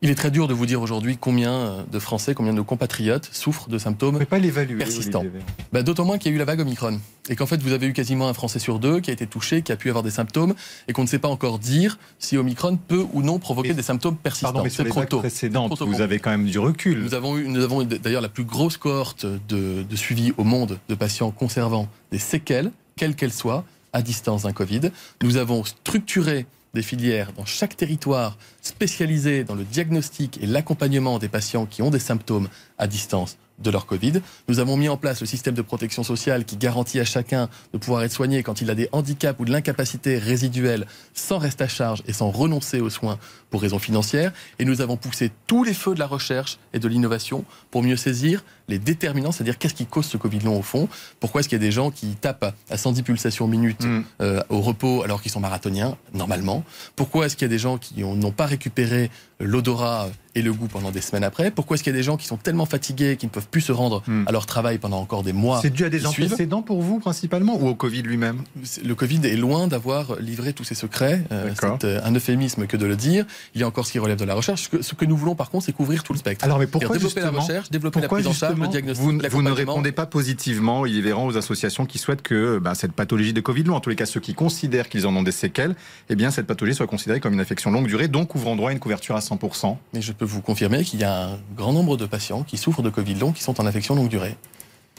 Il 0.00 0.10
est 0.10 0.14
très 0.14 0.30
dur 0.30 0.46
de 0.46 0.54
vous 0.54 0.64
dire 0.64 0.80
aujourd'hui 0.80 1.16
combien 1.16 1.52
euh, 1.52 1.82
de 1.90 1.98
Français, 1.98 2.32
combien 2.32 2.52
de 2.52 2.58
nos 2.58 2.64
compatriotes 2.64 3.28
souffrent 3.32 3.68
de 3.68 3.78
symptômes 3.78 4.24
pas 4.26 4.38
l'évaluer. 4.38 4.78
Persistant. 4.78 5.20
Olivier 5.20 5.40
Véran. 5.40 5.52
Bah, 5.72 5.82
D'autant 5.82 6.04
moins 6.04 6.18
qu'il 6.18 6.30
y 6.30 6.34
a 6.34 6.36
eu 6.36 6.38
la 6.38 6.44
vague 6.44 6.60
Omicron. 6.60 7.00
Et 7.28 7.34
qu'en 7.34 7.46
fait, 7.46 7.60
vous 7.60 7.72
avez 7.72 7.86
eu 7.88 7.92
quasiment 7.92 8.28
un 8.28 8.32
Français 8.32 8.60
sur 8.60 8.78
deux 8.78 9.00
qui 9.00 9.10
a 9.10 9.12
été 9.12 9.26
touché, 9.26 9.62
qui 9.62 9.72
a 9.72 9.76
pu 9.76 9.88
avoir 9.88 10.04
des 10.04 10.10
symptômes, 10.12 10.54
et 10.86 10.92
qu'on 10.92 11.02
ne 11.02 11.08
sait 11.08 11.18
pas 11.18 11.28
encore 11.28 11.58
dire 11.58 11.98
si 12.20 12.36
Omicron 12.36 12.76
peut 12.76 13.04
ou 13.12 13.22
non 13.22 13.38
provoquer 13.40 13.70
Mais- 13.70 13.74
des 13.74 13.82
symptômes 13.82 14.16
persistants. 14.16 14.52
Pardon, 14.52 14.62
mais 14.62 14.70
sur 14.70 14.84
C'est 14.84 14.88
les 14.90 14.94
vagues 14.94 15.08
précédentes, 15.18 15.82
vous 15.82 16.00
avez 16.00 16.20
quand 16.20 16.30
même 16.30 16.46
du 16.46 16.58
recul. 16.60 17.02
Nous 17.02 17.14
avons, 17.14 17.36
eu, 17.36 17.48
nous 17.48 17.64
avons 17.64 17.82
eu 17.82 17.86
d'ailleurs 17.86 18.22
la 18.22 18.28
plus 18.28 18.44
grosse 18.44 18.76
cohorte 18.76 19.26
de, 19.26 19.82
de 19.82 19.96
suivi 19.96 20.32
au 20.36 20.44
monde 20.44 20.78
de 20.88 20.94
patients 20.94 21.32
conservant 21.32 21.88
des 22.12 22.18
séquelles, 22.18 22.70
quelles 22.96 23.16
qu'elles 23.16 23.32
soient, 23.32 23.64
à 23.92 24.02
distance 24.02 24.42
d'un 24.42 24.52
Covid. 24.52 24.92
Nous 25.22 25.38
avons 25.38 25.64
structuré 25.64 26.46
des 26.78 26.82
filières 26.82 27.32
dans 27.36 27.44
chaque 27.44 27.76
territoire 27.76 28.38
spécialisées 28.62 29.42
dans 29.42 29.56
le 29.56 29.64
diagnostic 29.64 30.38
et 30.40 30.46
l'accompagnement 30.46 31.18
des 31.18 31.28
patients 31.28 31.66
qui 31.66 31.82
ont 31.82 31.90
des 31.90 31.98
symptômes 31.98 32.48
à 32.78 32.86
distance 32.86 33.36
de 33.58 33.68
leur 33.72 33.84
Covid. 33.86 34.20
Nous 34.46 34.60
avons 34.60 34.76
mis 34.76 34.88
en 34.88 34.96
place 34.96 35.20
le 35.20 35.26
système 35.26 35.54
de 35.54 35.62
protection 35.62 36.04
sociale 36.04 36.44
qui 36.44 36.56
garantit 36.56 37.00
à 37.00 37.04
chacun 37.04 37.48
de 37.72 37.78
pouvoir 37.78 38.04
être 38.04 38.12
soigné 38.12 38.44
quand 38.44 38.60
il 38.60 38.70
a 38.70 38.76
des 38.76 38.88
handicaps 38.92 39.40
ou 39.40 39.44
de 39.44 39.50
l'incapacité 39.50 40.18
résiduelle 40.18 40.86
sans 41.14 41.38
reste 41.38 41.60
à 41.62 41.66
charge 41.66 42.04
et 42.06 42.12
sans 42.12 42.30
renoncer 42.30 42.80
aux 42.80 42.90
soins 42.90 43.18
pour 43.50 43.60
raisons 43.60 43.80
financières. 43.80 44.32
Et 44.60 44.64
nous 44.64 44.80
avons 44.80 44.96
poussé 44.96 45.32
tous 45.48 45.64
les 45.64 45.74
feux 45.74 45.94
de 45.94 45.98
la 45.98 46.06
recherche 46.06 46.60
et 46.72 46.78
de 46.78 46.86
l'innovation 46.86 47.44
pour 47.72 47.82
mieux 47.82 47.96
saisir 47.96 48.44
les 48.68 48.78
déterminants, 48.78 49.32
c'est-à-dire 49.32 49.58
qu'est-ce 49.58 49.74
qui 49.74 49.86
cause 49.86 50.06
ce 50.06 50.16
Covid 50.16 50.40
long 50.40 50.58
au 50.58 50.62
fond? 50.62 50.88
Pourquoi 51.20 51.40
est-ce 51.40 51.48
qu'il 51.48 51.56
y 51.58 51.60
a 51.60 51.64
des 51.64 51.72
gens 51.72 51.90
qui 51.90 52.08
tapent 52.20 52.54
à 52.70 52.76
110 52.76 53.02
pulsations 53.02 53.46
minutes 53.46 53.84
Mm. 53.84 54.02
euh, 54.20 54.42
au 54.50 54.60
repos 54.60 55.02
alors 55.02 55.22
qu'ils 55.22 55.30
sont 55.32 55.40
marathoniens, 55.40 55.96
normalement? 56.14 56.64
Pourquoi 56.96 57.26
est-ce 57.26 57.36
qu'il 57.36 57.46
y 57.46 57.50
a 57.50 57.54
des 57.54 57.58
gens 57.58 57.78
qui 57.78 58.04
ont- 58.04 58.14
n'ont 58.14 58.32
pas 58.32 58.46
récupéré 58.46 59.10
l'odorat 59.40 60.08
et 60.34 60.42
le 60.42 60.52
goût 60.52 60.66
pendant 60.66 60.90
des 60.90 61.00
semaines 61.00 61.24
après? 61.24 61.50
Pourquoi 61.50 61.74
est-ce 61.76 61.84
qu'il 61.84 61.92
y 61.92 61.96
a 61.96 61.98
des 61.98 62.02
gens 62.02 62.16
qui 62.16 62.26
sont 62.26 62.36
tellement 62.36 62.66
fatigués 62.66 63.16
qu'ils 63.16 63.28
ne 63.28 63.32
peuvent 63.32 63.48
plus 63.48 63.60
se 63.60 63.72
rendre 63.72 64.02
Hmm. 64.06 64.24
à 64.26 64.32
leur 64.32 64.46
travail 64.46 64.78
pendant 64.78 65.00
encore 65.00 65.22
des 65.22 65.32
mois 65.32 65.60
C'est 65.62 65.70
dû 65.70 65.84
à 65.84 65.88
des 65.90 66.06
antécédents 66.06 66.62
pour 66.62 66.82
vous 66.82 66.98
principalement 66.98 67.56
ou 67.60 67.68
au 67.68 67.74
Covid 67.74 68.02
lui-même? 68.02 68.42
Le 68.84 68.94
Covid 68.94 69.20
est 69.26 69.36
loin 69.36 69.66
d'avoir 69.68 70.16
livré 70.20 70.52
tous 70.52 70.64
ses 70.64 70.74
secrets. 70.74 71.22
Euh, 71.32 71.52
c'est 71.80 71.84
euh, 71.84 72.00
un 72.04 72.14
euphémisme 72.14 72.66
que 72.66 72.76
de 72.76 72.86
le 72.86 72.96
dire. 72.96 73.24
Il 73.54 73.60
y 73.60 73.64
a 73.64 73.66
encore 73.66 73.86
ce 73.86 73.92
qui 73.92 73.98
relève 73.98 74.18
de 74.18 74.24
la 74.24 74.34
recherche. 74.34 74.64
Ce 74.64 74.68
que, 74.68 74.82
ce 74.82 74.94
que 74.94 75.04
nous 75.04 75.16
voulons 75.16 75.34
par 75.34 75.50
contre, 75.50 75.66
c'est 75.66 75.72
couvrir 75.72 76.02
tout 76.02 76.12
le 76.12 76.18
spectre. 76.18 76.44
Alors 76.44 76.58
mais 76.58 76.66
pourquoi 76.66 76.96
développer 76.96 77.20
la 77.20 77.30
recherche, 77.30 77.70
développer 77.70 78.00
la 78.00 78.08
prise 78.08 78.26
en 78.26 78.32
charge, 78.32 78.57
le 78.60 78.66
justement 78.66 78.94
diagnostic, 78.94 79.30
vous, 79.30 79.36
vous 79.36 79.42
ne 79.42 79.50
répondez 79.50 79.92
pas 79.92 80.06
positivement, 80.06 80.80
Olivier 80.80 81.02
Véran, 81.02 81.26
aux 81.26 81.36
associations 81.36 81.86
qui 81.86 81.98
souhaitent 81.98 82.22
que 82.22 82.58
bah, 82.58 82.74
cette 82.74 82.92
pathologie 82.92 83.32
de 83.32 83.40
Covid 83.40 83.64
long, 83.64 83.76
en 83.76 83.80
tous 83.80 83.90
les 83.90 83.96
cas 83.96 84.06
ceux 84.06 84.20
qui 84.20 84.34
considèrent 84.34 84.88
qu'ils 84.88 85.06
en 85.06 85.14
ont 85.16 85.22
des 85.22 85.32
séquelles, 85.32 85.74
eh 86.08 86.16
bien 86.16 86.30
cette 86.30 86.46
pathologie 86.46 86.76
soit 86.76 86.86
considérée 86.86 87.20
comme 87.20 87.34
une 87.34 87.40
affection 87.40 87.70
longue 87.70 87.86
durée, 87.86 88.08
donc 88.08 88.34
ouvrant 88.34 88.56
droit 88.56 88.70
à 88.70 88.72
une 88.72 88.78
couverture 88.78 89.16
à 89.16 89.20
100%. 89.20 89.76
Mais 89.92 90.02
je 90.02 90.12
peux 90.12 90.24
vous 90.24 90.42
confirmer 90.42 90.84
qu'il 90.84 91.00
y 91.00 91.04
a 91.04 91.28
un 91.28 91.38
grand 91.56 91.72
nombre 91.72 91.96
de 91.96 92.06
patients 92.06 92.42
qui 92.42 92.56
souffrent 92.56 92.82
de 92.82 92.90
Covid 92.90 93.14
long 93.14 93.32
qui 93.32 93.42
sont 93.42 93.60
en 93.60 93.66
affection 93.66 93.94
longue 93.94 94.08
durée. 94.08 94.36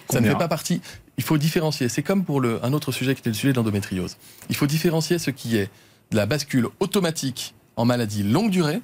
Ça 0.09 0.21
ne 0.21 0.27
fait 0.27 0.35
pas 0.35 0.47
partie. 0.47 0.81
Il 1.17 1.23
faut 1.23 1.37
différencier. 1.37 1.87
C'est 1.87 2.01
comme 2.01 2.23
pour 2.23 2.41
le, 2.41 2.63
un 2.65 2.73
autre 2.73 2.91
sujet 2.91 3.13
qui 3.13 3.19
était 3.19 3.29
le 3.29 3.35
sujet 3.35 3.51
de 3.51 3.57
l'endométriose. 3.57 4.17
Il 4.49 4.55
faut 4.55 4.65
différencier 4.65 5.19
ce 5.19 5.29
qui 5.29 5.57
est 5.57 5.69
de 6.11 6.17
la 6.17 6.25
bascule 6.25 6.67
automatique 6.79 7.53
en 7.75 7.85
maladie 7.85 8.23
longue 8.23 8.49
durée 8.49 8.81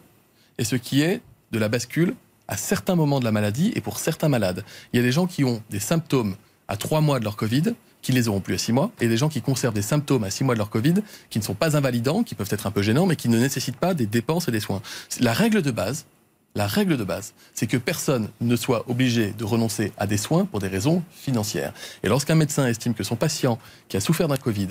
et 0.59 0.63
ce 0.63 0.75
qui 0.75 1.01
est 1.01 1.21
de 1.51 1.59
la 1.59 1.67
bascule 1.67 2.13
à 2.47 2.57
certains 2.57 2.95
moments 2.95 3.19
de 3.19 3.25
la 3.25 3.31
maladie 3.31 3.71
et 3.75 3.81
pour 3.81 3.99
certains 3.99 4.29
malades. 4.29 4.63
Il 4.93 4.97
y 4.97 4.99
a 4.99 5.03
des 5.03 5.11
gens 5.11 5.27
qui 5.27 5.43
ont 5.43 5.61
des 5.69 5.79
symptômes 5.79 6.35
à 6.67 6.77
trois 6.77 7.01
mois 7.01 7.19
de 7.19 7.23
leur 7.23 7.35
Covid 7.35 7.73
qui 8.05 8.11
les 8.11 8.27
auront 8.27 8.39
plus 8.39 8.53
à 8.53 8.59
six 8.59 8.71
mois, 8.71 8.91
et 9.01 9.07
des 9.07 9.17
gens 9.17 9.29
qui 9.29 9.41
conservent 9.41 9.73
des 9.73 9.81
symptômes 9.81 10.23
à 10.25 10.29
six 10.29 10.43
mois 10.43 10.53
de 10.53 10.59
leur 10.59 10.69
Covid, 10.69 10.93
qui 11.31 11.39
ne 11.39 11.43
sont 11.43 11.55
pas 11.55 11.75
invalidants, 11.75 12.21
qui 12.21 12.35
peuvent 12.35 12.51
être 12.51 12.67
un 12.67 12.71
peu 12.71 12.83
gênants, 12.83 13.07
mais 13.07 13.15
qui 13.15 13.29
ne 13.29 13.39
nécessitent 13.39 13.77
pas 13.77 13.95
des 13.95 14.05
dépenses 14.05 14.47
et 14.47 14.51
des 14.51 14.59
soins. 14.59 14.83
La 15.21 15.33
règle 15.33 15.63
de 15.63 15.71
base, 15.71 16.05
la 16.53 16.67
règle 16.67 16.97
de 16.97 17.03
base, 17.03 17.33
c'est 17.55 17.65
que 17.65 17.77
personne 17.77 18.29
ne 18.41 18.55
soit 18.55 18.87
obligé 18.91 19.31
de 19.31 19.43
renoncer 19.43 19.91
à 19.97 20.05
des 20.05 20.17
soins 20.17 20.45
pour 20.45 20.59
des 20.59 20.67
raisons 20.67 21.01
financières. 21.11 21.73
Et 22.03 22.07
lorsqu'un 22.07 22.35
médecin 22.35 22.67
estime 22.67 22.93
que 22.93 23.03
son 23.03 23.15
patient 23.15 23.57
qui 23.89 23.97
a 23.97 23.99
souffert 23.99 24.27
d'un 24.27 24.37
Covid 24.37 24.67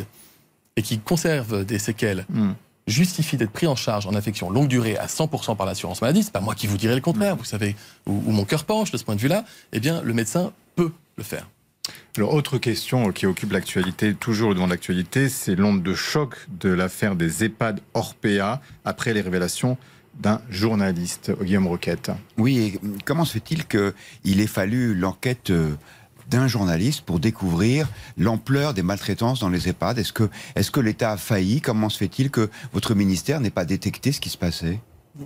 et 0.76 0.82
qui 0.82 1.00
conserve 1.00 1.64
des 1.64 1.80
séquelles 1.80 2.26
Hmm. 2.28 2.52
Justifie 2.86 3.36
d'être 3.36 3.50
pris 3.50 3.66
en 3.66 3.76
charge 3.76 4.06
en 4.06 4.14
affection 4.14 4.50
longue 4.50 4.68
durée 4.68 4.96
à 4.96 5.06
100% 5.06 5.56
par 5.56 5.66
l'assurance 5.66 6.02
maladie, 6.02 6.22
c'est 6.22 6.32
pas 6.32 6.40
moi 6.40 6.54
qui 6.54 6.66
vous 6.66 6.76
dirai 6.76 6.94
le 6.94 7.00
contraire, 7.00 7.36
vous 7.36 7.44
savez 7.44 7.76
où, 8.06 8.12
où 8.26 8.32
mon 8.32 8.44
cœur 8.44 8.64
penche 8.64 8.90
de 8.90 8.96
ce 8.96 9.04
point 9.04 9.16
de 9.16 9.20
vue-là, 9.20 9.44
eh 9.72 9.80
bien 9.80 10.02
le 10.02 10.12
médecin 10.12 10.52
peut 10.76 10.92
le 11.16 11.24
faire. 11.24 11.48
Alors, 12.16 12.32
autre 12.32 12.58
question 12.58 13.12
qui 13.12 13.26
occupe 13.26 13.52
l'actualité, 13.52 14.14
toujours 14.14 14.54
devant 14.54 14.68
l'actualité, 14.68 15.28
c'est 15.28 15.56
l'onde 15.56 15.82
de 15.82 15.94
choc 15.94 16.36
de 16.48 16.70
l'affaire 16.70 17.16
des 17.16 17.44
EHPAD 17.44 17.80
Orpea 17.92 18.60
après 18.84 19.12
les 19.12 19.20
révélations 19.20 19.76
d'un 20.20 20.40
journaliste, 20.48 21.32
Guillaume 21.42 21.66
Roquette. 21.66 22.12
Oui, 22.38 22.58
et 22.58 22.80
comment 23.04 23.24
se 23.24 23.32
fait-il 23.32 23.66
qu'il 23.66 24.40
ait 24.40 24.46
fallu 24.46 24.94
l'enquête 24.94 25.50
euh, 25.50 25.74
d'un 26.30 26.48
journaliste 26.48 27.02
pour 27.02 27.20
découvrir 27.20 27.88
l'ampleur 28.16 28.74
des 28.74 28.82
maltraitances 28.82 29.40
dans 29.40 29.48
les 29.48 29.68
EHPAD 29.68 29.98
Est-ce 29.98 30.12
que, 30.12 30.28
est 30.56 30.70
que 30.70 30.80
l'État 30.80 31.12
a 31.12 31.16
failli? 31.16 31.60
Comment 31.60 31.88
se 31.88 31.98
fait-il 31.98 32.30
que 32.30 32.50
votre 32.72 32.94
ministère 32.94 33.40
n'ait 33.40 33.50
pas 33.50 33.64
détecté 33.64 34.12
ce 34.12 34.20
qui 34.20 34.30
se 34.30 34.38
passait? 34.38 34.80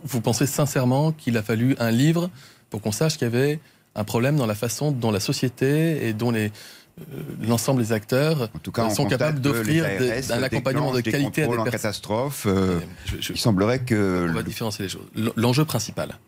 Vous 0.04 0.20
pensez 0.20 0.46
sincèrement 0.46 1.12
qu'il 1.12 1.36
a 1.36 1.42
fallu 1.42 1.74
un 1.78 1.90
livre 1.90 2.30
pour 2.70 2.82
qu'on 2.82 2.92
sache 2.92 3.14
qu'il 3.16 3.22
y 3.26 3.30
avait 3.30 3.60
un 3.94 4.04
problème 4.04 4.36
dans 4.36 4.46
la 4.46 4.54
façon 4.54 4.92
dont 4.92 5.10
la 5.10 5.20
société 5.20 6.06
et 6.06 6.12
dont 6.12 6.30
les 6.30 6.52
euh, 7.00 7.22
l'ensemble 7.46 7.80
des 7.80 7.92
acteurs 7.92 8.50
En 8.54 8.58
tout 8.58 8.72
cas, 8.72 8.84
on 8.86 8.90
sont 8.90 9.06
capables 9.06 9.40
d'offrir 9.40 9.84
un 9.84 10.42
accompagnement 10.42 10.90
de 10.92 10.96
déclenchent 11.00 11.04
des 11.04 11.10
qualité 11.12 11.42
à 11.42 11.46
des 11.46 11.52
personnes. 11.52 11.70
catastrophe. 11.70 12.44
euh, 12.46 12.80
Je- 13.06 13.16
je- 13.20 13.32
il 13.34 13.38
semblerait 13.38 13.78
que 13.78 14.26
On 14.28 14.32
va 14.32 14.40
le- 14.40 14.42
différencier 14.42 14.84
les 14.84 14.88
choses. 14.88 15.06
L'enjeu 15.36 15.64
principal 15.64 16.18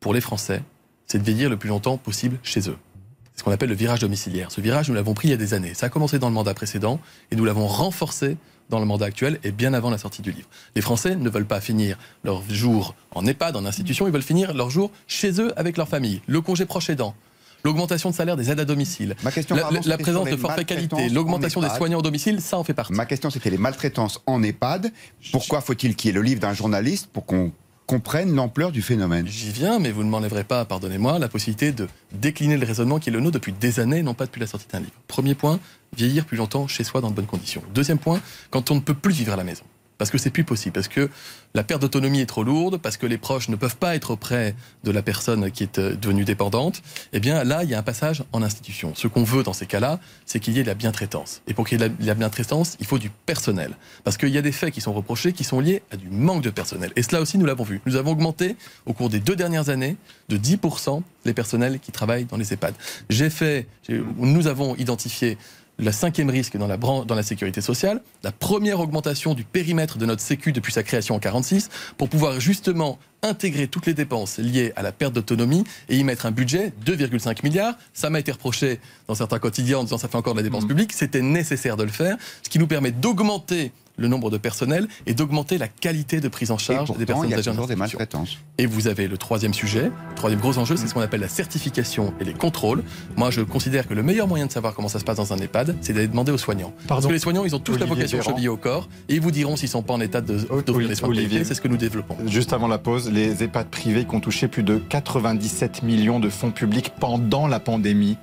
pour 0.00 0.14
les 0.14 0.22
Français, 0.22 0.62
c'est 1.06 1.18
de 1.18 1.22
vieillir 1.24 1.50
le 1.50 1.56
plus 1.58 1.68
longtemps 1.68 1.98
possible 1.98 2.38
chez 2.42 2.68
eux. 2.70 2.78
C'est 3.36 3.40
ce 3.40 3.44
qu'on 3.44 3.52
appelle 3.52 3.68
le 3.68 3.74
virage 3.74 4.00
domiciliaire. 4.00 4.50
Ce 4.50 4.62
virage, 4.62 4.88
nous 4.88 4.94
l'avons 4.94 5.12
pris 5.12 5.28
il 5.28 5.30
y 5.30 5.34
a 5.34 5.36
des 5.36 5.52
années. 5.52 5.74
Ça 5.74 5.86
a 5.86 5.88
commencé 5.90 6.18
dans 6.18 6.28
le 6.28 6.34
mandat 6.34 6.54
précédent 6.54 6.98
et 7.30 7.36
nous 7.36 7.44
l'avons 7.44 7.66
renforcé 7.66 8.38
dans 8.70 8.78
le 8.80 8.86
mandat 8.86 9.04
actuel 9.04 9.38
et 9.44 9.52
bien 9.52 9.74
avant 9.74 9.90
la 9.90 9.98
sortie 9.98 10.22
du 10.22 10.32
livre. 10.32 10.48
Les 10.74 10.80
Français 10.80 11.16
ne 11.16 11.28
veulent 11.28 11.46
pas 11.46 11.60
finir 11.60 11.98
leur 12.24 12.42
jour 12.48 12.94
en 13.14 13.26
EHPAD, 13.26 13.54
en 13.56 13.66
institution, 13.66 14.06
ils 14.06 14.12
veulent 14.12 14.22
finir 14.22 14.54
leur 14.54 14.70
jour 14.70 14.90
chez 15.06 15.38
eux 15.38 15.52
avec 15.58 15.76
leur 15.76 15.86
famille. 15.86 16.22
Le 16.26 16.40
congé 16.40 16.64
proche 16.64 16.88
aidant, 16.88 17.14
l'augmentation 17.62 18.08
de 18.08 18.14
salaire 18.14 18.36
des 18.36 18.50
aides 18.50 18.58
à 18.58 18.64
domicile, 18.64 19.14
Ma 19.22 19.30
question, 19.30 19.54
la, 19.54 19.62
pardon, 19.62 19.80
présence 19.98 20.30
de 20.30 20.36
forfait 20.36 20.64
qualité, 20.64 21.10
l'augmentation 21.10 21.60
en 21.60 21.68
des 21.68 21.74
soignants 21.74 21.98
au 21.98 22.02
domicile, 22.02 22.40
ça 22.40 22.56
en 22.56 22.64
fait 22.64 22.74
partie. 22.74 22.94
Ma 22.94 23.04
question, 23.04 23.28
c'était 23.28 23.50
les 23.50 23.58
maltraitances 23.58 24.22
en 24.26 24.42
EHPAD. 24.42 24.92
Pourquoi 25.30 25.60
faut-il 25.60 25.94
qu'il 25.94 26.08
y 26.08 26.10
ait 26.10 26.14
le 26.14 26.22
livre 26.22 26.40
d'un 26.40 26.54
journaliste 26.54 27.08
pour 27.12 27.26
qu'on 27.26 27.52
comprenne 27.86 28.34
l'ampleur 28.34 28.72
du 28.72 28.82
phénomène 28.82 29.26
J'y 29.26 29.50
viens, 29.50 29.78
mais 29.78 29.92
vous 29.92 30.02
ne 30.04 30.10
m'enlèverez 30.10 30.44
pas, 30.44 30.64
pardonnez-moi, 30.64 31.18
la 31.18 31.28
possibilité 31.28 31.72
de 31.72 31.88
décliner 32.12 32.56
le 32.56 32.66
raisonnement 32.66 32.98
qui 32.98 33.10
est 33.10 33.12
le 33.12 33.20
nôtre 33.20 33.34
depuis 33.34 33.52
des 33.52 33.80
années, 33.80 34.02
non 34.02 34.14
pas 34.14 34.26
depuis 34.26 34.40
la 34.40 34.46
sortie 34.46 34.66
d'un 34.72 34.80
livre. 34.80 34.92
Premier 35.06 35.34
point, 35.34 35.60
vieillir 35.96 36.24
plus 36.24 36.36
longtemps 36.36 36.66
chez 36.66 36.84
soi 36.84 37.00
dans 37.00 37.10
de 37.10 37.14
bonnes 37.14 37.26
conditions. 37.26 37.62
Deuxième 37.72 37.98
point, 37.98 38.20
quand 38.50 38.70
on 38.70 38.74
ne 38.74 38.80
peut 38.80 38.94
plus 38.94 39.14
vivre 39.14 39.32
à 39.32 39.36
la 39.36 39.44
maison. 39.44 39.64
Parce 39.98 40.10
que 40.10 40.18
c'est 40.18 40.30
plus 40.30 40.44
possible, 40.44 40.72
parce 40.74 40.88
que 40.88 41.08
la 41.54 41.64
perte 41.64 41.80
d'autonomie 41.80 42.20
est 42.20 42.26
trop 42.26 42.42
lourde, 42.44 42.78
parce 42.78 42.96
que 42.98 43.06
les 43.06 43.16
proches 43.16 43.48
ne 43.48 43.56
peuvent 43.56 43.76
pas 43.76 43.94
être 43.96 44.10
auprès 44.10 44.54
de 44.84 44.90
la 44.90 45.02
personne 45.02 45.50
qui 45.50 45.62
est 45.62 45.78
euh, 45.78 45.96
devenue 45.96 46.24
dépendante, 46.24 46.82
eh 47.14 47.20
bien 47.20 47.44
là, 47.44 47.64
il 47.64 47.70
y 47.70 47.74
a 47.74 47.78
un 47.78 47.82
passage 47.82 48.22
en 48.32 48.42
institution. 48.42 48.92
Ce 48.94 49.08
qu'on 49.08 49.24
veut 49.24 49.42
dans 49.42 49.54
ces 49.54 49.64
cas-là, 49.66 49.98
c'est 50.26 50.38
qu'il 50.38 50.54
y 50.54 50.58
ait 50.58 50.62
de 50.62 50.68
la 50.68 50.74
bientraitance. 50.74 51.40
Et 51.46 51.54
pour 51.54 51.66
qu'il 51.66 51.80
y 51.80 51.84
ait 51.84 51.88
de 51.88 51.94
la- 52.06 52.14
bientraitance, 52.14 52.76
il 52.78 52.86
faut 52.86 52.98
du 52.98 53.08
personnel. 53.10 53.72
Parce 54.04 54.16
qu'il 54.18 54.28
y 54.28 54.38
a 54.38 54.42
des 54.42 54.52
faits 54.52 54.72
qui 54.74 54.80
sont 54.82 54.92
reprochés 54.92 55.32
qui 55.32 55.44
sont 55.44 55.60
liés 55.60 55.82
à 55.90 55.96
du 55.96 56.08
manque 56.10 56.42
de 56.42 56.50
personnel. 56.50 56.92
Et 56.96 57.02
cela 57.02 57.20
aussi, 57.22 57.38
nous 57.38 57.46
l'avons 57.46 57.64
vu. 57.64 57.80
Nous 57.86 57.96
avons 57.96 58.12
augmenté 58.12 58.56
au 58.84 58.92
cours 58.92 59.08
des 59.08 59.20
deux 59.20 59.36
dernières 59.36 59.70
années 59.70 59.96
de 60.28 60.36
10% 60.36 61.02
les 61.24 61.32
personnels 61.32 61.80
qui 61.80 61.90
travaillent 61.90 62.24
dans 62.26 62.36
les 62.36 62.52
EHPAD. 62.52 62.74
J'ai 63.08 63.30
fait, 63.30 63.66
nous 64.18 64.46
avons 64.46 64.76
identifié 64.76 65.38
la 65.78 65.92
cinquième 65.92 66.30
risque 66.30 66.56
dans 66.56 66.66
la, 66.66 66.76
bran- 66.76 67.04
dans 67.04 67.14
la 67.14 67.22
sécurité 67.22 67.60
sociale, 67.60 68.00
la 68.22 68.32
première 68.32 68.80
augmentation 68.80 69.34
du 69.34 69.44
périmètre 69.44 69.98
de 69.98 70.06
notre 70.06 70.22
Sécu 70.22 70.52
depuis 70.52 70.72
sa 70.72 70.82
création 70.82 71.14
en 71.14 71.18
46, 71.18 71.68
pour 71.98 72.08
pouvoir 72.08 72.40
justement 72.40 72.98
intégrer 73.22 73.66
toutes 73.66 73.86
les 73.86 73.94
dépenses 73.94 74.38
liées 74.38 74.72
à 74.76 74.82
la 74.82 74.92
perte 74.92 75.12
d'autonomie 75.14 75.64
et 75.88 75.96
y 75.98 76.04
mettre 76.04 76.26
un 76.26 76.30
budget 76.30 76.72
2,5 76.84 77.42
milliards. 77.42 77.74
Ça 77.92 78.08
m'a 78.08 78.20
été 78.20 78.32
reproché 78.32 78.80
dans 79.08 79.14
certains 79.14 79.38
quotidiens 79.38 79.78
en 79.78 79.84
disant 79.84 79.98
ça 79.98 80.08
fait 80.08 80.16
encore 80.16 80.32
de 80.34 80.38
la 80.38 80.44
dépense 80.44 80.66
publique. 80.66 80.92
C'était 80.92 81.22
nécessaire 81.22 81.76
de 81.76 81.82
le 81.84 81.90
faire, 81.90 82.16
ce 82.42 82.48
qui 82.48 82.58
nous 82.58 82.66
permet 82.66 82.90
d'augmenter 82.92 83.72
le 83.96 84.08
nombre 84.08 84.30
de 84.30 84.36
personnels 84.38 84.88
et 85.06 85.14
d'augmenter 85.14 85.58
la 85.58 85.68
qualité 85.68 86.20
de 86.20 86.28
prise 86.28 86.50
en 86.50 86.56
Et 86.56 86.60
charge 86.60 86.86
pourtant, 86.86 86.98
des 86.98 87.06
personnes 87.06 87.24
il 87.28 87.30
y 87.30 87.34
a 87.34 87.38
âgées 87.38 87.50
en 87.50 87.54
toujours 87.54 87.66
des 87.66 87.76
maltraitances. 87.76 88.38
Et 88.58 88.66
vous 88.66 88.88
avez 88.88 89.08
le 89.08 89.16
troisième 89.18 89.54
sujet, 89.54 89.84
le 90.10 90.14
troisième 90.14 90.40
gros 90.40 90.58
enjeu, 90.58 90.76
c'est 90.76 90.86
ce 90.86 90.94
qu'on 90.94 91.00
appelle 91.00 91.20
la 91.20 91.28
certification 91.28 92.12
et 92.20 92.24
les 92.24 92.34
contrôles. 92.34 92.82
Moi, 93.16 93.30
je 93.30 93.40
considère 93.40 93.86
que 93.88 93.94
le 93.94 94.02
meilleur 94.02 94.28
moyen 94.28 94.46
de 94.46 94.52
savoir 94.52 94.74
comment 94.74 94.88
ça 94.88 94.98
se 94.98 95.04
passe 95.04 95.16
dans 95.16 95.32
un 95.32 95.38
EHPAD, 95.38 95.76
c'est 95.80 95.92
d'aller 95.92 96.08
demander 96.08 96.32
aux 96.32 96.38
soignants. 96.38 96.72
Parce 96.88 97.06
que 97.06 97.12
les 97.12 97.18
soignants, 97.18 97.44
ils 97.44 97.54
ont 97.54 97.58
tous 97.60 97.78
la 97.78 97.86
vocation 97.86 98.18
Véran. 98.18 98.30
chevillée 98.32 98.48
au 98.48 98.56
corps 98.56 98.88
et 99.08 99.14
ils 99.14 99.20
vous 99.20 99.30
diront 99.30 99.56
s'ils 99.56 99.68
sont 99.68 99.82
pas 99.82 99.94
en 99.94 100.00
état 100.00 100.20
de- 100.20 100.38
d'offrir 100.66 100.88
les 100.88 100.94
soins 100.94 101.08
de 101.08 101.12
Olivier. 101.12 101.28
qualité. 101.30 101.44
C'est 101.48 101.54
ce 101.54 101.60
que 101.60 101.68
nous 101.68 101.76
développons. 101.76 102.16
Juste 102.26 102.52
avant 102.52 102.68
la 102.68 102.78
pause, 102.78 103.10
les 103.10 103.42
EHPAD 103.42 103.68
privés 103.68 104.04
qui 104.04 104.14
ont 104.14 104.20
touché 104.20 104.48
plus 104.48 104.62
de 104.62 104.76
97 104.78 105.82
millions 105.82 106.20
de 106.20 106.28
fonds 106.28 106.50
publics 106.50 106.92
pendant 107.00 107.46
la 107.46 107.60
pandémie. 107.60 108.16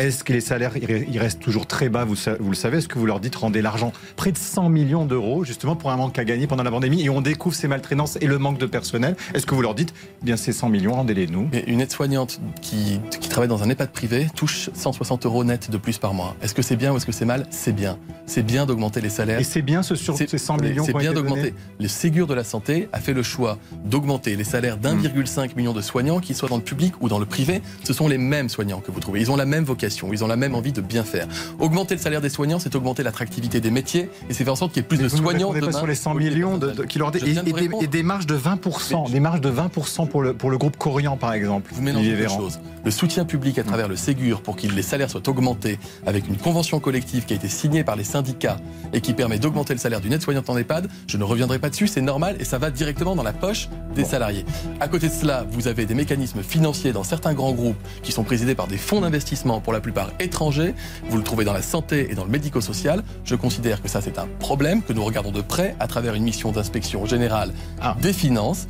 Est-ce 0.00 0.24
que 0.24 0.32
les 0.32 0.40
salaires 0.40 0.72
ils 0.76 1.18
restent 1.18 1.40
toujours 1.40 1.66
très 1.66 1.88
bas 1.90 2.04
vous, 2.04 2.14
le 2.48 2.54
savez? 2.54 2.78
Est-ce 2.78 2.88
que 2.88 2.98
vous 2.98 3.04
leur 3.06 3.20
dites 3.20 3.36
rendez 3.36 3.60
l'argent? 3.60 3.92
Près 4.16 4.32
de 4.32 4.38
100 4.38 4.70
millions 4.70 5.04
d'euros, 5.04 5.44
justement, 5.44 5.76
pour 5.76 5.90
un 5.90 5.96
manque 5.96 6.18
à 6.18 6.24
gagner 6.24 6.46
pendant 6.46 6.62
la 6.62 6.70
pandémie, 6.70 7.02
et 7.02 7.10
on 7.10 7.20
découvre 7.20 7.54
ces 7.54 7.68
maltraitances 7.68 8.16
et 8.20 8.26
le 8.26 8.38
manque 8.38 8.58
de 8.58 8.66
personnel. 8.66 9.14
Est-ce 9.34 9.44
que 9.46 9.54
vous 9.54 9.60
leur 9.62 9.74
dites, 9.74 9.92
eh 10.22 10.24
bien 10.24 10.36
ces 10.36 10.52
100 10.52 10.70
millions, 10.70 10.94
rendez-les 10.94 11.26
nous 11.26 11.48
Mais 11.52 11.64
une 11.66 11.80
aide-soignante 11.82 12.40
qui, 12.62 13.00
qui 13.20 13.28
travaille 13.28 13.48
dans 13.48 13.62
un 13.62 13.68
EHPAD 13.68 13.90
privé 13.92 14.26
touche 14.34 14.70
160 14.72 15.26
euros 15.26 15.44
net 15.44 15.70
de 15.70 15.76
plus 15.76 15.98
par 15.98 16.14
mois. 16.14 16.34
Est-ce 16.42 16.54
que 16.54 16.62
c'est 16.62 16.76
bien 16.76 16.92
ou 16.92 16.96
est-ce 16.96 17.06
que 17.06 17.12
c'est 17.12 17.26
mal? 17.26 17.46
C'est 17.50 17.72
bien. 17.74 17.98
C'est 18.26 18.42
bien 18.42 18.64
d'augmenter 18.64 19.00
les 19.02 19.10
salaires. 19.10 19.38
Et 19.40 19.44
c'est 19.44 19.62
bien 19.62 19.82
ce 19.82 19.94
sur 19.96 20.16
C'est- 20.16 20.30
ces 20.30 20.38
100 20.38 20.56
millions 20.56 20.84
C'est 20.84 20.96
bien 20.96 21.12
d'augmenter. 21.12 21.52
Le 21.78 21.88
Ségur 21.88 22.26
de 22.26 22.34
la 22.34 22.44
santé 22.44 22.88
a 22.92 23.00
fait 23.00 23.12
le 23.12 23.22
choix 23.22 23.58
d'augmenter 23.84 24.36
les 24.36 24.44
salaires 24.44 24.78
d'1,5 24.78 25.56
million 25.56 25.72
de 25.74 25.80
soignants, 25.82 26.20
qu'ils 26.20 26.36
soient 26.36 26.48
dans 26.48 26.56
le 26.56 26.62
public 26.62 26.94
ou 27.00 27.08
dans 27.08 27.18
le 27.18 27.26
privé. 27.26 27.60
Ce 27.84 27.92
sont 27.92 28.08
les 28.08 28.18
mêmes 28.18 28.48
soignants 28.48 28.80
que 28.80 28.90
vous 28.92 29.00
trouvez. 29.00 29.20
Ils 29.20 29.30
ont 29.30 29.36
la 29.36 29.46
même 29.46 29.64
vocation, 29.64 29.89
ils 30.12 30.24
ont 30.24 30.28
la 30.28 30.36
même 30.36 30.54
envie 30.54 30.72
de 30.72 30.80
bien 30.80 31.04
faire. 31.04 31.26
Augmenter 31.58 31.94
le 31.96 32.00
salaire 32.00 32.20
des 32.20 32.28
soignants, 32.28 32.58
c'est 32.58 32.74
augmenter 32.74 33.02
l'attractivité 33.02 33.60
des 33.60 33.70
métiers 33.70 34.08
et 34.28 34.34
c'est 34.34 34.44
faire 34.44 34.52
en 34.52 34.56
sorte 34.56 34.72
qu'il 34.72 34.82
y 34.82 34.84
ait 34.84 34.88
plus 34.88 34.98
Mais 34.98 35.04
de 35.04 35.08
soignants 35.08 35.52
pas 35.52 35.72
sur 35.72 35.86
les 35.86 35.94
100 35.94 36.12
au 36.12 36.18
lieu 36.18 36.28
des 36.28 36.34
millions 36.34 36.58
de, 36.58 36.66
personnels. 36.66 36.76
de- 36.76 36.84
qui 36.84 36.98
leur 36.98 37.14
et, 37.14 37.18
et 37.18 37.34
des, 37.42 37.52
répondre. 37.52 37.82
et 37.82 37.86
des 37.86 38.02
marges 38.02 38.26
de 38.26 38.36
20%, 38.36 39.04
Mais- 39.06 39.12
des 39.12 39.20
marges 39.20 39.40
de 39.40 39.50
20% 39.50 40.06
pour 40.08 40.22
le, 40.22 40.34
pour 40.34 40.50
le 40.50 40.58
groupe 40.58 40.76
Corian 40.76 41.16
par 41.16 41.32
exemple. 41.32 41.70
Vous 41.74 41.82
mélangez 41.82 42.16
deux 42.16 42.28
choses. 42.28 42.60
Le 42.84 42.90
soutien 42.90 43.24
public 43.26 43.58
à 43.58 43.62
travers 43.62 43.88
le 43.88 43.96
Ségur 43.96 44.40
pour 44.42 44.56
que 44.56 44.66
les 44.66 44.82
salaires 44.82 45.10
soient 45.10 45.28
augmentés 45.28 45.78
avec 46.06 46.26
une 46.28 46.36
convention 46.36 46.80
collective 46.80 47.26
qui 47.26 47.34
a 47.34 47.36
été 47.36 47.48
signée 47.48 47.84
par 47.84 47.94
les 47.96 48.04
syndicats 48.04 48.56
et 48.94 49.00
qui 49.02 49.12
permet 49.12 49.38
d'augmenter 49.38 49.74
le 49.74 49.78
salaire 49.78 50.00
d'une 50.00 50.12
aide-soignante 50.14 50.48
en 50.48 50.56
EHPAD, 50.56 50.88
je 51.06 51.16
ne 51.18 51.24
reviendrai 51.24 51.58
pas 51.58 51.68
dessus, 51.68 51.86
c'est 51.88 52.00
normal 52.00 52.36
et 52.40 52.44
ça 52.44 52.56
va 52.58 52.70
directement 52.70 53.14
dans 53.16 53.22
la 53.22 53.32
poche 53.34 53.68
des 53.94 54.04
salariés. 54.04 54.44
À 54.80 54.88
côté 54.88 55.08
de 55.08 55.12
cela, 55.12 55.44
vous 55.50 55.68
avez 55.68 55.84
des 55.84 55.94
mécanismes 55.94 56.42
financiers 56.42 56.92
dans 56.92 57.04
certains 57.04 57.34
grands 57.34 57.52
groupes 57.52 57.76
qui 58.02 58.12
sont 58.12 58.24
présidés 58.24 58.54
par 58.54 58.66
des 58.66 58.78
fonds 58.78 59.00
d'investissement 59.02 59.60
pour 59.60 59.69
la 59.72 59.80
plupart 59.80 60.10
étrangers. 60.20 60.74
Vous 61.08 61.16
le 61.16 61.22
trouvez 61.22 61.44
dans 61.44 61.52
la 61.52 61.62
santé 61.62 62.08
et 62.10 62.14
dans 62.14 62.24
le 62.24 62.30
médico-social. 62.30 63.02
Je 63.24 63.34
considère 63.34 63.82
que 63.82 63.88
ça 63.88 64.00
c'est 64.00 64.18
un 64.18 64.26
problème 64.38 64.82
que 64.82 64.92
nous 64.92 65.04
regardons 65.04 65.32
de 65.32 65.40
près 65.42 65.74
à 65.80 65.86
travers 65.86 66.14
une 66.14 66.24
mission 66.24 66.52
d'inspection 66.52 67.06
générale 67.06 67.52
Ah. 67.80 67.96
des 68.00 68.12
finances. 68.12 68.66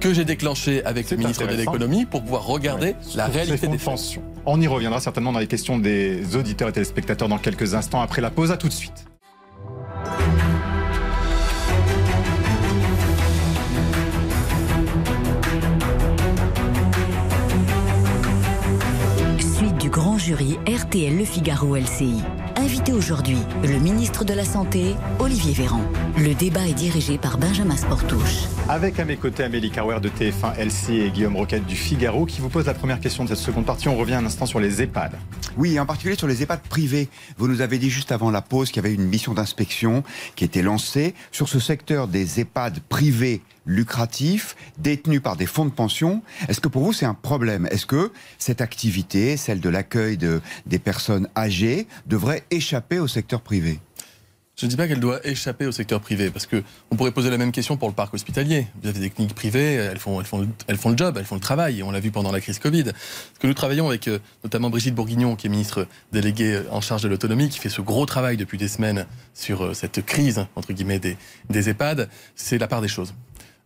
que 0.00 0.14
j'ai 0.14 0.24
déclenché 0.24 0.84
avec 0.84 1.10
le 1.10 1.16
ministre 1.16 1.44
de 1.44 1.54
l'économie 1.56 2.04
pour 2.06 2.22
pouvoir 2.22 2.46
regarder 2.46 2.94
la 3.16 3.26
réalité 3.26 3.66
des 3.66 3.72
de 3.72 3.78
faits. 3.78 3.84
pension. 3.90 4.22
On 4.46 4.60
y 4.60 4.68
reviendra 4.68 5.00
certainement 5.00 5.32
dans 5.32 5.40
les 5.40 5.48
questions 5.48 5.76
des 5.76 6.36
auditeurs 6.36 6.68
et 6.68 6.72
téléspectateurs 6.72 7.26
dans 7.28 7.38
quelques 7.38 7.74
instants 7.74 8.00
après 8.00 8.20
la 8.22 8.30
pause. 8.30 8.52
À 8.52 8.56
tout 8.56 8.68
de 8.68 8.72
suite. 8.72 9.06
Grand 20.18 20.24
jury 20.24 20.58
RTL 20.66 21.16
Le 21.16 21.24
Figaro 21.24 21.76
LCI. 21.76 22.22
Invité 22.56 22.92
aujourd'hui, 22.92 23.38
le 23.62 23.78
ministre 23.78 24.24
de 24.24 24.34
la 24.34 24.44
Santé, 24.44 24.94
Olivier 25.20 25.52
Véran. 25.52 25.82
Le 26.16 26.34
débat 26.34 26.66
est 26.66 26.74
dirigé 26.74 27.18
par 27.18 27.38
Benjamin 27.38 27.76
Sportouche. 27.76 28.46
Avec 28.68 28.98
à 28.98 29.04
mes 29.04 29.16
côtés 29.16 29.44
Amélie 29.44 29.70
Carwer 29.70 30.00
de 30.00 30.08
TF1 30.08 30.56
LC 30.58 30.90
et 30.90 31.10
Guillaume 31.10 31.36
Roquette 31.36 31.66
du 31.66 31.76
Figaro 31.76 32.26
qui 32.26 32.40
vous 32.40 32.48
pose 32.48 32.66
la 32.66 32.74
première 32.74 33.00
question 33.00 33.24
de 33.24 33.28
cette 33.28 33.38
seconde 33.38 33.64
partie. 33.64 33.88
On 33.88 33.96
revient 33.96 34.14
un 34.14 34.26
instant 34.26 34.46
sur 34.46 34.60
les 34.60 34.82
EHPAD. 34.82 35.12
Oui, 35.56 35.78
en 35.78 35.86
particulier 35.86 36.16
sur 36.16 36.26
les 36.26 36.42
EHPAD 36.42 36.60
privés. 36.62 37.08
Vous 37.36 37.46
nous 37.46 37.60
avez 37.60 37.78
dit 37.78 37.90
juste 37.90 38.10
avant 38.10 38.30
la 38.30 38.42
pause 38.42 38.70
qu'il 38.70 38.82
y 38.82 38.86
avait 38.86 38.94
une 38.94 39.06
mission 39.06 39.34
d'inspection 39.34 40.02
qui 40.34 40.44
était 40.44 40.62
lancée 40.62 41.14
sur 41.30 41.48
ce 41.48 41.60
secteur 41.60 42.08
des 42.08 42.40
EHPAD 42.40 42.80
privés 42.88 43.40
lucratifs, 43.68 44.56
détenus 44.78 45.22
par 45.22 45.36
des 45.36 45.46
fonds 45.46 45.66
de 45.66 45.70
pension. 45.70 46.22
Est-ce 46.48 46.60
que 46.60 46.68
pour 46.68 46.82
vous 46.82 46.92
c'est 46.92 47.06
un 47.06 47.14
problème? 47.14 47.68
Est-ce 47.70 47.86
que 47.86 48.10
cette 48.38 48.60
activité, 48.60 49.36
celle 49.36 49.60
de 49.60 49.68
l'accueil 49.68 50.16
de, 50.16 50.40
des 50.66 50.80
personnes 50.80 51.28
âgées, 51.36 51.86
devrait 52.06 52.42
échapper 52.50 52.98
au 52.98 53.06
secteur 53.06 53.42
privé? 53.42 53.78
Je 54.60 54.66
ne 54.66 54.70
dis 54.70 54.76
pas 54.76 54.88
qu'elle 54.88 54.98
doit 54.98 55.24
échapper 55.24 55.66
au 55.66 55.70
secteur 55.70 56.00
privé, 56.00 56.30
parce 56.30 56.44
que 56.46 56.64
on 56.90 56.96
pourrait 56.96 57.12
poser 57.12 57.30
la 57.30 57.38
même 57.38 57.52
question 57.52 57.76
pour 57.76 57.86
le 57.86 57.94
parc 57.94 58.12
hospitalier. 58.14 58.66
Vous 58.82 58.88
avez 58.88 58.98
des 58.98 59.08
cliniques 59.08 59.36
privées, 59.36 59.74
elles 59.74 60.00
font, 60.00 60.18
elles 60.18 60.26
font, 60.26 60.40
le- 60.40 60.48
elles 60.66 60.76
font 60.76 60.90
le 60.90 60.96
job, 60.96 61.16
elles 61.16 61.24
font 61.26 61.36
le 61.36 61.40
travail, 61.40 61.78
et 61.78 61.82
on 61.84 61.92
l'a 61.92 62.00
vu 62.00 62.10
pendant 62.10 62.32
la 62.32 62.40
crise 62.40 62.58
Covid. 62.58 62.82
Parce 62.82 63.38
que 63.38 63.46
nous 63.46 63.54
travaillons 63.54 63.86
avec 63.86 64.08
euh, 64.08 64.18
notamment 64.42 64.68
Brigitte 64.68 64.96
Bourguignon, 64.96 65.36
qui 65.36 65.46
est 65.46 65.50
ministre 65.50 65.86
déléguée 66.10 66.54
euh, 66.54 66.64
en 66.72 66.80
charge 66.80 67.02
de 67.04 67.08
l'autonomie, 67.08 67.48
qui 67.50 67.60
fait 67.60 67.68
ce 67.68 67.80
gros 67.82 68.04
travail 68.04 68.36
depuis 68.36 68.58
des 68.58 68.66
semaines 68.66 69.06
sur 69.32 69.64
euh, 69.64 69.74
cette 69.74 70.04
crise, 70.04 70.44
entre 70.56 70.72
guillemets, 70.72 70.98
des, 70.98 71.16
des 71.50 71.68
EHPAD, 71.68 72.08
c'est 72.34 72.58
la 72.58 72.66
part 72.66 72.80
des 72.80 72.88
choses. 72.88 73.14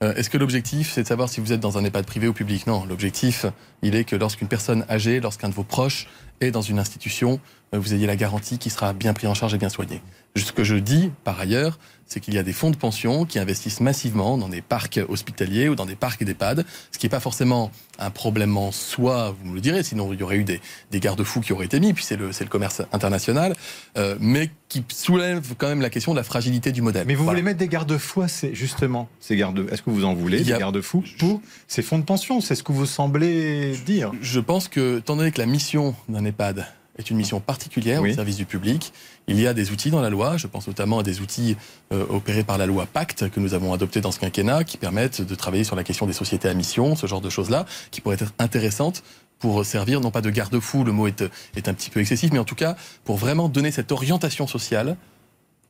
Euh, 0.02 0.14
Est-ce 0.14 0.30
que 0.30 0.38
l'objectif, 0.38 0.90
c'est 0.92 1.02
de 1.04 1.06
savoir 1.06 1.28
si 1.28 1.40
vous 1.40 1.52
êtes 1.52 1.60
dans 1.60 1.78
un 1.78 1.84
EHPAD 1.84 2.04
privé 2.04 2.26
ou 2.26 2.32
public? 2.32 2.66
Non, 2.66 2.84
l'objectif, 2.84 3.46
il 3.82 3.94
est 3.94 4.04
que 4.04 4.16
lorsqu'une 4.16 4.48
personne 4.48 4.84
âgée, 4.90 5.20
lorsqu'un 5.20 5.48
de 5.48 5.54
vos 5.54 5.62
proches 5.62 6.08
est 6.46 6.50
dans 6.50 6.62
une 6.62 6.78
institution, 6.78 7.40
euh, 7.74 7.78
vous 7.78 7.94
ayez 7.94 8.06
la 8.06 8.16
garantie 8.16 8.58
qu'il 8.58 8.72
sera 8.72 8.92
bien 8.92 9.12
pris 9.14 9.26
en 9.26 9.34
charge 9.34 9.54
et 9.54 9.58
bien 9.58 9.68
soigné. 9.68 10.00
Ce 10.36 10.52
que 10.52 10.64
je 10.64 10.76
dis, 10.76 11.10
par 11.24 11.38
ailleurs, 11.40 11.78
c'est 12.06 12.20
qu'il 12.20 12.34
y 12.34 12.38
a 12.38 12.42
des 12.42 12.52
fonds 12.54 12.70
de 12.70 12.76
pension 12.76 13.24
qui 13.26 13.38
investissent 13.38 13.80
massivement 13.80 14.36
dans 14.38 14.48
des 14.48 14.60
parcs 14.62 14.98
hospitaliers 15.08 15.68
ou 15.68 15.74
dans 15.74 15.86
des 15.86 15.94
parcs 15.94 16.24
d'EHPAD, 16.24 16.64
ce 16.90 16.98
qui 16.98 17.06
n'est 17.06 17.10
pas 17.10 17.20
forcément 17.20 17.70
un 17.98 18.10
problème 18.10 18.56
en 18.56 18.72
soi, 18.72 19.34
vous 19.42 19.50
me 19.50 19.54
le 19.54 19.60
direz, 19.60 19.82
sinon 19.82 20.12
il 20.12 20.20
y 20.20 20.22
aurait 20.22 20.36
eu 20.36 20.44
des, 20.44 20.60
des 20.90 21.00
garde-fous 21.00 21.40
qui 21.40 21.52
auraient 21.52 21.66
été 21.66 21.80
mis, 21.80 21.92
puis 21.92 22.04
c'est 22.04 22.16
le, 22.16 22.30
commerce 22.48 22.82
international, 22.92 23.54
euh, 23.98 24.16
mais 24.20 24.50
qui 24.68 24.82
soulève 24.88 25.54
quand 25.58 25.68
même 25.68 25.80
la 25.82 25.90
question 25.90 26.12
de 26.12 26.16
la 26.18 26.22
fragilité 26.24 26.72
du 26.72 26.80
modèle. 26.82 27.04
Mais 27.06 27.14
vous 27.14 27.24
Voilà. 27.24 27.38
voulez 27.40 27.50
mettre 27.50 27.58
des 27.58 27.68
garde-fous, 27.68 28.24
c'est 28.28 28.54
justement 28.54 29.08
ces 29.20 29.36
garde. 29.36 29.66
Est-ce 29.70 29.82
que 29.82 29.90
vous 29.90 30.04
en 30.04 30.14
voulez 30.14 30.40
a- 30.40 30.54
des 30.54 30.58
garde-fous 30.58 31.04
pour 31.18 31.40
ces 31.68 31.82
fonds 31.82 31.98
de 31.98 32.04
pension? 32.04 32.40
C'est 32.40 32.54
ce 32.54 32.62
que 32.62 32.72
vous 32.72 32.86
semblez 32.86 33.76
dire. 33.86 34.12
Je 34.22 34.40
pense 34.40 34.68
que, 34.68 34.98
étant 34.98 35.16
donné 35.16 35.30
que 35.30 35.38
la 35.38 35.46
mission 35.46 35.94
d'un 36.08 36.24
EHPAD 36.32 36.66
est 36.98 37.10
une 37.10 37.16
mission 37.16 37.40
particulière 37.40 38.02
Oui. 38.02 38.10
au 38.10 38.14
service 38.14 38.36
du 38.36 38.44
public, 38.44 38.92
il 39.26 39.40
y 39.40 39.46
a 39.46 39.54
des 39.54 39.70
outils 39.70 39.90
dans 39.90 40.02
la 40.02 40.10
loi, 40.10 40.36
je 40.36 40.46
pense 40.46 40.66
notamment 40.66 40.98
à 40.98 41.02
des 41.02 41.20
outils 41.20 41.56
euh, 41.92 42.04
opérés 42.10 42.44
par 42.44 42.58
la 42.58 42.66
loi 42.66 42.86
Pacte 42.86 43.30
que 43.30 43.40
nous 43.40 43.54
avons 43.54 43.72
adopté 43.72 44.00
dans 44.00 44.12
ce 44.12 44.18
quinquennat, 44.20 44.64
qui 44.64 44.76
permettent 44.76 45.22
de 45.22 45.34
travailler 45.34 45.64
sur 45.64 45.76
la 45.76 45.84
question 45.84 46.06
des 46.06 46.12
sociétés 46.12 46.48
à 46.48 46.54
mission, 46.54 46.94
ce 46.96 47.06
genre 47.06 47.22
de 47.22 47.30
choses-là, 47.30 47.64
qui 47.90 48.00
pourraient 48.02 48.16
être 48.20 48.34
intéressantes 48.38 49.02
pour 49.38 49.64
servir, 49.64 50.00
non 50.00 50.10
pas 50.10 50.20
de 50.20 50.30
garde-fou, 50.30 50.84
le 50.84 50.92
mot 50.92 51.06
est, 51.06 51.24
est 51.56 51.66
un 51.68 51.74
petit 51.74 51.90
peu 51.90 52.00
excessif, 52.00 52.30
mais 52.30 52.38
en 52.38 52.44
tout 52.44 52.54
cas 52.54 52.76
pour 53.04 53.16
vraiment 53.16 53.48
donner 53.48 53.70
cette 53.70 53.90
orientation 53.90 54.46
sociale 54.46 54.96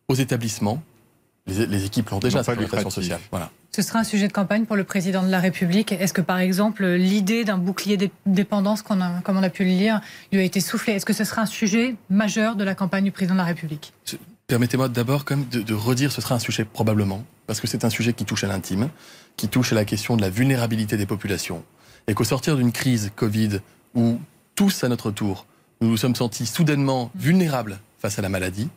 aux 0.08 0.14
établissements. 0.14 0.82
Les, 1.46 1.66
les 1.66 1.84
équipes 1.84 2.08
l'ont 2.10 2.20
déjà, 2.20 2.42
cette 2.44 2.58
lucrative. 2.58 2.90
sociale. 2.90 3.20
Voilà. 3.30 3.50
Ce 3.74 3.82
sera 3.82 3.98
un 3.98 4.04
sujet 4.04 4.28
de 4.28 4.32
campagne 4.32 4.64
pour 4.64 4.76
le 4.76 4.84
président 4.84 5.22
de 5.24 5.30
la 5.30 5.40
République. 5.40 5.90
Est-ce 5.92 6.12
que, 6.12 6.20
par 6.20 6.38
exemple, 6.38 6.86
l'idée 6.86 7.44
d'un 7.44 7.58
bouclier 7.58 7.96
dé- 7.96 8.12
dépendance, 8.26 8.84
a, 8.88 9.20
comme 9.24 9.36
on 9.36 9.42
a 9.42 9.50
pu 9.50 9.64
le 9.64 9.70
lire, 9.70 10.00
lui 10.30 10.40
a 10.40 10.44
été 10.44 10.60
soufflée? 10.60 10.92
Est-ce 10.94 11.04
que 11.06 11.12
ce 11.12 11.24
sera 11.24 11.42
un 11.42 11.46
sujet 11.46 11.96
majeur 12.10 12.54
de 12.54 12.62
la 12.62 12.74
campagne 12.76 13.04
du 13.04 13.10
président 13.10 13.34
de 13.34 13.38
la 13.38 13.44
République? 13.44 13.92
Permettez-moi 14.46 14.88
d'abord 14.88 15.24
quand 15.24 15.36
même 15.36 15.48
de, 15.48 15.62
de 15.62 15.74
redire, 15.74 16.12
ce 16.12 16.20
sera 16.20 16.34
un 16.34 16.38
sujet 16.38 16.64
probablement, 16.64 17.24
parce 17.46 17.60
que 17.60 17.66
c'est 17.66 17.84
un 17.84 17.90
sujet 17.90 18.12
qui 18.12 18.24
touche 18.24 18.44
à 18.44 18.46
l'intime, 18.48 18.88
qui 19.36 19.48
touche 19.48 19.72
à 19.72 19.74
la 19.74 19.84
question 19.84 20.16
de 20.16 20.20
la 20.22 20.30
vulnérabilité 20.30 20.96
des 20.96 21.06
populations, 21.06 21.64
et 22.06 22.14
qu'au 22.14 22.24
sortir 22.24 22.56
d'une 22.56 22.70
crise 22.72 23.10
Covid 23.16 23.60
où 23.94 24.20
tous 24.54 24.84
à 24.84 24.88
notre 24.88 25.10
tour 25.10 25.46
nous 25.80 25.88
nous 25.88 25.96
sommes 25.96 26.14
sentis 26.14 26.46
soudainement 26.46 27.10
vulnérables 27.16 27.78
face 27.98 28.18
à 28.18 28.22
la 28.22 28.28
maladie, 28.28 28.68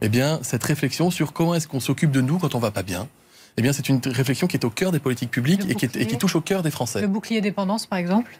eh 0.00 0.08
bien 0.08 0.38
cette 0.42 0.64
réflexion 0.64 1.10
sur 1.10 1.32
comment 1.32 1.54
est-ce 1.54 1.68
qu'on 1.68 1.80
s'occupe 1.80 2.10
de 2.10 2.20
nous 2.20 2.38
quand 2.38 2.54
on 2.54 2.58
va 2.58 2.70
pas 2.70 2.82
bien, 2.82 3.08
eh 3.56 3.62
bien 3.62 3.72
c'est 3.72 3.88
une 3.88 4.00
réflexion 4.04 4.46
qui 4.46 4.56
est 4.56 4.64
au 4.64 4.70
cœur 4.70 4.92
des 4.92 4.98
politiques 4.98 5.30
publiques 5.30 5.62
et 5.68 5.74
qui, 5.74 5.84
est- 5.84 5.88
et 5.88 5.90
qui 5.90 5.98
bouclier. 6.04 6.18
touche 6.18 6.36
au 6.36 6.40
cœur 6.40 6.62
des 6.62 6.70
Français 6.70 7.00
Le 7.00 7.08
bouclier 7.08 7.40
dépendance, 7.40 7.86
par 7.86 7.98
exemple? 7.98 8.38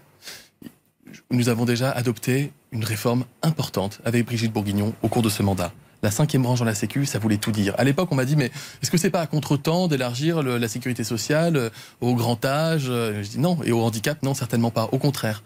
Nous 1.30 1.48
avons 1.48 1.64
déjà 1.64 1.90
adopté 1.90 2.52
une 2.72 2.84
réforme 2.84 3.24
importante 3.42 4.00
avec 4.04 4.24
Brigitte 4.26 4.52
Bourguignon 4.52 4.94
au 5.02 5.08
cours 5.08 5.22
de 5.22 5.28
ce 5.28 5.42
mandat. 5.42 5.72
La 6.02 6.10
cinquième 6.10 6.42
branche 6.42 6.58
dans 6.58 6.64
la 6.64 6.74
Sécu, 6.74 7.06
ça 7.06 7.18
voulait 7.18 7.36
tout 7.38 7.52
dire. 7.52 7.74
À 7.78 7.84
l'époque, 7.84 8.08
on 8.10 8.14
m'a 8.14 8.24
dit, 8.26 8.36
mais 8.36 8.50
est-ce 8.82 8.90
que 8.90 8.98
c'est 8.98 9.10
pas 9.10 9.20
à 9.20 9.26
contre-temps 9.26 9.88
d'élargir 9.88 10.42
la 10.42 10.68
sécurité 10.68 11.02
sociale 11.04 11.56
euh, 11.56 11.70
au 12.00 12.14
grand 12.14 12.44
âge 12.44 12.86
Euh, 12.90 13.22
Je 13.22 13.28
dis 13.30 13.38
non. 13.38 13.58
Et 13.64 13.72
au 13.72 13.80
handicap, 13.80 14.22
non, 14.22 14.34
certainement 14.34 14.70
pas. 14.70 14.88
Au 14.92 14.98
contraire. 14.98 15.42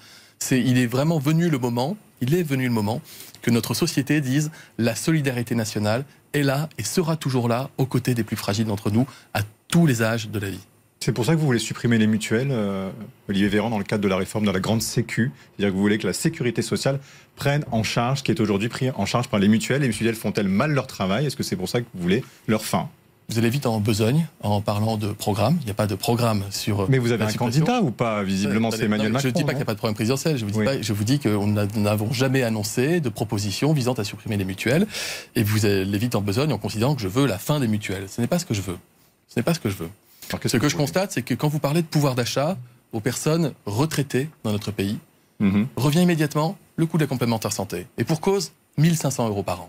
Il 0.50 0.78
est 0.78 0.86
vraiment 0.86 1.18
venu 1.18 1.48
le 1.48 1.58
moment, 1.58 1.96
il 2.20 2.34
est 2.34 2.42
venu 2.44 2.64
le 2.64 2.72
moment 2.72 3.00
que 3.42 3.50
notre 3.50 3.74
société 3.74 4.20
dise 4.20 4.50
la 4.78 4.94
solidarité 4.94 5.54
nationale 5.54 6.04
est 6.32 6.42
là 6.42 6.68
et 6.78 6.82
sera 6.82 7.16
toujours 7.16 7.48
là 7.48 7.70
aux 7.78 7.86
côtés 7.86 8.14
des 8.14 8.24
plus 8.24 8.36
fragiles 8.36 8.66
d'entre 8.66 8.90
nous 8.90 9.06
à 9.34 9.40
tous 9.68 9.86
les 9.86 10.02
âges 10.02 10.28
de 10.28 10.38
la 10.38 10.50
vie. 10.50 10.66
C'est 11.00 11.12
pour 11.12 11.24
ça 11.24 11.34
que 11.34 11.38
vous 11.38 11.46
voulez 11.46 11.60
supprimer 11.60 11.96
les 11.96 12.08
mutuelles, 12.08 12.48
euh, 12.50 12.90
Olivier 13.28 13.48
Véran, 13.48 13.70
dans 13.70 13.78
le 13.78 13.84
cadre 13.84 14.02
de 14.02 14.08
la 14.08 14.16
réforme 14.16 14.46
de 14.46 14.50
la 14.50 14.58
grande 14.58 14.82
Sécu. 14.82 15.30
C'est-à-dire 15.56 15.70
que 15.70 15.76
vous 15.76 15.82
voulez 15.82 15.98
que 15.98 16.06
la 16.06 16.12
sécurité 16.12 16.60
sociale 16.60 16.98
prenne 17.36 17.64
en 17.70 17.84
charge, 17.84 18.24
qui 18.24 18.32
est 18.32 18.40
aujourd'hui 18.40 18.68
pris 18.68 18.90
en 18.90 19.06
charge 19.06 19.28
par 19.28 19.38
les 19.38 19.46
mutuelles. 19.46 19.82
Les 19.82 19.88
mutuelles 19.88 20.16
font-elles 20.16 20.48
mal 20.48 20.72
leur 20.72 20.88
travail? 20.88 21.26
Est-ce 21.26 21.36
que 21.36 21.44
c'est 21.44 21.56
pour 21.56 21.68
ça 21.68 21.80
que 21.80 21.86
vous 21.94 22.02
voulez 22.02 22.24
leur 22.48 22.64
fin? 22.64 22.88
Vous 23.30 23.36
allez 23.38 23.50
vite 23.50 23.66
en 23.66 23.78
besogne 23.78 24.26
en 24.42 24.62
parlant 24.62 24.96
de 24.96 25.08
programme. 25.12 25.58
Il 25.60 25.66
n'y 25.66 25.70
a 25.70 25.74
pas 25.74 25.86
de 25.86 25.94
programme 25.94 26.44
sur. 26.50 26.88
Mais 26.88 26.96
vous 26.96 27.12
avez 27.12 27.24
un 27.24 27.32
candidat 27.34 27.82
ou 27.82 27.90
pas 27.90 28.22
Visiblement, 28.22 28.70
c'est 28.70 28.76
Attendez, 28.76 28.86
Emmanuel 28.86 29.08
non, 29.08 29.12
Macron. 29.14 29.22
Je 29.22 29.28
ne 29.28 29.32
dis 29.34 29.44
pas 29.44 29.48
qu'il 29.50 29.56
n'y 29.58 29.62
a 29.62 29.66
pas 29.66 29.74
de 29.74 29.78
problème 29.78 29.94
présidentiel. 29.94 30.38
Je 30.38 30.46
vous 30.46 30.50
dis, 30.50 30.58
Oui. 30.58 30.64
pas- 30.64 30.80
je 30.80 30.92
vous 30.94 31.04
dis 31.04 31.18
que 31.18 31.28
nous 31.28 31.82
n'avons 31.82 32.10
jamais 32.10 32.42
annoncé 32.42 33.00
de 33.00 33.08
proposition 33.10 33.74
visant 33.74 33.92
à 33.92 34.04
supprimer 34.04 34.38
les 34.38 34.46
mutuelles. 34.46 34.86
Et 35.36 35.42
vous 35.42 35.66
allez 35.66 35.98
vite 35.98 36.14
en 36.14 36.22
besogne 36.22 36.54
en 36.54 36.58
considérant 36.58 36.94
que 36.94 37.02
je 37.02 37.08
veux 37.08 37.26
la 37.26 37.36
fin 37.36 37.60
des 37.60 37.68
mutuelles. 37.68 38.06
Ce 38.08 38.22
n'est 38.22 38.26
pas 38.26 38.38
ce 38.38 38.46
que 38.46 38.54
je 38.54 38.62
veux. 38.62 38.78
Ce 39.28 39.38
n'est 39.38 39.42
pas 39.44 39.52
ce 39.52 39.60
que 39.60 39.68
je 39.68 39.76
veux. 39.76 39.90
Alors, 40.30 40.40
Ce 40.46 40.56
que 40.56 40.68
je 40.70 40.76
constate, 40.76 41.12
c'est 41.12 41.22
que 41.22 41.34
quand 41.34 41.48
vous 41.48 41.58
parlez 41.58 41.82
de 41.82 41.86
pouvoir 41.86 42.14
d'achat 42.14 42.56
aux 42.92 43.00
personnes 43.00 43.52
retraitées 43.66 44.30
dans 44.42 44.52
notre 44.52 44.70
pays, 44.70 44.98
Mhm. 45.40 45.66
revient 45.76 46.00
immédiatement 46.00 46.56
le 46.76 46.86
coût 46.86 46.96
de 46.96 47.02
la 47.02 47.08
complémentaire 47.08 47.52
santé. 47.52 47.86
Et 47.98 48.04
pour 48.04 48.22
cause, 48.22 48.52
1500 48.78 49.28
euros 49.28 49.42
par 49.42 49.60
an. 49.60 49.68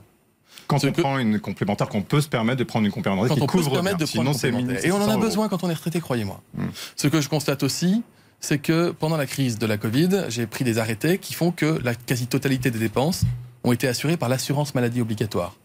Quand 0.67 0.83
on 0.83 0.91
prend 0.91 1.17
une 1.17 1.39
complémentaire, 1.39 1.89
qu'on 1.89 2.01
peut 2.01 2.21
se 2.21 2.29
permettre 2.29 2.59
de 2.59 2.63
prendre 2.63 2.85
une 2.85 2.91
complémentaire 2.91 3.29
quand 3.29 3.35
qui 3.35 3.41
on 3.41 3.47
peut 3.47 3.57
se 3.59 3.63
couvre 3.63 3.73
permettre 3.73 3.97
bien. 3.97 4.05
de 4.05 4.11
prendre 4.11 4.35
Sinon, 4.35 4.59
une. 4.59 4.71
Et 4.83 4.91
on 4.91 4.95
en 4.95 4.99
1600 4.99 5.09
a 5.09 5.13
euros. 5.13 5.21
besoin 5.21 5.49
quand 5.49 5.63
on 5.63 5.69
est 5.69 5.73
retraité, 5.73 5.99
croyez-moi. 5.99 6.41
Mm. 6.55 6.65
Ce 6.95 7.07
que 7.07 7.21
je 7.21 7.29
constate 7.29 7.63
aussi, 7.63 8.03
c'est 8.39 8.59
que 8.59 8.91
pendant 8.91 9.17
la 9.17 9.25
crise 9.25 9.57
de 9.57 9.65
la 9.65 9.77
Covid, 9.77 10.25
j'ai 10.29 10.47
pris 10.47 10.63
des 10.63 10.77
arrêtés 10.77 11.17
qui 11.17 11.33
font 11.33 11.51
que 11.51 11.79
la 11.83 11.95
quasi-totalité 11.95 12.71
des 12.71 12.79
dépenses 12.79 13.23
ont 13.63 13.71
été 13.71 13.87
assurées 13.87 14.17
par 14.17 14.29
l'assurance 14.29 14.75
maladie 14.75 15.01
obligatoire. 15.01 15.55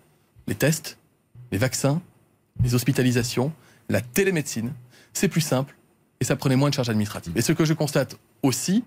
Les 0.49 0.55
tests, 0.55 0.99
les 1.53 1.59
vaccins, 1.59 2.01
les 2.63 2.75
hospitalisations, 2.75 3.53
la 3.89 4.01
télémédecine, 4.01 4.73
c'est 5.13 5.29
plus 5.29 5.41
simple 5.41 5.77
et 6.21 6.25
ça 6.25 6.37
prenait 6.37 6.57
moins 6.57 6.71
de 6.71 6.75
charges 6.75 6.89
administratives. 6.91 7.33
Et 7.37 7.43
ce 7.43 7.53
que 7.53 7.65
je 7.65 7.75
constate 7.75 8.17
aussi, 8.43 8.85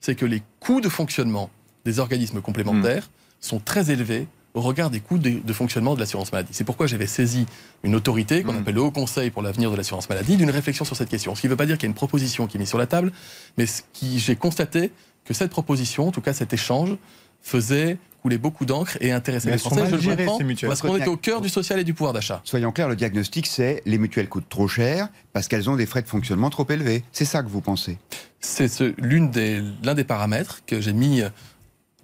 c'est 0.00 0.14
que 0.14 0.26
les 0.26 0.42
coûts 0.60 0.80
de 0.80 0.88
fonctionnement 0.88 1.50
des 1.84 1.98
organismes 1.98 2.40
complémentaires 2.40 3.10
sont 3.40 3.58
très 3.58 3.90
élevés 3.90 4.26
au 4.54 4.60
regard 4.60 4.88
des 4.90 5.00
coûts 5.00 5.18
de, 5.18 5.40
de 5.44 5.52
fonctionnement 5.52 5.94
de 5.94 6.00
l'assurance 6.00 6.30
maladie. 6.32 6.50
C'est 6.52 6.64
pourquoi 6.64 6.86
j'avais 6.86 7.08
saisi 7.08 7.44
une 7.82 7.94
autorité 7.96 8.42
qu'on 8.44 8.52
Mm. 8.52 8.58
appelle 8.58 8.74
le 8.76 8.80
Haut 8.82 8.90
Conseil 8.92 9.30
pour 9.30 9.42
l'avenir 9.42 9.70
de 9.70 9.76
l'assurance 9.76 10.08
maladie 10.08 10.36
d'une 10.36 10.50
réflexion 10.50 10.84
sur 10.84 10.96
cette 10.96 11.08
question. 11.08 11.34
Ce 11.34 11.40
qui 11.40 11.48
ne 11.48 11.50
veut 11.50 11.56
pas 11.56 11.66
dire 11.66 11.76
qu'il 11.76 11.84
y 11.84 11.88
a 11.88 11.90
une 11.90 11.94
proposition 11.94 12.46
qui 12.46 12.56
est 12.56 12.60
mise 12.60 12.68
sur 12.68 12.78
la 12.78 12.86
table, 12.86 13.12
mais 13.58 13.66
ce 13.66 13.82
qui 13.92 14.18
j'ai 14.20 14.36
constaté 14.36 14.92
que 15.24 15.34
cette 15.34 15.50
proposition, 15.50 16.08
en 16.08 16.12
tout 16.12 16.20
cas 16.20 16.32
cet 16.32 16.52
échange, 16.52 16.96
faisait 17.42 17.98
couler 18.22 18.38
beaucoup 18.38 18.64
d'encre 18.64 18.96
et 19.02 19.12
intéressait 19.12 19.50
les 19.50 19.58
Français. 19.58 19.84
Je 20.00 20.08
le 20.10 20.16
comprends, 20.16 20.38
parce 20.68 20.80
qu'on 20.80 20.96
était 20.96 21.08
au 21.08 21.16
cœur 21.18 21.42
du 21.42 21.50
social 21.50 21.78
et 21.78 21.84
du 21.84 21.92
pouvoir 21.92 22.14
d'achat. 22.14 22.40
Soyons 22.44 22.72
clairs, 22.72 22.88
le 22.88 22.96
diagnostic, 22.96 23.46
c'est 23.46 23.82
les 23.84 23.98
mutuelles 23.98 24.28
coûtent 24.30 24.48
trop 24.48 24.66
cher 24.68 25.08
parce 25.34 25.46
qu'elles 25.48 25.68
ont 25.68 25.76
des 25.76 25.84
frais 25.84 26.00
de 26.00 26.08
fonctionnement 26.08 26.48
trop 26.48 26.66
élevés. 26.70 27.04
C'est 27.12 27.26
ça 27.26 27.42
que 27.42 27.48
vous 27.48 27.60
pensez? 27.60 27.98
C'est 28.40 28.68
ce- 28.68 28.94
des- 29.30 29.62
l'un 29.82 29.94
des 29.94 30.04
paramètres 30.04 30.60
que 30.66 30.80
j'ai 30.80 30.94
mis 30.94 31.22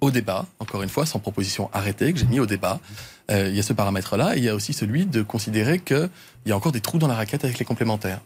au 0.01 0.11
débat, 0.11 0.47
encore 0.59 0.83
une 0.83 0.89
fois, 0.89 1.07
sans 1.07 1.19
proposition 1.19 1.71
arrêtée, 1.73 2.13
que 2.13 2.19
j'ai 2.19 2.27
mis 2.27 2.41
au 2.41 2.47
débat. 2.47 2.81
Euh, 3.31 3.49
il 3.49 3.57
y 3.57 3.61
a 3.61 3.63
ce 3.63 3.73
paramètre-là, 3.73 4.37
et 4.37 4.39
il 4.39 4.45
y 4.45 4.49
a 4.49 4.55
aussi 4.55 4.73
celui 4.73 5.07
de 5.07 5.23
considérer 5.23 5.79
qu'il 5.79 6.11
y 6.47 6.53
a 6.53 6.57
encore 6.57 6.73
des 6.73 6.81
trous 6.81 6.99
dans 6.99 7.09
la 7.09 7.15
raquette 7.15 7.45
avec 7.45 7.59
les 7.59 7.65
complémentaires. 7.65 8.21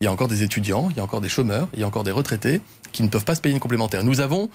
Il 0.00 0.04
y 0.04 0.08
a 0.08 0.12
encore 0.12 0.28
des 0.28 0.42
étudiants, 0.42 0.88
il 0.90 0.96
y 0.96 1.00
a 1.00 1.04
encore 1.04 1.20
des 1.20 1.28
chômeurs, 1.28 1.68
il 1.74 1.80
y 1.80 1.84
a 1.84 1.86
encore 1.86 2.04
des 2.04 2.10
retraités 2.10 2.60
qui 2.90 3.02
ne 3.02 3.08
peuvent 3.08 3.24
pas 3.24 3.34
se 3.34 3.40
payer 3.40 3.54
une 3.54 3.60
complémentaire. 3.60 4.02
Nous 4.02 4.20
avons, 4.20 4.50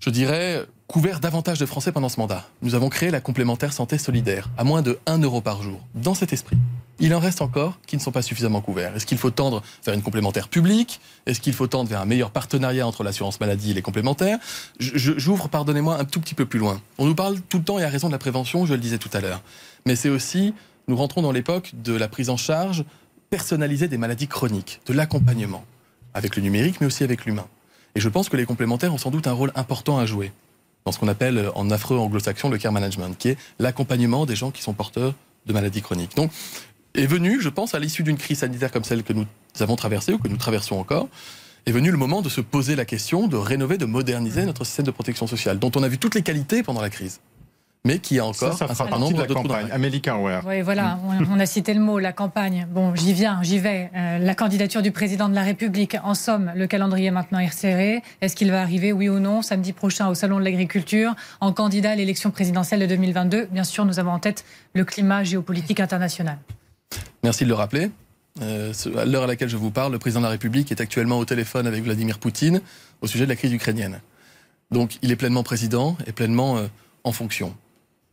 je 0.00 0.10
dirais, 0.10 0.66
couvert 0.88 1.20
davantage 1.20 1.58
de 1.60 1.66
Français 1.66 1.92
pendant 1.92 2.08
ce 2.08 2.18
mandat. 2.18 2.44
Nous 2.60 2.74
avons 2.74 2.88
créé 2.88 3.10
la 3.10 3.20
complémentaire 3.20 3.72
santé 3.72 3.98
solidaire 3.98 4.50
à 4.58 4.64
moins 4.64 4.82
de 4.82 4.98
1 5.06 5.18
euro 5.18 5.40
par 5.40 5.62
jour. 5.62 5.80
Dans 5.94 6.14
cet 6.14 6.32
esprit, 6.32 6.58
il 6.98 7.14
en 7.14 7.18
reste 7.18 7.42
encore 7.42 7.78
qui 7.86 7.96
ne 7.96 8.00
sont 8.00 8.12
pas 8.12 8.22
suffisamment 8.22 8.60
couverts. 8.60 8.96
Est-ce 8.96 9.06
qu'il 9.06 9.18
faut 9.18 9.30
tendre 9.30 9.62
vers 9.84 9.94
une 9.94 10.02
complémentaire 10.02 10.48
publique? 10.48 11.00
Est-ce 11.26 11.40
qu'il 11.40 11.52
faut 11.52 11.66
tendre 11.66 11.90
vers 11.90 12.00
un 12.00 12.06
meilleur 12.06 12.30
partenariat 12.30 12.86
entre 12.86 13.04
l'assurance 13.04 13.40
maladie 13.40 13.72
et 13.72 13.74
les 13.74 13.82
complémentaires? 13.82 14.38
J'ouvre, 14.78 15.48
pardonnez-moi, 15.48 15.98
un 15.98 16.04
tout 16.04 16.20
petit 16.20 16.34
peu 16.34 16.46
plus 16.46 16.58
loin. 16.58 16.80
On 16.98 17.06
nous 17.06 17.14
parle 17.14 17.40
tout 17.40 17.58
le 17.58 17.64
temps 17.64 17.78
et 17.78 17.84
à 17.84 17.88
raison 17.88 18.06
de 18.08 18.12
la 18.12 18.18
prévention, 18.18 18.66
je 18.66 18.74
le 18.74 18.80
disais 18.80 18.98
tout 18.98 19.10
à 19.12 19.20
l'heure. 19.20 19.42
Mais 19.84 19.96
c'est 19.96 20.08
aussi, 20.08 20.54
nous 20.88 20.96
rentrons 20.96 21.22
dans 21.22 21.32
l'époque 21.32 21.72
de 21.74 21.94
la 21.94 22.08
prise 22.08 22.30
en 22.30 22.36
charge 22.36 22.84
personnalisée 23.30 23.88
des 23.88 23.98
maladies 23.98 24.28
chroniques, 24.28 24.80
de 24.86 24.92
l'accompagnement, 24.92 25.64
avec 26.14 26.36
le 26.36 26.42
numérique 26.42 26.80
mais 26.80 26.86
aussi 26.86 27.04
avec 27.04 27.24
l'humain. 27.26 27.46
Et 27.94 28.00
je 28.00 28.08
pense 28.08 28.28
que 28.28 28.36
les 28.36 28.44
complémentaires 28.44 28.94
ont 28.94 28.98
sans 28.98 29.10
doute 29.10 29.26
un 29.26 29.32
rôle 29.32 29.52
important 29.54 29.98
à 29.98 30.06
jouer 30.06 30.32
dans 30.86 30.92
ce 30.92 30.98
qu'on 30.98 31.08
appelle 31.08 31.38
euh, 31.38 31.50
en 31.54 31.70
affreux 31.70 31.98
anglo-saxon 31.98 32.48
le 32.48 32.58
care 32.58 32.72
management, 32.72 33.18
qui 33.18 33.30
est 33.30 33.38
l'accompagnement 33.58 34.24
des 34.24 34.36
gens 34.36 34.50
qui 34.50 34.62
sont 34.62 34.72
porteurs 34.72 35.14
de 35.46 35.52
maladies 35.52 35.82
chroniques. 35.82 36.16
Donc, 36.16 36.30
est 36.98 37.06
venu, 37.06 37.40
je 37.40 37.48
pense, 37.48 37.74
à 37.74 37.78
l'issue 37.78 38.02
d'une 38.02 38.16
crise 38.16 38.38
sanitaire 38.38 38.70
comme 38.70 38.84
celle 38.84 39.02
que 39.02 39.12
nous 39.12 39.26
avons 39.60 39.76
traversée 39.76 40.12
ou 40.12 40.18
que 40.18 40.28
nous 40.28 40.36
traversons 40.36 40.76
encore, 40.76 41.08
est 41.66 41.72
venu 41.72 41.90
le 41.90 41.96
moment 41.96 42.22
de 42.22 42.28
se 42.28 42.40
poser 42.40 42.76
la 42.76 42.84
question 42.84 43.26
de 43.26 43.36
rénover, 43.36 43.76
de 43.76 43.86
moderniser 43.86 44.44
notre 44.44 44.64
système 44.64 44.86
de 44.86 44.90
protection 44.90 45.26
sociale, 45.26 45.58
dont 45.58 45.72
on 45.74 45.82
a 45.82 45.88
vu 45.88 45.98
toutes 45.98 46.14
les 46.14 46.22
qualités 46.22 46.62
pendant 46.62 46.80
la 46.80 46.90
crise 46.90 47.20
mais 47.86 48.00
qui 48.00 48.18
a 48.18 48.26
encore 48.26 48.60
un 48.60 48.74
certain 48.74 48.98
nombre 48.98 49.26
de 49.26 49.32
campagne. 49.32 49.68
Amélie 49.70 50.02
Oui, 50.44 50.60
voilà, 50.62 50.98
on, 51.30 51.38
a 51.38 51.46
cité 51.46 51.72
le 51.72 51.80
mot, 51.80 52.00
la 52.00 52.12
campagne. 52.12 52.66
Bon, 52.68 52.94
j'y 52.96 53.12
viens, 53.12 53.38
j'y 53.42 53.60
vais. 53.60 53.90
Euh, 53.94 54.18
la 54.18 54.34
candidature 54.34 54.82
du 54.82 54.90
président 54.90 55.28
de 55.28 55.34
la 55.36 55.42
République, 55.42 55.96
en 56.02 56.14
somme, 56.14 56.50
le 56.56 56.66
calendrier 56.66 57.12
maintenant 57.12 57.38
est 57.38 57.46
resserré. 57.46 58.02
Est-ce 58.20 58.34
qu'il 58.34 58.50
va 58.50 58.60
arriver, 58.60 58.92
oui 58.92 59.08
ou 59.08 59.20
non, 59.20 59.40
samedi 59.40 59.72
prochain 59.72 60.08
au 60.08 60.14
Salon 60.14 60.40
de 60.40 60.44
l'Agriculture, 60.44 61.14
en 61.40 61.52
candidat 61.52 61.92
à 61.92 61.94
l'élection 61.94 62.32
présidentielle 62.32 62.80
de 62.80 62.86
2022 62.86 63.46
Bien 63.52 63.64
sûr, 63.64 63.84
nous 63.84 64.00
avons 64.00 64.10
en 64.10 64.18
tête 64.18 64.44
le 64.74 64.84
climat 64.84 65.22
géopolitique 65.22 65.78
international. 65.78 66.38
Merci 67.26 67.42
de 67.42 67.48
le 67.48 67.54
rappeler. 67.54 67.90
Euh, 68.40 68.72
à 68.96 69.04
l'heure 69.04 69.24
à 69.24 69.26
laquelle 69.26 69.48
je 69.48 69.56
vous 69.56 69.72
parle, 69.72 69.90
le 69.90 69.98
président 69.98 70.20
de 70.20 70.26
la 70.26 70.30
République 70.30 70.70
est 70.70 70.80
actuellement 70.80 71.18
au 71.18 71.24
téléphone 71.24 71.66
avec 71.66 71.82
Vladimir 71.82 72.20
Poutine 72.20 72.60
au 73.00 73.08
sujet 73.08 73.24
de 73.24 73.30
la 73.30 73.34
crise 73.34 73.52
ukrainienne. 73.52 74.00
Donc 74.70 74.96
il 75.02 75.10
est 75.10 75.16
pleinement 75.16 75.42
président 75.42 75.96
et 76.06 76.12
pleinement 76.12 76.56
euh, 76.56 76.68
en 77.02 77.10
fonction 77.10 77.56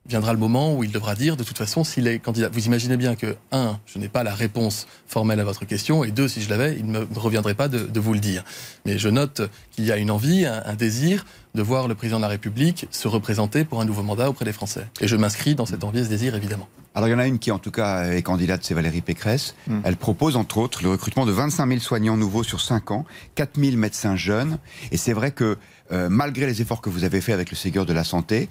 viendra 0.06 0.34
le 0.34 0.40
moment 0.40 0.76
où 0.76 0.84
il 0.84 0.92
devra 0.92 1.16
dire, 1.16 1.38
de 1.38 1.44
toute 1.44 1.58
façon, 1.58 1.84
s'il 1.84 2.08
est 2.08 2.20
candidat. 2.20 2.50
Vous 2.50 2.66
imaginez 2.66 2.98
bien 2.98 3.16
que, 3.16 3.36
un, 3.52 3.80
je 3.86 4.00
n'ai 4.00 4.10
pas 4.10 4.24
la 4.24 4.34
réponse 4.34 4.88
formelle 5.08 5.40
à 5.40 5.44
votre 5.44 5.66
question, 5.66 6.04
et 6.04 6.12
deux, 6.12 6.28
si 6.28 6.42
je 6.42 6.50
l'avais, 6.50 6.76
il 6.78 6.86
ne 6.86 7.00
me 7.00 7.20
reviendrait 7.20 7.54
pas 7.54 7.68
de, 7.68 8.00
vous 8.00 8.14
le 8.14 8.20
dire. 8.20 8.44
Mais 8.86 8.98
je 8.98 9.10
note 9.10 9.42
qu'il 9.72 9.86
y 9.86 9.92
a 9.92 9.98
une 9.98 10.12
envie, 10.12 10.46
un, 10.46 10.74
désir 10.74 11.26
de 11.56 11.62
voir 11.62 11.88
le 11.88 11.96
président 11.96 12.18
de 12.18 12.24
la 12.24 12.30
République 12.30 12.88
se 12.92 13.08
représenter 13.08 13.64
pour 13.64 13.82
un 13.82 13.86
nouveau 13.86 14.04
mandat 14.04 14.30
auprès 14.30 14.46
des 14.46 14.54
Français. 14.54 14.88
Et 15.02 15.08
je 15.08 15.16
m'inscris 15.16 15.56
dans 15.56 15.66
cette 15.66 15.84
envie 15.84 16.00
et 16.00 16.04
ce 16.04 16.10
désir, 16.10 16.36
évidemment. 16.36 16.68
Alors 16.96 17.08
il 17.08 17.12
y 17.12 17.16
en 17.16 17.20
a 17.20 17.28
une 17.28 17.40
qui 17.40 17.52
en 17.52 17.60
tout 17.60 17.72
cas 17.72 18.12
est 18.12 18.22
candidate, 18.22 18.64
c'est 18.64 18.74
Valérie 18.74 19.02
Pécresse. 19.02 19.56
Hmm. 19.68 19.80
Elle 19.84 19.98
propose 19.98 20.36
entre 20.36 20.60
autres 20.60 20.84
le 20.84 20.90
recrutement 20.90 21.26
de 21.26 21.32
25 21.32 21.68
000 21.68 21.80
soignants 21.80 22.18
nouveaux 22.18 22.44
sur 22.44 22.62
5 22.62 22.92
ans, 22.92 23.06
4 23.36 23.60
000 23.60 23.78
médecins 23.78 24.16
jeunes. 24.16 24.60
Et 24.92 24.98
c'est 24.98 25.14
vrai 25.14 25.32
que 25.32 25.58
euh, 25.92 26.10
malgré 26.10 26.46
les 26.46 26.62
efforts 26.62 26.82
que 26.82 26.90
vous 26.90 27.04
avez 27.04 27.20
faits 27.20 27.34
avec 27.34 27.50
le 27.50 27.56
Ségur 27.56 27.86
de 27.86 27.94
la 27.94 28.04
Santé, 28.04 28.48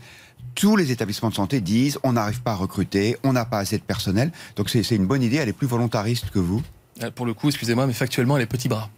tous 0.55 0.77
les 0.77 0.91
établissements 0.91 1.31
de 1.31 1.35
santé 1.35 1.61
disent 1.61 1.99
on 2.03 2.13
n'arrive 2.13 2.43
pas 2.43 2.53
à 2.53 2.57
recruter, 2.57 3.17
on 3.23 3.33
n'a 3.33 3.45
pas 3.45 3.59
assez 3.59 3.79
de 3.79 3.83
personnel. 3.85 4.33
Donc 4.57 4.71
c'est 4.71 4.89
une 4.91 5.07
bonne 5.07 5.23
idée, 5.23 5.37
elle 5.37 5.49
est 5.49 5.55
plus 5.55 5.69
volontariste 5.69 6.31
que 6.31 6.41
vous. 6.41 6.63
Euh, 7.03 7.11
pour 7.11 7.27
le 7.27 7.35
coup, 7.35 7.49
excusez-moi, 7.49 7.87
mais 7.87 7.93
factuellement, 7.93 8.37
elle 8.37 8.43
est 8.43 8.47
petits 8.47 8.69
bras. 8.69 8.91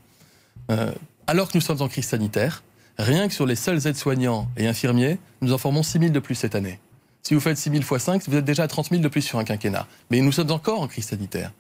Euh, 0.70 0.92
alors 1.26 1.48
que 1.50 1.56
nous 1.56 1.62
sommes 1.62 1.82
en 1.82 1.88
crise 1.88 2.06
sanitaire, 2.06 2.62
rien 2.98 3.28
que 3.28 3.34
sur 3.34 3.46
les 3.46 3.56
seuls 3.56 3.86
aides-soignants 3.86 4.48
et 4.56 4.66
infirmiers, 4.66 5.18
nous 5.40 5.52
en 5.52 5.58
formons 5.58 5.82
6 5.82 5.98
000 5.98 6.12
de 6.12 6.20
plus 6.20 6.34
cette 6.34 6.54
année. 6.54 6.78
Si 7.22 7.34
vous 7.34 7.40
faites 7.40 7.56
6 7.56 7.70
000 7.70 7.82
x 7.82 8.04
5, 8.04 8.28
vous 8.28 8.36
êtes 8.36 8.44
déjà 8.44 8.64
à 8.64 8.68
30 8.68 8.90
000 8.90 9.02
de 9.02 9.08
plus 9.08 9.22
sur 9.22 9.38
un 9.38 9.44
quinquennat. 9.44 9.86
Mais 10.10 10.20
nous 10.20 10.32
sommes 10.32 10.50
encore 10.50 10.80
en 10.80 10.88
crise 10.88 11.06
sanitaire. 11.06 11.52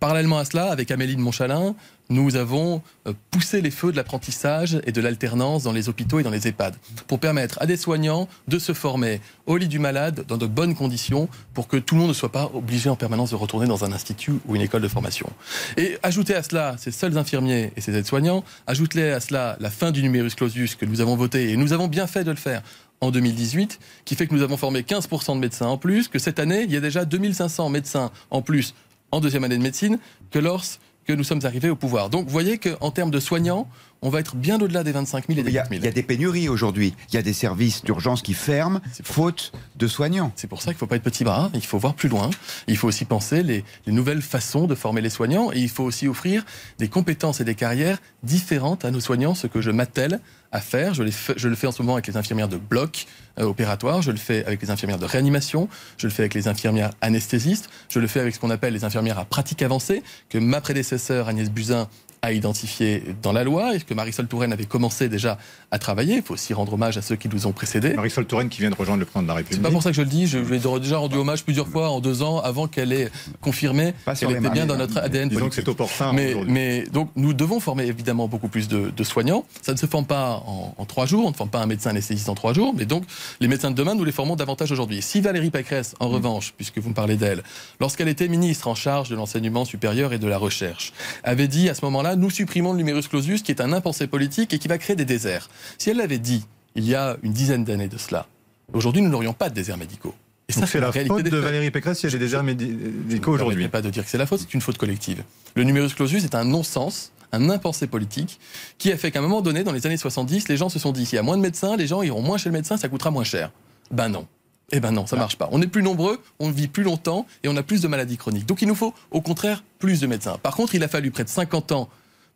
Parallèlement 0.00 0.38
à 0.38 0.46
cela, 0.46 0.70
avec 0.70 0.90
Amélie 0.90 1.14
de 1.14 1.20
Montchalin, 1.20 1.74
nous 2.08 2.36
avons 2.36 2.80
euh, 3.06 3.12
poussé 3.30 3.60
les 3.60 3.70
feux 3.70 3.92
de 3.92 3.96
l'apprentissage 3.96 4.80
et 4.86 4.92
de 4.92 5.00
l'alternance 5.02 5.64
dans 5.64 5.72
les 5.72 5.90
hôpitaux 5.90 6.18
et 6.18 6.22
dans 6.22 6.30
les 6.30 6.48
EHPAD 6.48 6.74
pour 7.06 7.18
permettre 7.18 7.60
à 7.60 7.66
des 7.66 7.76
soignants 7.76 8.26
de 8.48 8.58
se 8.58 8.72
former 8.72 9.20
au 9.44 9.58
lit 9.58 9.68
du 9.68 9.78
malade 9.78 10.24
dans 10.26 10.38
de 10.38 10.46
bonnes 10.46 10.74
conditions 10.74 11.28
pour 11.52 11.68
que 11.68 11.76
tout 11.76 11.96
le 11.96 12.00
monde 12.00 12.08
ne 12.08 12.14
soit 12.14 12.32
pas 12.32 12.50
obligé 12.54 12.88
en 12.88 12.96
permanence 12.96 13.32
de 13.32 13.36
retourner 13.36 13.66
dans 13.66 13.84
un 13.84 13.92
institut 13.92 14.32
ou 14.46 14.56
une 14.56 14.62
école 14.62 14.80
de 14.80 14.88
formation. 14.88 15.28
Et 15.76 15.98
ajouter 16.02 16.34
à 16.34 16.42
cela 16.42 16.76
ces 16.78 16.92
seuls 16.92 17.18
infirmiers 17.18 17.70
et 17.76 17.82
ces 17.82 17.94
aides-soignants, 17.94 18.42
ajouter 18.66 19.12
à 19.12 19.20
cela 19.20 19.58
la 19.60 19.68
fin 19.68 19.90
du 19.90 20.02
numerus 20.02 20.34
clausus 20.34 20.76
que 20.76 20.86
nous 20.86 21.02
avons 21.02 21.14
voté 21.14 21.50
et 21.50 21.58
nous 21.58 21.74
avons 21.74 21.88
bien 21.88 22.06
fait 22.06 22.24
de 22.24 22.30
le 22.30 22.38
faire 22.38 22.62
en 23.02 23.10
2018, 23.10 23.78
qui 24.06 24.14
fait 24.14 24.26
que 24.26 24.34
nous 24.34 24.42
avons 24.42 24.56
formé 24.56 24.80
15% 24.80 25.34
de 25.34 25.40
médecins 25.40 25.66
en 25.66 25.76
plus, 25.76 26.08
que 26.08 26.18
cette 26.18 26.38
année, 26.38 26.62
il 26.62 26.72
y 26.72 26.76
a 26.76 26.80
déjà 26.80 27.04
2500 27.04 27.68
médecins 27.68 28.10
en 28.30 28.40
plus 28.40 28.74
en 29.12 29.20
deuxième 29.20 29.44
année 29.44 29.56
de 29.56 29.62
médecine 29.62 29.98
que 30.30 30.38
lorsque 30.38 30.78
nous 31.08 31.24
sommes 31.24 31.44
arrivés 31.44 31.70
au 31.70 31.76
pouvoir. 31.76 32.10
Donc 32.10 32.26
vous 32.26 32.32
voyez 32.32 32.58
qu'en 32.58 32.90
termes 32.90 33.10
de 33.10 33.20
soignants, 33.20 33.68
on 34.02 34.08
va 34.08 34.20
être 34.20 34.36
bien 34.36 34.60
au-delà 34.60 34.82
des 34.82 34.92
25 34.92 35.26
000 35.28 35.40
et 35.40 35.42
des 35.42 35.52
000. 35.52 35.64
Il 35.72 35.84
y 35.84 35.88
a 35.88 35.90
des 35.90 36.02
pénuries 36.02 36.48
aujourd'hui. 36.48 36.94
Il 37.10 37.14
y 37.14 37.18
a 37.18 37.22
des 37.22 37.32
services 37.32 37.84
d'urgence 37.84 38.22
qui 38.22 38.34
ferment, 38.34 38.80
faute 39.02 39.52
de 39.76 39.86
soignants. 39.86 40.32
C'est 40.36 40.48
pour 40.48 40.62
ça 40.62 40.66
qu'il 40.66 40.76
ne 40.76 40.78
faut 40.78 40.86
pas 40.86 40.96
être 40.96 41.02
petit 41.02 41.24
bras, 41.24 41.50
il 41.54 41.64
faut 41.64 41.78
voir 41.78 41.94
plus 41.94 42.08
loin. 42.08 42.30
Il 42.66 42.76
faut 42.76 42.88
aussi 42.88 43.04
penser 43.04 43.42
les, 43.42 43.64
les, 43.86 43.92
nouvelles 43.92 44.22
façons 44.22 44.66
de 44.66 44.74
former 44.74 45.00
les 45.00 45.10
soignants 45.10 45.52
et 45.52 45.58
il 45.58 45.68
faut 45.68 45.84
aussi 45.84 46.08
offrir 46.08 46.44
des 46.78 46.88
compétences 46.88 47.40
et 47.40 47.44
des 47.44 47.54
carrières 47.54 47.98
différentes 48.22 48.84
à 48.84 48.90
nos 48.90 49.00
soignants, 49.00 49.34
ce 49.34 49.46
que 49.46 49.60
je 49.60 49.70
m'attelle 49.70 50.20
à 50.52 50.60
faire. 50.60 50.94
Je, 50.94 51.04
je, 51.36 51.48
le 51.48 51.54
fais 51.54 51.66
en 51.66 51.72
ce 51.72 51.82
moment 51.82 51.94
avec 51.94 52.06
les 52.06 52.16
infirmières 52.16 52.48
de 52.48 52.56
bloc 52.56 53.06
euh, 53.38 53.44
opératoire, 53.44 54.02
je 54.02 54.10
le 54.10 54.16
fais 54.16 54.44
avec 54.44 54.60
les 54.62 54.70
infirmières 54.70 54.98
de 54.98 55.04
réanimation, 55.04 55.68
je 55.96 56.06
le 56.06 56.12
fais 56.12 56.22
avec 56.22 56.34
les 56.34 56.48
infirmières 56.48 56.90
anesthésistes, 57.00 57.70
je 57.88 58.00
le 58.00 58.06
fais 58.06 58.20
avec 58.20 58.34
ce 58.34 58.40
qu'on 58.40 58.50
appelle 58.50 58.72
les 58.72 58.84
infirmières 58.84 59.18
à 59.18 59.24
pratique 59.24 59.62
avancée, 59.62 60.02
que 60.28 60.38
ma 60.38 60.60
prédécesseur 60.60 61.28
Agnès 61.28 61.50
Buzyn 61.50 61.88
à 62.22 62.32
identifier 62.32 63.02
dans 63.22 63.32
la 63.32 63.44
loi 63.44 63.74
et 63.74 63.80
que 63.80 63.94
Marisol 63.94 64.26
Touraine 64.26 64.52
avait 64.52 64.66
commencé 64.66 65.08
déjà 65.08 65.38
à 65.70 65.78
travailler? 65.78 66.16
Il 66.16 66.22
faut 66.22 66.34
aussi 66.34 66.52
rendre 66.54 66.74
hommage 66.74 66.98
à 66.98 67.02
ceux 67.02 67.16
qui 67.16 67.28
nous 67.28 67.46
ont 67.46 67.52
précédés. 67.52 67.94
Marisol 67.94 68.26
Touraine 68.26 68.48
qui 68.48 68.60
vient 68.60 68.70
de 68.70 68.74
rejoindre 68.74 69.00
le 69.00 69.06
président 69.06 69.22
de 69.22 69.28
la 69.28 69.34
République. 69.34 69.56
C'est 69.56 69.62
pas 69.62 69.70
pour 69.70 69.82
ça 69.82 69.90
que 69.90 69.96
je 69.96 70.02
le 70.02 70.08
dis. 70.08 70.26
Je 70.26 70.38
lui 70.38 70.56
ai 70.56 70.78
déjà 70.80 70.98
rendu 70.98 71.16
hommage 71.16 71.44
plusieurs 71.44 71.68
fois 71.68 71.90
en 71.90 72.00
deux 72.00 72.22
ans 72.22 72.40
avant 72.40 72.66
qu'elle 72.66 72.92
ait 72.92 73.10
confirmé 73.40 73.94
qu'elle 74.18 74.32
était 74.32 74.50
bien 74.50 74.66
dans 74.66 74.76
notre 74.76 74.98
ADN 74.98 75.28
Disons 75.28 75.48
que 75.48 75.54
c'est 75.54 75.68
opportun. 75.68 76.12
Mais, 76.12 76.34
mais, 76.46 76.84
donc 76.92 77.10
nous 77.16 77.32
devons 77.32 77.60
former 77.60 77.86
évidemment 77.86 78.28
beaucoup 78.28 78.48
plus 78.48 78.68
de, 78.68 79.04
soignants. 79.04 79.44
Ça 79.62 79.72
ne 79.72 79.78
se 79.78 79.86
forme 79.86 80.04
pas 80.06 80.42
en, 80.46 80.84
trois 80.84 81.06
jours. 81.06 81.24
On 81.26 81.30
ne 81.30 81.34
forme 81.34 81.50
pas 81.50 81.60
un 81.60 81.66
médecin 81.66 81.90
anesthésiste 81.90 82.28
en 82.28 82.34
trois 82.34 82.52
jours. 82.52 82.74
Mais 82.76 82.84
donc 82.84 83.04
les 83.40 83.48
médecins 83.48 83.70
de 83.70 83.76
demain, 83.76 83.94
nous 83.94 84.04
les 84.04 84.12
formons 84.12 84.36
davantage 84.36 84.70
aujourd'hui. 84.72 85.02
Si 85.02 85.20
Valérie 85.20 85.50
Pécresse, 85.50 85.94
en 86.00 86.08
revanche, 86.08 86.52
puisque 86.56 86.78
vous 86.78 86.90
me 86.90 86.94
parlez 86.94 87.16
d'elle, 87.16 87.42
lorsqu'elle 87.80 88.08
était 88.08 88.28
ministre 88.28 88.68
en 88.68 88.74
charge 88.74 89.08
de 89.08 89.16
l'enseignement 89.16 89.64
supérieur 89.64 90.12
et 90.12 90.18
de 90.18 90.26
la 90.26 90.38
recherche, 90.38 90.92
avait 91.24 91.48
dit 91.48 91.68
à 91.68 91.74
ce 91.74 91.84
moment-là, 91.86 92.09
nous 92.16 92.30
supprimons 92.30 92.72
le 92.72 92.78
numéro 92.78 93.00
clausus, 93.00 93.42
qui 93.42 93.52
est 93.52 93.60
un 93.60 93.72
impensé 93.72 94.06
politique 94.06 94.54
et 94.54 94.58
qui 94.58 94.68
va 94.68 94.78
créer 94.78 94.96
des 94.96 95.04
déserts. 95.04 95.48
Si 95.78 95.90
elle 95.90 95.98
l'avait 95.98 96.18
dit 96.18 96.46
il 96.74 96.84
y 96.84 96.94
a 96.94 97.16
une 97.22 97.32
dizaine 97.32 97.64
d'années 97.64 97.88
de 97.88 97.98
cela, 97.98 98.26
aujourd'hui, 98.72 99.02
nous 99.02 99.10
n'aurions 99.10 99.32
pas 99.32 99.48
de 99.48 99.54
déserts 99.54 99.78
médicaux. 99.78 100.14
Et 100.48 100.52
ça, 100.52 100.66
c'est 100.66 100.80
la, 100.80 100.90
faute 100.90 101.22
de 101.22 101.36
Valérie 101.36 101.70
Pécresse 101.70 102.02
y 102.02 102.06
a 102.06 102.10
des 102.10 102.18
déserts 102.18 102.42
médicaux 102.42 103.32
aujourd'hui. 103.32 103.62
Je 103.62 103.66
ne 103.66 103.70
pas 103.70 103.82
de 103.82 103.90
dire 103.90 104.04
que 104.04 104.10
c'est 104.10 104.18
la 104.18 104.26
faute, 104.26 104.40
c'est 104.40 104.52
une 104.52 104.60
faute 104.60 104.78
collective. 104.78 105.22
Le 105.54 105.62
numerus 105.62 105.94
clausus 105.94 106.24
est 106.24 106.34
un 106.34 106.44
non-sens, 106.44 107.12
un 107.30 107.50
impensé 107.50 107.86
politique, 107.86 108.40
qui 108.76 108.90
a 108.90 108.96
fait 108.96 109.12
qu'à 109.12 109.20
un 109.20 109.22
moment 109.22 109.42
donné, 109.42 109.62
dans 109.62 109.72
les 109.72 109.86
années 109.86 109.96
70, 109.96 110.48
les 110.48 110.56
gens 110.56 110.68
se 110.68 110.80
sont 110.80 110.90
dit 110.90 111.06
s'il 111.06 111.16
y 111.16 111.18
a 111.18 111.22
moins 111.22 111.36
de 111.36 111.42
médecins, 111.42 111.76
les 111.76 111.86
gens 111.86 112.02
iront 112.02 112.22
moins 112.22 112.36
chez 112.36 112.48
le 112.48 112.52
médecin, 112.52 112.76
ça 112.76 112.88
coûtera 112.88 113.12
moins 113.12 113.22
cher. 113.22 113.52
Ben 113.92 114.08
non. 114.08 114.26
Eh 114.72 114.80
ben 114.80 114.92
non, 114.92 115.06
ça 115.06 115.16
marche 115.16 115.36
pas. 115.36 115.48
On 115.52 115.60
est 115.62 115.66
plus 115.66 115.82
nombreux, 115.82 116.20
on 116.38 116.50
vit 116.50 116.68
plus 116.68 116.84
longtemps 116.84 117.26
et 117.42 117.48
on 117.48 117.56
a 117.56 117.62
plus 117.62 117.80
de 117.80 117.88
maladies 117.88 118.16
chroniques. 118.16 118.46
Donc 118.46 118.62
il 118.62 118.68
nous 118.68 118.74
faut 118.74 118.94
au 119.10 119.20
contraire 119.20 119.64
plus 119.78 120.00
de 120.00 120.06
médecins. 120.06 120.38
Par 120.42 120.54
contre, 120.54 120.74
il 120.74 120.82
a 120.84 120.88
fallu 120.88 121.10
près 121.10 121.24
de 121.24 121.28
50 121.28 121.72
ans 121.72 121.88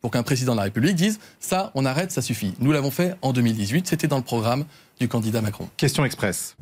pour 0.05 0.11
qu'un 0.11 0.21
président 0.21 0.51
de 0.51 0.57
la 0.57 0.65
République 0.65 0.95
dise 0.95 1.17
ça, 1.39 1.71
on 1.73 1.83
arrête, 1.83 2.11
ça 2.11 2.21
suffit. 2.21 2.53
Nous 2.59 2.71
l'avons 2.71 2.91
fait 2.91 3.15
en 3.23 3.33
2018, 3.33 3.87
c'était 3.87 4.07
dans 4.07 4.17
le 4.17 4.21
programme 4.21 4.65
du 4.99 5.07
candidat 5.07 5.41
Macron. 5.41 5.67
Question 5.77 6.05
express. 6.05 6.55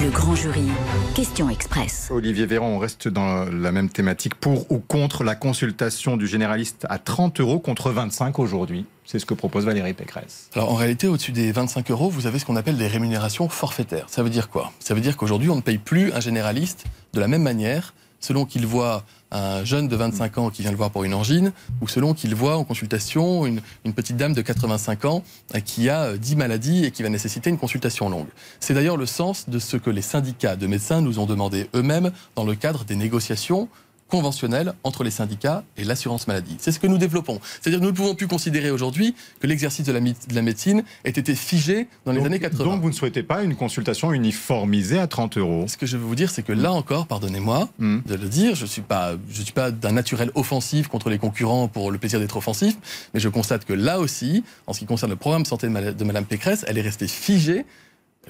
Le 0.00 0.10
grand 0.10 0.36
jury, 0.36 0.68
question 1.16 1.50
express. 1.50 2.06
Olivier 2.12 2.46
Véran, 2.46 2.68
on 2.68 2.78
reste 2.78 3.08
dans 3.08 3.46
la 3.46 3.72
même 3.72 3.88
thématique. 3.88 4.36
Pour 4.36 4.70
ou 4.70 4.78
contre 4.78 5.24
la 5.24 5.34
consultation 5.34 6.16
du 6.16 6.28
généraliste 6.28 6.86
à 6.88 7.00
30 7.00 7.40
euros 7.40 7.58
contre 7.58 7.90
25 7.90 8.38
aujourd'hui? 8.38 8.86
C'est 9.04 9.18
ce 9.18 9.26
que 9.26 9.34
propose 9.34 9.64
Valérie 9.64 9.94
Pécresse. 9.94 10.48
Alors 10.54 10.70
en 10.70 10.76
réalité, 10.76 11.08
au-dessus 11.08 11.32
des 11.32 11.50
25 11.50 11.90
euros, 11.90 12.08
vous 12.10 12.28
avez 12.28 12.38
ce 12.38 12.44
qu'on 12.44 12.54
appelle 12.54 12.76
des 12.76 12.86
rémunérations 12.86 13.48
forfaitaires. 13.48 14.06
Ça 14.06 14.22
veut 14.22 14.30
dire 14.30 14.50
quoi? 14.50 14.70
Ça 14.78 14.94
veut 14.94 15.00
dire 15.00 15.16
qu'aujourd'hui, 15.16 15.50
on 15.50 15.56
ne 15.56 15.62
paye 15.62 15.78
plus 15.78 16.12
un 16.12 16.20
généraliste 16.20 16.84
de 17.12 17.18
la 17.18 17.26
même 17.26 17.42
manière 17.42 17.92
selon 18.20 18.44
qu'il 18.44 18.66
voit 18.66 19.04
un 19.30 19.64
jeune 19.64 19.88
de 19.88 19.96
25 19.96 20.38
ans 20.38 20.50
qui 20.50 20.62
vient 20.62 20.70
le 20.70 20.76
voir 20.76 20.90
pour 20.90 21.04
une 21.04 21.14
angine, 21.14 21.52
ou 21.80 21.88
selon 21.88 22.14
qu'il 22.14 22.34
voit 22.34 22.56
en 22.56 22.64
consultation 22.64 23.46
une, 23.46 23.60
petite 23.94 24.16
dame 24.16 24.32
de 24.32 24.42
85 24.42 25.04
ans 25.04 25.22
euh, 25.54 25.60
qui 25.60 25.88
a 25.88 26.16
10 26.16 26.32
euh, 26.32 26.36
maladies 26.36 26.84
et 26.84 26.90
qui 26.90 27.02
va 27.02 27.08
nécessiter 27.08 27.50
une 27.50 27.58
consultation 27.58 28.08
longue. 28.08 28.28
C'est 28.60 28.74
d'ailleurs 28.74 28.96
le 28.96 29.06
sens 29.06 29.48
de 29.48 29.58
ce 29.58 29.76
que 29.76 29.90
les 29.90 30.02
syndicats 30.02 30.56
de 30.56 30.66
médecins 30.66 31.00
nous 31.00 31.18
ont 31.18 31.26
demandé 31.26 31.68
eux-mêmes 31.74 32.10
dans 32.36 32.44
le 32.44 32.54
cadre 32.54 32.84
des 32.84 32.96
négociations 32.96 33.68
conventionnel 34.08 34.72
entre 34.84 35.04
les 35.04 35.10
syndicats 35.10 35.64
et 35.76 35.84
l'assurance 35.84 36.26
maladie. 36.26 36.56
C'est 36.60 36.72
ce 36.72 36.80
que 36.80 36.86
nous 36.86 36.98
développons. 36.98 37.40
C'est-à-dire 37.60 37.80
nous 37.80 37.90
ne 37.90 37.96
pouvons 37.96 38.14
plus 38.14 38.28
considérer 38.28 38.70
aujourd'hui 38.70 39.14
que 39.40 39.46
l'exercice 39.46 39.86
de 39.86 39.92
la, 39.92 40.00
de 40.00 40.34
la, 40.34 40.42
médecine 40.42 40.82
ait 41.04 41.10
été 41.10 41.34
figé 41.34 41.88
dans 42.04 42.12
les 42.12 42.18
donc, 42.18 42.26
années 42.26 42.40
80. 42.40 42.64
Donc 42.64 42.82
vous 42.82 42.88
ne 42.88 42.94
souhaitez 42.94 43.22
pas 43.22 43.42
une 43.42 43.56
consultation 43.56 44.12
uniformisée 44.12 44.98
à 44.98 45.06
30 45.06 45.38
euros? 45.38 45.64
Ce 45.68 45.76
que 45.76 45.86
je 45.86 45.96
veux 45.96 46.04
vous 46.04 46.14
dire, 46.14 46.30
c'est 46.30 46.42
que 46.42 46.52
là 46.52 46.72
encore, 46.72 47.06
pardonnez-moi 47.06 47.68
Mm. 47.78 47.98
de 48.06 48.14
le 48.14 48.28
dire, 48.28 48.54
je 48.54 48.62
ne 48.62 48.68
suis 48.68 48.82
pas, 48.82 49.14
je 49.30 49.42
suis 49.42 49.52
pas 49.52 49.70
d'un 49.70 49.92
naturel 49.92 50.30
offensif 50.34 50.88
contre 50.88 51.10
les 51.10 51.18
concurrents 51.18 51.68
pour 51.68 51.90
le 51.90 51.98
plaisir 51.98 52.20
d'être 52.20 52.36
offensif, 52.36 52.76
mais 53.14 53.20
je 53.20 53.28
constate 53.28 53.64
que 53.64 53.72
là 53.72 54.00
aussi, 54.00 54.44
en 54.66 54.72
ce 54.72 54.80
qui 54.80 54.86
concerne 54.86 55.10
le 55.10 55.16
programme 55.16 55.44
santé 55.44 55.68
de 55.68 56.04
Madame 56.04 56.24
Pécresse, 56.24 56.64
elle 56.68 56.78
est 56.78 56.82
restée 56.82 57.08
figée 57.08 57.64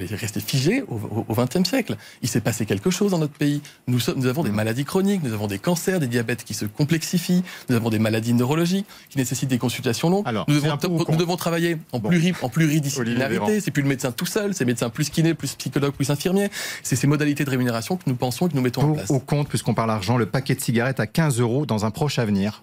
est 0.03 0.15
restée 0.15 0.41
figée 0.41 0.83
au 0.89 1.35
XXe 1.35 1.69
siècle. 1.69 1.97
Il 2.23 2.29
s'est 2.29 2.41
passé 2.41 2.67
quelque 2.67 2.91
chose 2.91 3.11
dans 3.11 3.19
notre 3.19 3.35
pays. 3.35 3.61
Nous, 3.87 4.01
sommes, 4.01 4.19
nous 4.19 4.27
avons 4.27 4.43
des 4.43 4.51
maladies 4.51 4.85
chroniques, 4.85 5.23
nous 5.23 5.33
avons 5.33 5.47
des 5.47 5.59
cancers, 5.59 6.01
des 6.01 6.07
diabètes 6.07 6.45
qui 6.45 6.55
se 6.55 6.65
complexifient, 6.65 7.43
nous 7.69 7.77
avons 7.77 7.91
des 7.91 7.99
maladies 7.99 8.35
neurologiques 8.35 8.87
qui 9.11 9.19
nécessitent 9.19 9.49
des 9.51 9.59
consultations 9.59 10.11
longues. 10.11 10.27
Alors, 10.27 10.45
nous, 10.49 10.55
devons, 10.55 10.79
nous 10.89 11.37
travailler 11.37 11.77
en, 11.93 11.99
Bon. 11.99 12.09
pluri, 12.09 12.33
en 12.43 12.49
pluridisciplinarité. 12.49 13.61
C'est 13.61 13.71
plus 13.71 13.83
le 13.83 13.89
médecin 13.89 14.13
tout 14.13 14.27
seul, 14.27 14.55
c'est 14.55 14.65
médecin 14.65 14.91
plus 14.91 15.11
kiné, 15.11 15.35
plus 15.35 15.55
psychologue, 15.55 15.93
plus 15.93 16.11
infirmier. 16.11 16.51
C'est 16.83 16.97
ces 16.97 17.07
modalités 17.07 17.45
de 17.45 17.51
rémunération 17.51 17.97
que 17.97 18.05
nous 18.07 18.15
pensons 18.17 18.47
et 18.47 18.51
que 18.51 18.57
nous 18.57 18.63
mettons 18.63 18.83
en 18.83 18.93
place. 18.93 19.11
ou 19.11 19.19
contre, 19.19 19.49
puisqu'on 19.49 19.75
parle 19.75 19.91
argent, 19.91 20.17
le 20.17 20.27
paquet 20.27 20.55
de 20.55 20.61
cigarettes 20.61 21.01
à 21.01 21.07
15 21.07 21.41
euros 21.41 21.67
dans 21.67 21.85
un 21.85 21.91
proche 21.91 22.19
avenir 22.19 22.63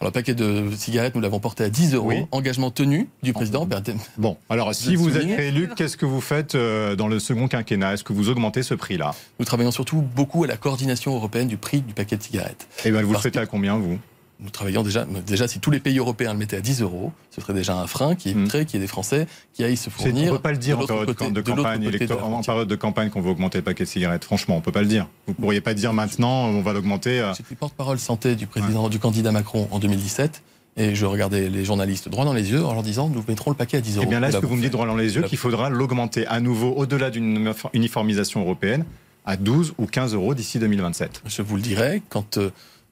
Alors, 0.00 0.08
le 0.10 0.12
paquet 0.12 0.34
de 0.34 0.64
cigarettes, 0.76 1.14
nous 1.14 1.20
l'avons 1.20 1.40
porté 1.40 1.64
à 1.64 1.68
10 1.70 1.94
euros. 1.94 2.08
Oui. 2.08 2.24
Engagement 2.32 2.70
tenu 2.70 3.08
du 3.22 3.32
président. 3.32 3.66
Permettez- 3.66 3.94
Bon, 4.16 4.36
alors 4.48 4.74
si 4.74 4.96
vous 4.96 5.16
êtes 5.16 5.36
réélu, 5.36 5.68
qu'est-ce 5.76 5.96
que 5.96 6.06
vous 6.06 6.20
faites 6.20 6.54
euh, 6.54 6.96
dans 6.96 7.06
le 7.08 7.18
second 7.18 7.48
quinquennat? 7.48 7.94
Est-ce 7.94 8.04
que 8.04 8.12
vous 8.12 8.28
augmentez 8.30 8.62
ce 8.62 8.74
prix-là? 8.74 9.14
Nous 9.38 9.44
travaillons 9.44 9.70
surtout 9.70 10.00
beaucoup 10.00 10.44
à 10.44 10.46
la 10.46 10.56
coordination 10.56 11.14
européenne 11.14 11.48
du 11.48 11.56
prix 11.58 11.82
du 11.82 11.92
paquet 11.94 12.16
de 12.16 12.22
cigarettes. 12.22 12.66
Eh 12.84 12.90
bien, 12.90 13.02
vous 13.02 13.12
le 13.12 13.18
faites 13.18 13.34
que- 13.34 13.38
à 13.38 13.46
combien, 13.46 13.76
vous? 13.76 13.98
Nous 14.42 14.50
travaillons 14.50 14.82
déjà, 14.82 15.04
déjà 15.26 15.46
si 15.48 15.60
tous 15.60 15.70
les 15.70 15.80
pays 15.80 15.98
européens 15.98 16.32
le 16.32 16.38
mettaient 16.38 16.56
à 16.56 16.60
10 16.60 16.80
euros, 16.82 17.12
ce 17.30 17.40
serait 17.40 17.52
déjà 17.52 17.76
un 17.76 17.86
frein 17.86 18.14
qui 18.14 18.30
éviterait 18.30 18.64
qu'il 18.64 18.80
y 18.80 18.82
ait 18.82 18.84
des 18.84 18.88
Français 18.88 19.26
qui 19.52 19.62
aillent 19.64 19.76
se 19.76 19.90
C'est- 19.90 19.90
On 19.98 20.02
fournir. 20.04 20.32
ne 20.32 20.36
peut 20.38 20.42
pas 20.42 20.52
le 20.52 20.58
dire 20.58 20.76
de 20.78 20.84
en 20.84 20.86
l'autre 20.86 20.94
période 20.94 21.16
côté- 21.16 21.30
de, 21.30 21.40
campagne 21.42 21.84
côté 21.92 22.06
de 22.06 22.12
en 22.14 22.42
période 22.42 22.68
de 22.68 22.74
campagne 22.76 23.10
qu'on 23.10 23.20
veut 23.20 23.30
augmenter 23.30 23.58
le 23.58 23.64
paquet 23.64 23.84
de 23.84 23.88
cigarettes. 23.88 24.24
Franchement, 24.24 24.56
on 24.56 24.60
peut 24.62 24.72
pas 24.72 24.80
le 24.82 24.88
dire. 24.88 25.08
Vous 25.26 25.34
pourriez 25.34 25.60
pas 25.60 25.74
dire 25.74 25.92
maintenant, 25.92 26.46
on 26.46 26.62
va 26.62 26.72
l'augmenter. 26.72 27.20
euh, 27.20 27.34
J'étais 27.36 27.54
porte-parole 27.54 27.98
santé 27.98 28.34
du 28.34 28.46
président, 28.46 28.88
du 28.88 28.98
candidat 28.98 29.30
Macron 29.32 29.68
en 29.70 29.78
2017. 29.78 30.42
Et 30.76 30.94
je 30.94 31.04
regardais 31.04 31.50
les 31.50 31.64
journalistes 31.64 32.08
droit 32.08 32.24
dans 32.24 32.32
les 32.32 32.50
yeux 32.52 32.64
en 32.64 32.72
leur 32.72 32.82
disant 32.84 33.08
nous 33.08 33.22
mettrons 33.28 33.50
le 33.50 33.56
paquet 33.56 33.78
à 33.78 33.80
10 33.80 33.96
euros. 33.96 34.04
Eh 34.06 34.08
bien 34.08 34.20
là, 34.20 34.28
Nous 34.28 34.34
ce 34.34 34.38
que 34.38 34.46
vous 34.46 34.54
me 34.56 34.62
dites 34.62 34.72
droit 34.72 34.86
dans 34.86 34.96
les 34.96 35.16
yeux, 35.16 35.22
qu'il 35.22 35.36
faudra 35.36 35.68
l'augmenter 35.68 36.26
à 36.28 36.40
nouveau 36.40 36.70
au-delà 36.70 37.10
d'une 37.10 37.52
uniformisation 37.74 38.40
européenne 38.40 38.84
à 39.26 39.36
12 39.36 39.74
ou 39.78 39.86
15 39.86 40.14
euros 40.14 40.32
d'ici 40.32 40.58
2027. 40.58 41.22
Je 41.26 41.42
vous 41.42 41.56
le 41.56 41.62
dirai 41.62 42.02
quand 42.08 42.38
euh, 42.38 42.50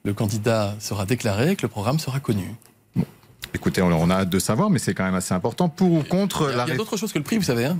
le 0.08 0.14
candidat 0.14 0.74
sera 0.80 1.04
déclaré 1.04 1.50
et 1.50 1.56
que 1.56 1.60
le 1.60 1.68
programme 1.68 1.98
sera 1.98 2.18
connu. 2.18 2.54
Écoutez, 3.52 3.82
on 3.82 4.08
a 4.10 4.14
hâte 4.14 4.30
de 4.30 4.38
savoir, 4.38 4.70
mais 4.70 4.78
c'est 4.78 4.94
quand 4.94 5.04
même 5.04 5.14
assez 5.14 5.34
important. 5.34 5.68
Pour 5.68 5.92
ou 5.92 6.02
contre 6.02 6.48
Il 6.50 6.56
la 6.56 6.64
il 6.64 6.70
y 6.70 6.72
a 6.72 6.76
d'autres 6.76 6.96
choses 6.96 7.12
que 7.12 7.18
le 7.18 7.24
prix, 7.24 7.36
vous 7.36 7.42
savez. 7.44 7.66
Hein 7.66 7.76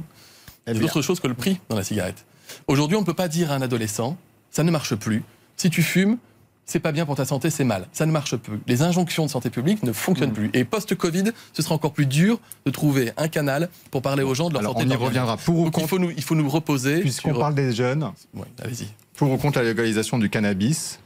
Il 0.67 0.75
y 0.75 0.77
a 0.77 0.81
d'autres 0.81 1.01
choses 1.01 1.21
que 1.21 1.27
le 1.27 1.33
prix 1.33 1.59
dans 1.71 1.77
la 1.77 1.85
cigarette. 1.85 2.27
Aujourd'hui, 2.67 2.97
on 2.99 3.01
ne 3.01 3.07
peut 3.07 3.15
pas 3.15 3.29
dire 3.29 3.51
à 3.51 3.55
un 3.55 3.63
adolescent, 3.63 4.19
ça 4.51 4.63
ne 4.63 4.71
marche 4.71 4.95
plus. 4.95 5.23
Si 5.57 5.71
tu 5.71 5.83
fumes, 5.83 6.19
c'est 6.67 6.81
pas 6.81 6.93
bien 6.93 7.07
pour 7.07 7.17
ta 7.17 7.25
santé, 7.25 7.49
c'est 7.49 7.65
mal. 7.65 7.87
Ça 7.93 8.05
ne 8.05 8.13
marche 8.13 8.37
plus. 8.37 8.61
Les 8.67 8.83
injonctions 8.83 9.25
de 9.25 9.31
santé 9.31 9.49
publique 9.49 9.83
ne 9.83 9.91
Mm. 9.91 9.95
fonctionnent 9.95 10.33
plus. 10.35 10.51
Et 10.53 10.65
post-Covid, 10.65 11.25
ce 11.55 11.63
sera 11.63 11.75
encore 11.75 11.95
plus 11.95 12.05
dur 12.05 12.39
de 12.67 12.71
trouver 12.71 13.13
un 13.17 13.29
canal 13.29 13.71
pour 13.91 14.03
parler 14.03 14.23
aux 14.23 14.35
gens 14.35 14.49
de 14.49 14.53
leur 14.53 14.61
Alors, 14.61 14.75
santé. 14.75 14.85
on 14.87 14.91
y 14.91 14.97
reviendra. 14.97 15.39
Pour 15.39 15.61
ou 15.61 15.65
Donc 15.65 15.69
il 15.69 15.81
contre, 15.81 15.89
faut 15.89 15.99
nous, 15.99 16.11
il 16.11 16.23
faut 16.23 16.35
nous 16.35 16.49
reposer. 16.51 17.01
puisqu'on 17.01 17.31
sur- 17.31 17.39
parle 17.39 17.55
des 17.55 17.73
jeunes, 17.75 18.11
Ouais, 18.35 18.45
allez-y. 18.63 18.87
pour 19.17 19.31
ou 19.33 19.39
contre 19.39 19.59
la 19.61 19.65
légalisation 19.65 20.19
du 20.19 20.29
cannabis 20.29 20.99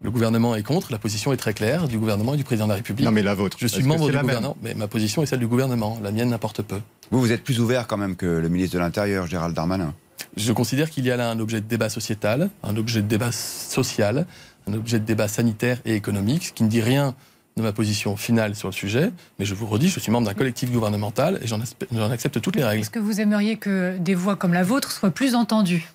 Le 0.00 0.10
gouvernement 0.12 0.54
est 0.54 0.62
contre. 0.62 0.92
La 0.92 0.98
position 0.98 1.32
est 1.32 1.36
très 1.36 1.54
claire 1.54 1.88
du 1.88 1.98
gouvernement 1.98 2.34
et 2.34 2.36
du 2.36 2.44
président 2.44 2.66
de 2.66 2.70
la 2.70 2.76
République. 2.76 3.04
Non, 3.04 3.10
mais 3.10 3.22
la 3.22 3.34
vôtre. 3.34 3.56
Je 3.60 3.66
suis 3.66 3.82
membre 3.82 4.10
du 4.10 4.16
gouvernement, 4.16 4.56
mais 4.62 4.74
ma 4.74 4.86
position 4.86 5.22
est 5.22 5.26
celle 5.26 5.40
du 5.40 5.48
gouvernement. 5.48 5.98
La 6.02 6.12
mienne 6.12 6.28
n'importe 6.30 6.62
peu. 6.62 6.80
Vous, 7.10 7.20
vous 7.20 7.32
êtes 7.32 7.42
plus 7.42 7.60
ouvert 7.60 7.86
quand 7.86 7.96
même 7.96 8.14
que 8.14 8.26
le 8.26 8.48
ministre 8.48 8.74
de 8.74 8.80
l'Intérieur, 8.80 9.26
Gérald 9.26 9.56
Darmanin. 9.56 9.94
Je 10.36 10.52
considère 10.52 10.90
qu'il 10.90 11.04
y 11.04 11.10
a 11.10 11.16
là 11.16 11.30
un 11.30 11.40
objet 11.40 11.60
de 11.60 11.66
débat 11.66 11.88
sociétal, 11.88 12.50
un 12.62 12.76
objet 12.76 13.02
de 13.02 13.08
débat 13.08 13.32
social, 13.32 14.26
un 14.68 14.74
objet 14.74 15.00
de 15.00 15.04
débat 15.04 15.26
sanitaire 15.26 15.80
et 15.84 15.94
économique, 15.94 16.46
ce 16.46 16.52
qui 16.52 16.62
ne 16.62 16.68
dit 16.68 16.80
rien 16.80 17.14
de 17.56 17.62
ma 17.62 17.72
position 17.72 18.16
finale 18.16 18.54
sur 18.54 18.68
le 18.68 18.72
sujet, 18.72 19.10
mais 19.40 19.44
je 19.44 19.54
vous 19.54 19.66
redis, 19.66 19.88
je 19.88 19.98
suis 19.98 20.12
membre 20.12 20.28
d'un 20.28 20.34
collectif 20.34 20.70
gouvernemental 20.70 21.40
et 21.42 21.48
j'en 21.48 22.10
accepte 22.10 22.40
toutes 22.40 22.54
les 22.54 22.62
règles. 22.62 22.82
Est-ce 22.82 22.90
que 22.90 23.00
vous 23.00 23.20
aimeriez 23.20 23.56
que 23.56 23.98
des 23.98 24.14
voix 24.14 24.36
comme 24.36 24.52
la 24.52 24.62
vôtre 24.62 24.92
soient 24.92 25.10
plus 25.10 25.34
entendues? 25.34 25.88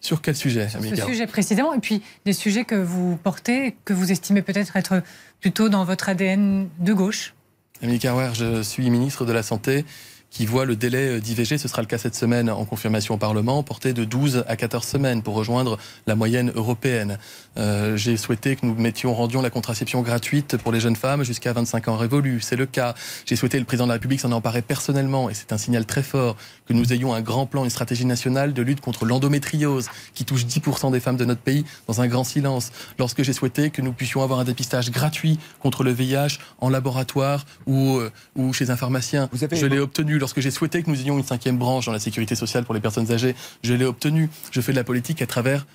Sur 0.00 0.22
quel 0.22 0.36
sujet, 0.36 0.68
sur 0.68 0.82
ce 0.82 1.06
sujet 1.06 1.26
précisément 1.26 1.74
Et 1.74 1.80
puis 1.80 2.02
des 2.24 2.32
sujets 2.32 2.64
que 2.64 2.74
vous 2.74 3.16
portez, 3.16 3.76
que 3.84 3.92
vous 3.92 4.12
estimez 4.12 4.42
peut-être 4.42 4.76
être 4.76 5.02
plutôt 5.40 5.68
dans 5.68 5.84
votre 5.84 6.08
ADN 6.08 6.68
de 6.78 6.92
gauche. 6.92 7.34
Amélie 7.82 7.98
Carwer, 7.98 8.30
je 8.34 8.62
suis 8.62 8.90
ministre 8.90 9.24
de 9.24 9.32
la 9.32 9.42
Santé 9.42 9.84
qui 10.30 10.44
voit 10.44 10.66
le 10.66 10.76
délai 10.76 11.20
d'IVG, 11.22 11.56
ce 11.56 11.68
sera 11.68 11.80
le 11.80 11.88
cas 11.88 11.96
cette 11.96 12.14
semaine 12.14 12.50
en 12.50 12.64
confirmation 12.66 13.14
au 13.14 13.16
Parlement, 13.16 13.62
porté 13.62 13.94
de 13.94 14.04
12 14.04 14.44
à 14.46 14.56
14 14.56 14.84
semaines 14.86 15.22
pour 15.22 15.34
rejoindre 15.34 15.78
la 16.06 16.14
moyenne 16.16 16.52
européenne. 16.54 17.18
Euh, 17.56 17.96
J'ai 17.96 18.16
souhaité 18.18 18.54
que 18.54 18.66
nous 18.66 18.74
mettions, 18.74 19.14
rendions 19.14 19.40
la 19.40 19.48
contraception 19.48 20.02
gratuite 20.02 20.58
pour 20.58 20.70
les 20.70 20.80
jeunes 20.80 20.96
femmes 20.96 21.24
jusqu'à 21.24 21.54
25 21.54 21.88
ans 21.88 21.96
révolus. 21.96 22.42
C'est 22.42 22.56
le 22.56 22.66
cas. 22.66 22.94
J'ai 23.24 23.36
souhaité, 23.36 23.58
le 23.58 23.64
président 23.64 23.86
de 23.86 23.88
la 23.88 23.94
République 23.94 24.20
s'en 24.20 24.30
emparer 24.32 24.60
personnellement, 24.60 25.30
et 25.30 25.34
c'est 25.34 25.50
un 25.52 25.58
signal 25.58 25.86
très 25.86 26.02
fort, 26.02 26.36
que 26.66 26.74
nous 26.74 26.92
ayons 26.92 27.14
un 27.14 27.22
grand 27.22 27.46
plan, 27.46 27.64
une 27.64 27.70
stratégie 27.70 28.04
nationale 28.04 28.52
de 28.52 28.60
lutte 28.62 28.82
contre 28.82 29.06
l'endométriose, 29.06 29.88
qui 30.14 30.26
touche 30.26 30.44
10% 30.44 30.92
des 30.92 31.00
femmes 31.00 31.16
de 31.16 31.24
notre 31.24 31.40
pays 31.40 31.64
dans 31.86 32.02
un 32.02 32.06
grand 32.06 32.24
silence. 32.24 32.70
Lorsque 32.98 33.22
j'ai 33.22 33.32
souhaité 33.32 33.70
que 33.70 33.80
nous 33.80 33.92
puissions 33.94 34.22
avoir 34.22 34.40
un 34.40 34.44
dépistage 34.44 34.90
gratuit 34.90 35.38
contre 35.60 35.84
le 35.84 35.90
VIH 35.90 36.38
en 36.60 36.68
laboratoire 36.68 37.46
ou, 37.66 37.96
euh, 37.96 38.10
ou 38.36 38.52
chez 38.52 38.68
un 38.70 38.76
pharmacien, 38.76 39.30
Vous 39.32 39.42
avez- 39.42 39.56
je 39.56 39.64
l'ai 39.66 39.78
obtenu. 39.78 40.17
Lorsque 40.18 40.40
j'ai 40.40 40.50
souhaité 40.50 40.82
que 40.82 40.90
nous 40.90 41.00
ayons 41.00 41.18
une 41.18 41.24
cinquième 41.24 41.58
branche 41.58 41.86
dans 41.86 41.92
la 41.92 41.98
sécurité 42.00 42.34
sociale 42.34 42.64
pour 42.64 42.74
les 42.74 42.80
personnes 42.80 43.10
âgées, 43.12 43.34
je 43.62 43.74
l'ai 43.74 43.84
obtenu. 43.84 44.28
Je 44.50 44.60
fais 44.60 44.72
de 44.72 44.76
la 44.76 44.84
politique 44.84 45.22
à 45.22 45.26
travers 45.26 45.66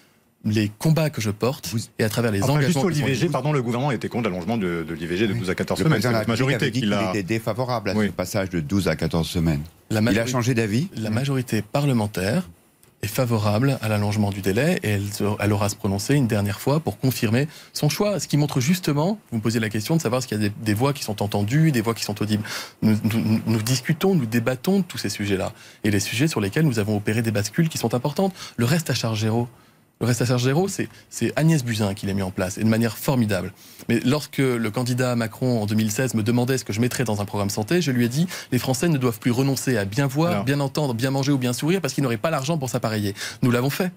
les 0.46 0.70
combats 0.78 1.10
que 1.10 1.22
je 1.22 1.30
porte 1.32 1.70
Vous- 1.70 1.80
et 2.00 2.04
à 2.04 2.10
travers 2.10 2.30
les 2.32 2.44
Enfin, 2.44 2.60
juste 2.60 2.76
engagements 2.78 2.82
sont 2.82 3.06
l'IVG, 3.08 3.30
pardon, 3.30 3.54
le 3.54 3.62
gouvernement 3.62 3.92
était 3.92 4.10
contre 4.10 4.28
l'allongement 4.30 4.58
de, 4.58 4.86
de 4.88 4.94
l'IVG 4.94 5.28
de 5.28 5.34
12 5.34 5.50
à 5.50 5.56
14 5.56 5.80
Le 5.80 5.86
semaines. 5.86 6.02
la 6.12 6.26
majorité 6.26 6.66
dit 6.66 6.72
qui 6.74 6.80
qu'il 6.82 6.90
l'a. 6.90 7.10
était 7.12 7.24
défavorable 7.24 7.92
à 7.92 7.96
Oui. 7.96 8.08
ce 8.08 8.12
passage 8.12 8.50
de 8.50 8.60
12 8.60 8.90
à 8.90 8.96
14 8.98 9.26
semaines. 9.28 9.62
La 9.90 10.02
Il 10.02 10.20
a 10.20 10.26
changé 10.26 10.54
d'avis 10.54 10.90
la 10.98 11.10
majorité 11.12 11.62
parlementaire 11.62 12.50
est 13.04 13.08
favorable 13.08 13.78
à 13.82 13.90
l'allongement 13.90 14.32
du 14.32 14.42
délai 14.42 14.80
et 14.82 14.90
elle, 14.92 15.04
elle 15.40 15.54
aura 15.54 15.66
à 15.66 15.70
se 15.70 15.76
prononcer 15.76 16.16
une 16.16 16.28
dernière 16.28 16.60
fois 16.62 16.80
pour 16.80 16.98
confirmer 16.98 17.48
son 17.74 17.90
choix. 17.90 18.20
Ce 18.20 18.28
qui 18.28 18.38
montre 18.38 18.60
justement, 18.62 19.20
vous 19.32 19.38
me 19.38 19.42
posez 19.44 19.60
la 19.60 19.70
question 19.70 19.96
de 19.98 20.02
savoir 20.02 20.24
s'il 20.24 20.32
y 20.32 20.36
a 20.36 20.38
des, 20.38 20.54
des 20.64 20.74
voix 20.74 20.94
qui 20.94 21.04
sont 21.04 21.22
entendues, 21.22 21.72
des 21.72 21.82
voix 21.82 21.94
qui 21.94 22.04
sont 22.04 22.20
audibles. 22.22 22.44
Nous, 22.82 22.98
nous- 23.04 23.42
nous 23.46 23.62
discutons, 23.62 24.16
nous 24.16 24.26
débattons 24.26 24.80
de 24.80 24.84
tous 24.84 24.98
ces 24.98 25.10
sujets-là 25.10 25.52
et 25.84 25.92
les 25.92 26.00
sujets 26.00 26.28
sur 26.28 26.40
lesquels 26.42 26.66
nous 26.66 26.80
avons 26.80 26.96
opéré 26.98 27.22
des 27.22 27.32
bascules 27.32 27.70
qui 27.70 27.78
sont 27.78 27.94
importantes. 27.94 28.34
Le 28.58 28.66
reste 28.66 28.90
à 28.90 28.94
charge 28.94 29.22
zéro. 29.22 29.48
Le 30.04 30.08
reste 30.08 30.22
à 30.22 30.26
charge 30.26 30.44
zéro, 30.44 30.68
c'est 30.68 30.90
c'est 31.10 31.32
Agnès 31.38 31.64
Buzyn 31.64 31.94
qui 31.94 32.08
l'a 32.08 32.14
mis 32.14 32.24
en 32.24 32.30
place, 32.30 32.58
et 32.58 32.64
de 32.66 32.68
manière 32.68 32.98
formidable. 32.98 33.54
Mais 33.88 34.02
lorsque 34.02 34.40
le 34.40 34.70
candidat 34.70 35.16
Macron, 35.16 35.62
en 35.62 35.66
2016, 35.66 36.16
me 36.16 36.24
demandait 36.24 36.58
ce 36.58 36.66
que 36.66 36.74
je 36.74 36.82
mettrais 36.82 37.06
dans 37.06 37.22
un 37.22 37.26
programme 37.26 37.50
santé, 37.50 37.82
je 37.82 37.90
lui 37.90 38.04
ai 38.04 38.10
dit, 38.10 38.28
les 38.52 38.60
Français 38.60 38.90
ne 38.90 38.98
doivent 38.98 39.20
plus 39.20 39.32
renoncer 39.32 39.78
à 39.78 39.86
bien 39.86 40.06
voir, 40.06 40.32
Alors. 40.32 40.44
bien 40.44 40.60
entendre, 40.60 40.94
bien 40.94 41.10
manger 41.10 41.32
ou 41.32 41.38
bien 41.38 41.54
sourire, 41.54 41.80
parce 41.80 41.94
qu'ils 41.94 42.04
n'auraient 42.04 42.18
pas 42.18 42.32
l'argent 42.32 42.58
pour 42.58 42.70
s'appareiller. 42.70 43.14
Nous 43.44 43.52
l'avons 43.52 43.70
fait. 43.70 43.94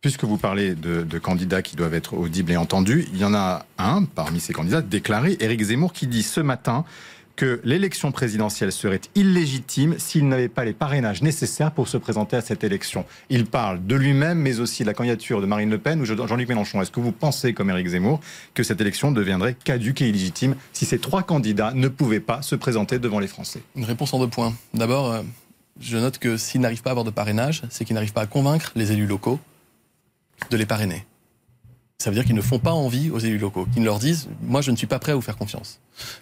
Puisque 0.00 0.22
vous 0.22 0.38
parlez 0.38 0.76
de, 0.76 1.02
de 1.02 1.18
candidats 1.18 1.60
qui 1.60 1.74
doivent 1.74 1.94
être 1.94 2.14
audibles 2.14 2.52
et 2.52 2.56
entendus, 2.56 3.08
il 3.12 3.18
y 3.18 3.24
en 3.24 3.34
a 3.34 3.66
un 3.78 4.04
parmi 4.04 4.38
ces 4.38 4.52
candidats 4.52 4.80
déclaré, 4.80 5.36
Éric 5.40 5.60
Zemmour, 5.60 5.92
qui 5.92 6.06
dit 6.06 6.22
ce 6.22 6.40
matin 6.40 6.84
que 7.42 7.60
l'élection 7.64 8.12
présidentielle 8.12 8.70
serait 8.70 9.00
illégitime 9.16 9.98
s'il 9.98 10.28
n'avait 10.28 10.48
pas 10.48 10.64
les 10.64 10.72
parrainages 10.72 11.22
nécessaires 11.22 11.72
pour 11.72 11.88
se 11.88 11.96
présenter 11.96 12.36
à 12.36 12.40
cette 12.40 12.62
élection. 12.62 13.04
Il 13.30 13.46
parle 13.46 13.84
de 13.84 13.96
lui-même, 13.96 14.38
mais 14.38 14.60
aussi 14.60 14.84
de 14.84 14.86
la 14.86 14.94
candidature 14.94 15.40
de 15.40 15.46
Marine 15.46 15.68
Le 15.68 15.78
Pen 15.78 16.00
ou 16.00 16.04
Jean-Luc 16.04 16.48
Mélenchon. 16.48 16.80
Est-ce 16.80 16.92
que 16.92 17.00
vous 17.00 17.10
pensez, 17.10 17.52
comme 17.52 17.68
Éric 17.68 17.88
Zemmour, 17.88 18.20
que 18.54 18.62
cette 18.62 18.80
élection 18.80 19.10
deviendrait 19.10 19.56
caduque 19.64 20.02
et 20.02 20.08
illégitime 20.08 20.54
si 20.72 20.86
ces 20.86 21.00
trois 21.00 21.24
candidats 21.24 21.72
ne 21.74 21.88
pouvaient 21.88 22.20
pas 22.20 22.42
se 22.42 22.54
présenter 22.54 23.00
devant 23.00 23.18
les 23.18 23.26
Français? 23.26 23.60
Une 23.74 23.86
réponse 23.86 24.14
en 24.14 24.20
deux 24.20 24.28
points. 24.28 24.54
D'abord, 24.72 25.10
euh, 25.10 25.22
je 25.80 25.98
note 25.98 26.18
que 26.18 26.36
s'ils 26.36 26.60
n'arrivent 26.60 26.82
pas 26.82 26.90
à 26.90 26.92
avoir 26.92 27.04
de 27.04 27.10
parrainage, 27.10 27.64
c'est 27.70 27.84
qu'ils 27.84 27.94
n'arrivent 27.94 28.12
pas 28.12 28.22
à 28.22 28.26
convaincre 28.28 28.70
les 28.76 28.92
élus 28.92 29.08
locaux 29.08 29.40
de 30.48 30.56
les 30.56 30.66
parrainer. 30.66 31.04
Ça 32.02 32.10
veut 32.10 32.16
dire 32.16 32.24
qu'ils 32.24 32.34
ne 32.34 32.40
font 32.40 32.58
pas 32.58 32.72
envie 32.72 33.10
aux 33.10 33.20
élus 33.20 33.38
locaux, 33.38 33.64
qu'ils 33.72 33.84
leur 33.84 34.00
disent 34.00 34.28
Moi, 34.42 34.60
je 34.60 34.72
ne 34.72 34.76
suis 34.76 34.88
pas 34.88 34.98
prêt 34.98 35.12
à 35.12 35.14
vous 35.14 35.20
faire 35.20 35.36
confiance. 35.36 35.78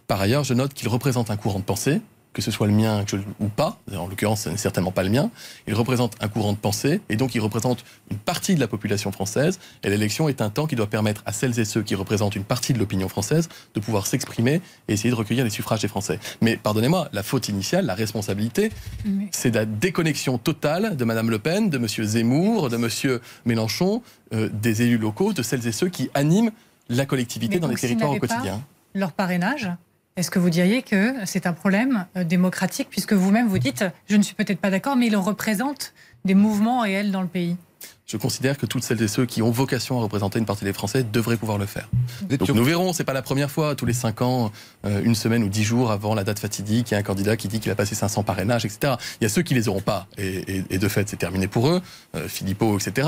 Par 0.08 0.20
ailleurs, 0.20 0.44
je 0.44 0.52
note 0.52 0.74
qu'ils 0.74 0.90
représentent 0.90 1.30
un 1.30 1.38
courant 1.38 1.58
de 1.58 1.64
pensée 1.64 2.02
que 2.32 2.42
ce 2.42 2.50
soit 2.50 2.66
le 2.66 2.72
mien 2.72 3.04
ou 3.40 3.48
pas, 3.48 3.78
en 3.94 4.06
l'occurrence, 4.06 4.42
ce 4.42 4.50
n'est 4.50 4.56
certainement 4.56 4.92
pas 4.92 5.02
le 5.02 5.10
mien, 5.10 5.30
il 5.66 5.74
représente 5.74 6.14
un 6.20 6.28
courant 6.28 6.52
de 6.52 6.58
pensée 6.58 7.00
et 7.08 7.16
donc 7.16 7.34
il 7.34 7.40
représente 7.40 7.84
une 8.10 8.18
partie 8.18 8.54
de 8.54 8.60
la 8.60 8.68
population 8.68 9.10
française. 9.10 9.58
Et 9.82 9.90
l'élection 9.90 10.28
est 10.28 10.40
un 10.40 10.50
temps 10.50 10.66
qui 10.66 10.76
doit 10.76 10.86
permettre 10.86 11.22
à 11.26 11.32
celles 11.32 11.58
et 11.58 11.64
ceux 11.64 11.82
qui 11.82 11.94
représentent 11.94 12.36
une 12.36 12.44
partie 12.44 12.72
de 12.72 12.78
l'opinion 12.78 13.08
française 13.08 13.48
de 13.74 13.80
pouvoir 13.80 14.06
s'exprimer 14.06 14.60
et 14.88 14.92
essayer 14.92 15.10
de 15.10 15.16
recueillir 15.16 15.44
les 15.44 15.50
suffrages 15.50 15.80
des 15.80 15.88
Français. 15.88 16.20
Mais 16.40 16.56
pardonnez-moi, 16.56 17.08
la 17.12 17.22
faute 17.22 17.48
initiale, 17.48 17.86
la 17.86 17.94
responsabilité, 17.94 18.70
c'est 19.32 19.54
la 19.54 19.64
déconnexion 19.64 20.38
totale 20.38 20.96
de 20.96 21.04
Mme 21.04 21.30
Le 21.30 21.38
Pen, 21.38 21.70
de 21.70 21.78
M. 21.78 21.86
Zemmour, 21.86 22.68
de 22.68 22.76
M. 22.76 23.20
Mélenchon, 23.44 24.02
euh, 24.32 24.48
des 24.52 24.82
élus 24.82 24.98
locaux, 24.98 25.32
de 25.32 25.42
celles 25.42 25.66
et 25.66 25.72
ceux 25.72 25.88
qui 25.88 26.10
animent 26.14 26.50
la 26.88 27.06
collectivité 27.06 27.58
dans 27.58 27.68
les 27.68 27.76
territoires 27.76 28.10
au 28.10 28.18
quotidien. 28.18 28.60
Leur 28.94 29.12
parrainage 29.12 29.70
est-ce 30.20 30.30
que 30.30 30.38
vous 30.38 30.50
diriez 30.50 30.82
que 30.82 31.14
c'est 31.24 31.46
un 31.46 31.54
problème 31.54 32.06
euh, 32.14 32.24
démocratique, 32.24 32.88
puisque 32.90 33.14
vous-même 33.14 33.48
vous 33.48 33.58
dites, 33.58 33.84
je 34.06 34.16
ne 34.16 34.22
suis 34.22 34.34
peut-être 34.34 34.60
pas 34.60 34.70
d'accord, 34.70 34.94
mais 34.94 35.06
il 35.06 35.16
représente 35.16 35.94
des 36.26 36.34
mouvements 36.34 36.80
réels 36.80 37.10
dans 37.10 37.22
le 37.22 37.26
pays? 37.26 37.56
Je 38.10 38.16
considère 38.16 38.58
que 38.58 38.66
toutes 38.66 38.82
celles 38.82 39.00
et 39.02 39.06
ceux 39.06 39.24
qui 39.24 39.40
ont 39.40 39.52
vocation 39.52 39.96
à 40.00 40.02
représenter 40.02 40.40
une 40.40 40.44
partie 40.44 40.64
des 40.64 40.72
Français 40.72 41.04
devraient 41.04 41.36
pouvoir 41.36 41.58
le 41.58 41.66
faire. 41.66 41.88
Donc 42.28 42.48
nous 42.48 42.64
verrons, 42.64 42.92
c'est 42.92 43.04
pas 43.04 43.12
la 43.12 43.22
première 43.22 43.52
fois, 43.52 43.76
tous 43.76 43.86
les 43.86 43.92
cinq 43.92 44.20
ans, 44.20 44.50
euh, 44.84 45.00
une 45.04 45.14
semaine 45.14 45.44
ou 45.44 45.48
dix 45.48 45.62
jours 45.62 45.92
avant 45.92 46.16
la 46.16 46.24
date 46.24 46.40
fatidique, 46.40 46.90
il 46.90 46.94
y 46.94 46.96
a 46.96 46.98
un 46.98 47.04
candidat 47.04 47.36
qui 47.36 47.46
dit 47.46 47.60
qu'il 47.60 47.70
a 47.70 47.76
passé 47.76 47.94
500 47.94 48.24
parrainages, 48.24 48.64
etc. 48.64 48.94
Il 49.20 49.24
y 49.24 49.26
a 49.26 49.28
ceux 49.28 49.42
qui 49.42 49.54
les 49.54 49.68
auront 49.68 49.80
pas, 49.80 50.08
et, 50.18 50.64
de 50.76 50.88
fait 50.88 51.08
c'est 51.08 51.18
terminé 51.18 51.46
pour 51.46 51.68
eux, 51.68 51.80
euh, 52.16 52.26
Philippot, 52.26 52.76
etc. 52.78 53.06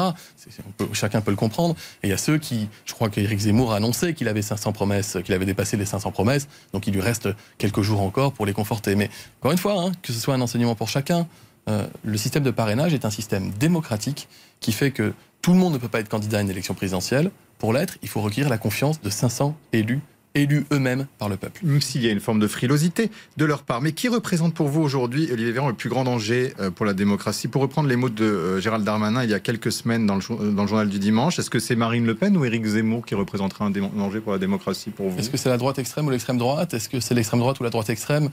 chacun 0.93 1.21
peut 1.21 1.33
le 1.33 1.37
comprendre. 1.37 1.75
Et 2.05 2.07
il 2.07 2.11
y 2.11 2.15
a 2.15 2.19
ceux 2.19 2.39
qui, 2.39 2.69
je 2.85 2.95
crois 2.95 3.09
qu'Éric 3.09 3.41
Zemmour 3.41 3.73
a 3.73 3.77
annoncé 3.77 4.15
qu'il 4.15 4.29
avait 4.29 4.43
500 4.43 4.73
promesses, 4.73 5.19
qu'il 5.25 5.35
avait 5.35 5.47
dépassé 5.47 5.77
les 5.77 5.87
500 5.87 6.13
promesses, 6.13 6.47
donc 6.73 6.87
il 6.87 6.95
lui 6.95 7.01
reste 7.01 7.29
quelques 7.59 7.83
jours 7.83 8.03
encore 8.03 8.33
pour 8.33 8.47
les 8.47 8.53
conforter. 8.53 8.95
Mais 8.95 9.11
encore 9.41 9.51
une 9.51 9.59
fois, 9.59 9.83
hein, 9.83 9.93
que 10.03 10.13
ce 10.13 10.21
soit 10.21 10.35
un 10.35 10.41
enseignement 10.41 10.77
pour 10.77 10.89
chacun, 10.89 11.27
euh, 11.69 11.87
le 12.03 12.17
système 12.17 12.43
de 12.43 12.51
parrainage 12.51 12.95
est 12.95 13.05
un 13.05 13.11
système 13.11 13.51
démocratique 13.53 14.29
qui 14.61 14.73
fait 14.73 14.91
que 14.91 15.13
tout 15.43 15.53
le 15.53 15.59
monde 15.59 15.73
ne 15.73 15.79
peut 15.79 15.89
pas 15.89 16.01
être 16.01 16.09
candidat 16.09 16.39
à 16.39 16.41
une 16.41 16.51
élection 16.51 16.75
présidentielle. 16.75 17.31
Pour 17.59 17.73
l'être, 17.73 17.99
il 18.03 18.09
faut 18.09 18.21
requérir 18.21 18.49
la 18.49 18.59
confiance 18.59 19.01
de 19.01 19.11
500 19.11 19.57
élus 19.73 20.01
élus 20.35 20.67
eux-mêmes 20.73 21.07
par 21.19 21.29
le 21.29 21.37
peuple. 21.37 21.61
Même 21.65 21.81
s'il 21.81 22.03
y 22.03 22.09
a 22.09 22.11
une 22.11 22.21
forme 22.21 22.41
de 22.41 22.47
frilosité 22.47 23.11
de 23.37 23.45
leur 23.45 23.63
part. 23.63 23.81
Mais 23.81 23.93
qui 23.93 24.09
représente 24.09 24.55
pour 24.55 24.69
vous 24.69 24.81
aujourd'hui, 24.81 25.29
Olivier 25.33 25.53
Véran, 25.53 25.69
le 25.69 25.75
plus 25.75 25.89
grand 25.89 26.05
danger 26.05 26.55
euh, 26.61 26.71
pour 26.71 26.87
la 26.87 26.95
démocratie? 26.95 27.49
Pour 27.49 27.63
reprendre 27.63 27.89
les 27.89 27.97
mots 27.97 28.09
de 28.09 28.25
euh, 28.25 28.61
Gérald 28.61 28.85
Darmanin 28.85 29.25
il 29.25 29.31
y 29.31 29.35
a 29.35 29.41
quelques 29.41 29.73
semaines 29.73 30.07
dans 30.07 30.17
le, 30.17 30.23
euh, 30.31 30.53
dans 30.53 30.63
le 30.63 30.69
journal 30.69 30.89
du 30.89 30.99
dimanche, 30.99 31.39
est-ce 31.39 31.51
que 31.51 31.59
c'est 31.59 31.77
Marine 31.77 32.07
Le 32.07 32.15
Pen 32.15 32.37
ou 32.37 32.45
Éric 32.45 32.65
Zemmour 32.65 33.05
qui 33.05 33.15
représentera 33.15 33.65
un 33.65 33.71
danger 33.71 34.21
pour 34.21 34.33
la 34.33 34.39
démocratie 34.39 34.91
pour 34.91 35.09
vous? 35.11 35.19
Est-ce 35.19 35.31
que 35.31 35.37
c'est 35.37 35.49
la 35.49 35.59
droite 35.59 35.79
extrême 35.79 36.07
ou 36.07 36.11
l'extrême 36.11 36.39
droite? 36.39 36.75
Est-ce 36.75 36.89
que 36.89 37.01
c'est 37.01 37.15
l'extrême 37.15 37.41
droite 37.41 37.61
ou 37.61 37.65
la 37.65 37.71
droite 37.71 37.91
extrême? 37.91 38.31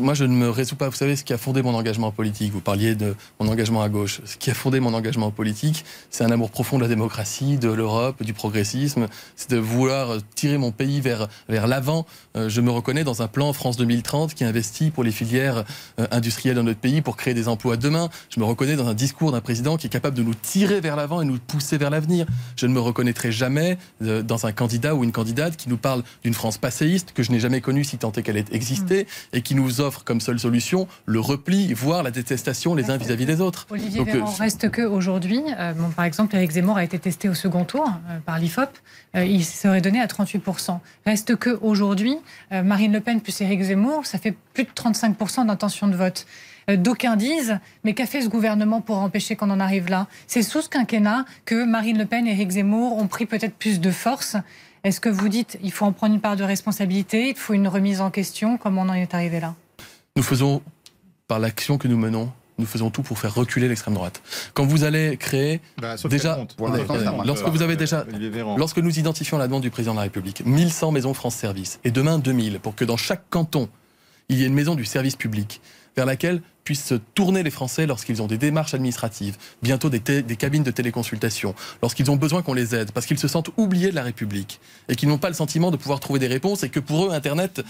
Moi, 0.00 0.14
je 0.14 0.24
ne 0.24 0.34
me 0.34 0.50
résous 0.50 0.76
pas. 0.76 0.88
Vous 0.88 0.96
savez, 0.96 1.16
ce 1.16 1.24
qui 1.24 1.32
a 1.32 1.38
fondé 1.38 1.62
mon 1.62 1.74
engagement 1.74 2.10
politique, 2.10 2.52
vous 2.52 2.60
parliez 2.60 2.94
de 2.94 3.14
mon 3.40 3.48
engagement 3.48 3.82
à 3.82 3.88
gauche, 3.88 4.20
ce 4.24 4.36
qui 4.36 4.50
a 4.50 4.54
fondé 4.54 4.80
mon 4.80 4.94
engagement 4.94 5.30
politique, 5.30 5.84
c'est 6.10 6.24
un 6.24 6.30
amour 6.30 6.50
profond 6.50 6.78
de 6.78 6.82
la 6.82 6.88
démocratie, 6.88 7.58
de 7.58 7.70
l'Europe, 7.70 8.22
du 8.22 8.32
progressisme, 8.32 9.06
c'est 9.36 9.50
de 9.50 9.58
vouloir 9.58 10.18
tirer 10.34 10.58
mon 10.58 10.72
pays 10.72 11.00
vers, 11.00 11.27
vers 11.48 11.66
l'avant 11.66 12.06
euh, 12.36 12.48
je 12.48 12.60
me 12.60 12.70
reconnais 12.70 13.04
dans 13.04 13.22
un 13.22 13.28
plan 13.28 13.52
France 13.52 13.76
2030 13.76 14.34
qui 14.34 14.44
investit 14.44 14.90
pour 14.90 15.04
les 15.04 15.10
filières 15.10 15.64
euh, 15.98 16.06
industrielles 16.10 16.56
dans 16.56 16.62
notre 16.62 16.80
pays 16.80 17.00
pour 17.00 17.16
créer 17.16 17.34
des 17.34 17.48
emplois 17.48 17.76
demain. 17.76 18.08
Je 18.30 18.40
me 18.40 18.44
reconnais 18.44 18.76
dans 18.76 18.88
un 18.88 18.94
discours 18.94 19.32
d'un 19.32 19.40
président 19.40 19.76
qui 19.76 19.86
est 19.86 19.90
capable 19.90 20.16
de 20.16 20.22
nous 20.22 20.34
tirer 20.34 20.80
vers 20.80 20.96
l'avant 20.96 21.20
et 21.20 21.24
nous 21.24 21.38
pousser 21.38 21.78
vers 21.78 21.90
l'avenir. 21.90 22.26
Je 22.56 22.66
ne 22.66 22.72
me 22.72 22.80
reconnaîtrai 22.80 23.32
jamais 23.32 23.78
euh, 24.02 24.22
dans 24.22 24.46
un 24.46 24.52
candidat 24.52 24.94
ou 24.94 25.04
une 25.04 25.12
candidate 25.12 25.56
qui 25.56 25.68
nous 25.68 25.76
parle 25.76 26.02
d'une 26.22 26.34
France 26.34 26.58
passéiste 26.58 27.12
que 27.12 27.22
je 27.22 27.32
n'ai 27.32 27.40
jamais 27.40 27.60
connue 27.60 27.84
si 27.84 27.98
tant 27.98 28.12
est 28.12 28.22
qu'elle 28.22 28.36
ait 28.36 28.44
existé 28.52 29.04
mm. 29.04 29.36
et 29.36 29.42
qui 29.42 29.54
nous 29.54 29.80
offre 29.80 30.04
comme 30.04 30.20
seule 30.20 30.38
solution 30.38 30.86
le 31.06 31.20
repli, 31.20 31.72
voire 31.72 32.02
la 32.02 32.10
détestation 32.10 32.74
les 32.74 32.90
uns 32.90 32.96
vis-à-vis 32.96 33.26
des 33.26 33.40
autres. 33.40 33.66
Olivier 33.70 33.98
Donc, 33.98 34.08
Véran, 34.08 34.32
reste 34.38 34.70
que 34.70 34.82
aujourd'hui, 34.82 35.42
bon, 35.76 35.90
par 35.90 36.04
exemple, 36.04 36.34
Eric 36.36 36.52
Zemmour 36.52 36.76
a 36.76 36.84
été 36.84 36.98
testé 36.98 37.28
au 37.28 37.34
second 37.34 37.64
tour 37.64 37.90
par 38.24 38.38
l'IFOP. 38.38 38.68
il 39.14 39.44
serait 39.44 39.80
donné 39.80 40.00
à 40.00 40.06
38%. 40.06 40.78
Reste 41.06 41.17
que 41.24 41.58
aujourd'hui 41.62 41.78
aujourd'hui, 41.88 42.18
euh, 42.52 42.62
Marine 42.62 42.92
Le 42.92 43.00
Pen 43.00 43.20
plus 43.20 43.40
Éric 43.40 43.62
Zemmour, 43.62 44.04
ça 44.04 44.18
fait 44.18 44.34
plus 44.52 44.64
de 44.64 44.70
35% 44.70 45.46
d'intention 45.46 45.88
de 45.88 45.96
vote. 45.96 46.26
Euh, 46.68 46.76
d'aucuns 46.76 47.16
disent, 47.16 47.58
mais 47.84 47.94
qu'a 47.94 48.04
fait 48.04 48.20
ce 48.20 48.28
gouvernement 48.28 48.80
pour 48.80 48.98
empêcher 48.98 49.36
qu'on 49.36 49.50
en 49.50 49.60
arrive 49.60 49.88
là? 49.88 50.06
C'est 50.26 50.42
sous 50.42 50.60
ce 50.60 50.68
quinquennat 50.68 51.24
que 51.44 51.64
Marine 51.64 51.96
Le 51.96 52.04
Pen 52.04 52.26
et 52.26 52.32
Éric 52.32 52.50
Zemmour 52.50 52.96
ont 52.96 53.06
pris 53.06 53.26
peut-être 53.26 53.54
plus 53.54 53.80
de 53.80 53.90
force. 53.90 54.36
Est-ce 54.84 55.00
que 55.00 55.08
vous 55.08 55.28
dites 55.28 55.58
il 55.62 55.72
faut 55.72 55.86
en 55.86 55.92
prendre 55.92 56.14
une 56.14 56.20
part 56.20 56.36
de 56.36 56.44
responsabilité, 56.44 57.30
il 57.30 57.36
faut 57.36 57.54
une 57.54 57.68
remise 57.68 58.00
en 58.00 58.10
question? 58.10 58.58
Comment 58.58 58.82
on 58.82 58.88
en 58.88 58.94
est 58.94 59.14
arrivé 59.14 59.40
là? 59.40 59.54
Nous 60.16 60.22
faisons, 60.22 60.60
par 61.26 61.38
l'action 61.38 61.78
que 61.78 61.88
nous 61.88 61.96
menons, 61.96 62.30
nous 62.58 62.66
faisons 62.66 62.90
tout 62.90 63.02
pour 63.02 63.18
faire 63.18 63.34
reculer 63.34 63.68
l'extrême 63.68 63.94
droite. 63.94 64.22
Quand 64.54 64.64
vous 64.64 64.84
allez 64.84 65.16
créer 65.16 65.60
bah, 65.80 65.96
déjà, 66.08 66.38
lorsque 67.24 67.46
vous 67.46 67.62
avez 67.62 67.76
déjà, 67.76 68.04
lorsque 68.56 68.78
nous 68.78 68.98
identifions 68.98 69.38
la 69.38 69.46
demande 69.46 69.62
du 69.62 69.70
président 69.70 69.92
de 69.92 69.98
la 69.98 70.02
République, 70.04 70.42
1100 70.44 70.92
maisons 70.92 71.14
France 71.14 71.36
Service 71.36 71.80
et 71.84 71.90
demain 71.90 72.18
2000 72.18 72.60
pour 72.60 72.74
que 72.74 72.84
dans 72.84 72.96
chaque 72.96 73.28
canton 73.30 73.68
il 74.28 74.38
y 74.38 74.44
ait 74.44 74.46
une 74.46 74.54
maison 74.54 74.74
du 74.74 74.84
service 74.84 75.16
public 75.16 75.60
vers 75.98 76.06
laquelle 76.06 76.42
puissent 76.62 76.84
se 76.84 76.94
tourner 76.94 77.42
les 77.42 77.50
Français 77.50 77.84
lorsqu'ils 77.84 78.22
ont 78.22 78.28
des 78.28 78.38
démarches 78.38 78.72
administratives, 78.72 79.36
bientôt 79.62 79.90
des, 79.90 80.00
cabines 80.36 80.62
de 80.62 80.70
téléconsultation, 80.70 81.56
lorsqu'ils 81.82 82.08
ont 82.08 82.14
besoin 82.14 82.42
qu'on 82.42 82.54
les 82.54 82.72
aide, 82.72 82.92
parce 82.92 83.04
qu'ils 83.04 83.18
se 83.18 83.26
sentent 83.26 83.50
oubliés 83.56 83.90
de 83.90 83.96
la 83.96 84.04
République 84.04 84.60
et 84.88 84.94
qu'ils 84.94 85.08
n'ont 85.08 85.18
pas 85.18 85.26
le 85.28 85.34
sentiment 85.34 85.72
de 85.72 85.76
pouvoir 85.76 85.98
trouver 85.98 86.20
des 86.20 86.28
réponses 86.28 86.62
et 86.62 86.68
que 86.68 86.78
pour 86.78 87.06
eux, 87.06 87.10
Internet, 87.10 87.62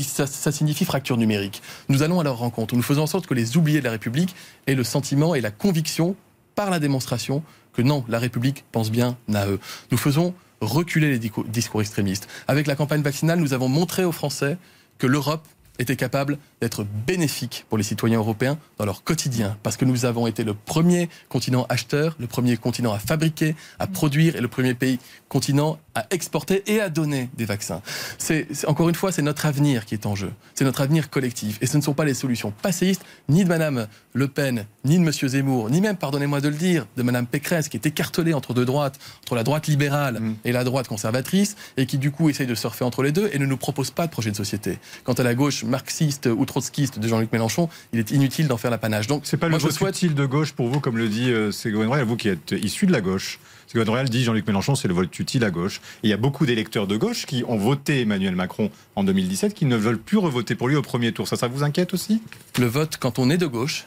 ça, 0.00 0.26
ça, 0.26 0.50
signifie 0.50 0.86
fracture 0.86 1.18
numérique. 1.18 1.60
Nous 1.90 2.02
allons 2.02 2.20
à 2.20 2.24
leur 2.24 2.38
rencontre. 2.38 2.74
Nous 2.74 2.82
faisons 2.82 3.02
en 3.02 3.06
sorte 3.06 3.26
que 3.26 3.34
les 3.34 3.58
oubliés 3.58 3.80
de 3.80 3.84
la 3.84 3.90
République 3.90 4.34
aient 4.66 4.74
le 4.74 4.84
sentiment 4.84 5.34
et 5.34 5.42
la 5.42 5.50
conviction, 5.50 6.16
par 6.54 6.70
la 6.70 6.78
démonstration, 6.78 7.42
que 7.74 7.82
non, 7.82 8.02
la 8.08 8.18
République 8.18 8.64
pense 8.72 8.90
bien 8.90 9.18
à 9.34 9.46
eux. 9.46 9.60
Nous 9.90 9.98
faisons 9.98 10.32
reculer 10.62 11.10
les 11.10 11.18
discours 11.18 11.82
extrémistes. 11.82 12.28
Avec 12.46 12.66
la 12.66 12.76
campagne 12.76 13.02
vaccinale, 13.02 13.40
nous 13.40 13.52
avons 13.52 13.68
montré 13.68 14.04
aux 14.04 14.12
Français 14.12 14.56
que 14.96 15.06
l'Europe 15.06 15.46
était 15.78 15.96
capable 15.96 16.38
d'être 16.60 16.84
bénéfique 17.06 17.64
pour 17.68 17.78
les 17.78 17.84
citoyens 17.84 18.18
européens 18.18 18.58
dans 18.78 18.84
leur 18.84 19.04
quotidien, 19.04 19.56
parce 19.62 19.76
que 19.76 19.84
nous 19.84 20.04
avons 20.04 20.26
été 20.26 20.44
le 20.44 20.54
premier 20.54 21.08
continent 21.28 21.66
acheteur, 21.68 22.16
le 22.18 22.26
premier 22.26 22.56
continent 22.56 22.92
à 22.92 22.98
fabriquer, 22.98 23.54
à 23.78 23.86
produire, 23.86 24.36
et 24.36 24.40
le 24.40 24.48
premier 24.48 24.74
pays 24.74 24.98
continent 25.28 25.78
à 25.94 26.06
exporter 26.10 26.62
et 26.66 26.80
à 26.80 26.88
donner 26.88 27.28
des 27.36 27.44
vaccins. 27.44 27.82
C'est 28.18 28.46
encore 28.66 28.88
une 28.88 28.94
fois, 28.94 29.12
c'est 29.12 29.22
notre 29.22 29.46
avenir 29.46 29.84
qui 29.84 29.94
est 29.94 30.06
en 30.06 30.14
jeu. 30.14 30.32
C'est 30.54 30.64
notre 30.64 30.80
avenir 30.80 31.10
collectif. 31.10 31.58
Et 31.60 31.66
ce 31.66 31.76
ne 31.76 31.82
sont 31.82 31.94
pas 31.94 32.04
les 32.04 32.14
solutions 32.14 32.52
passéistes, 32.62 33.04
ni 33.28 33.44
de 33.44 33.48
Madame 33.48 33.88
Le 34.12 34.28
Pen, 34.28 34.64
ni 34.84 34.98
de 34.98 35.02
Monsieur 35.02 35.28
Zemmour, 35.28 35.70
ni 35.70 35.80
même, 35.80 35.96
pardonnez-moi 35.96 36.40
de 36.40 36.48
le 36.48 36.54
dire, 36.54 36.86
de 36.96 37.02
Madame 37.02 37.26
Pécresse, 37.26 37.68
qui 37.68 37.76
est 37.76 37.86
écartelée 37.86 38.34
entre 38.34 38.54
deux 38.54 38.64
droites, 38.64 38.98
entre 39.22 39.34
la 39.34 39.44
droite 39.44 39.66
libérale 39.66 40.20
mm. 40.20 40.36
et 40.44 40.52
la 40.52 40.64
droite 40.64 40.88
conservatrice, 40.88 41.56
et 41.76 41.86
qui 41.86 41.98
du 41.98 42.10
coup 42.10 42.28
essaye 42.30 42.46
de 42.46 42.54
surfer 42.54 42.84
entre 42.84 43.02
les 43.02 43.12
deux 43.12 43.28
et 43.32 43.38
ne 43.38 43.46
nous 43.46 43.56
propose 43.56 43.90
pas 43.90 44.06
de 44.06 44.12
projet 44.12 44.30
de 44.30 44.36
société. 44.36 44.78
Quant 45.04 45.14
à 45.14 45.22
la 45.22 45.34
gauche 45.34 45.64
marxiste 45.68 46.26
ou 46.26 46.44
trotskiste 46.44 46.98
de 46.98 47.08
Jean-Luc 47.08 47.32
Mélenchon, 47.32 47.68
il 47.92 48.00
est 48.00 48.10
inutile 48.10 48.48
d'en 48.48 48.56
faire 48.56 48.70
l'apanage. 48.70 49.06
Donc, 49.06 49.22
c'est 49.24 49.36
pas 49.36 49.48
le 49.48 49.56
vote 49.58 49.72
souhaite... 49.72 49.96
utile 49.96 50.14
de 50.14 50.26
gauche 50.26 50.52
pour 50.52 50.68
vous, 50.68 50.80
comme 50.80 50.96
le 50.96 51.08
dit 51.08 51.30
euh, 51.30 51.52
Ségolène 51.52 51.88
Royal, 51.88 52.06
vous 52.06 52.16
qui 52.16 52.28
êtes 52.28 52.52
issu 52.52 52.86
de 52.86 52.92
la 52.92 53.00
gauche. 53.00 53.38
Ségolène 53.66 53.90
Royal 53.90 54.08
dit 54.08 54.24
Jean-Luc 54.24 54.46
Mélenchon, 54.46 54.74
c'est 54.74 54.88
le 54.88 54.94
vote 54.94 55.18
utile 55.18 55.44
à 55.44 55.50
gauche. 55.50 55.80
il 56.02 56.10
y 56.10 56.12
a 56.12 56.16
beaucoup 56.16 56.46
d'électeurs 56.46 56.86
de 56.86 56.96
gauche 56.96 57.26
qui 57.26 57.44
ont 57.46 57.58
voté 57.58 58.00
Emmanuel 58.00 58.34
Macron 58.34 58.70
en 58.96 59.04
2017, 59.04 59.54
qui 59.54 59.66
ne 59.66 59.76
veulent 59.76 59.98
plus 59.98 60.18
revoter 60.18 60.54
pour 60.54 60.68
lui 60.68 60.76
au 60.76 60.82
premier 60.82 61.12
tour. 61.12 61.28
Ça, 61.28 61.36
ça 61.36 61.48
vous 61.48 61.62
inquiète 61.62 61.94
aussi? 61.94 62.22
Le 62.58 62.66
vote, 62.66 62.96
quand 62.98 63.18
on 63.18 63.30
est 63.30 63.38
de 63.38 63.46
gauche, 63.46 63.86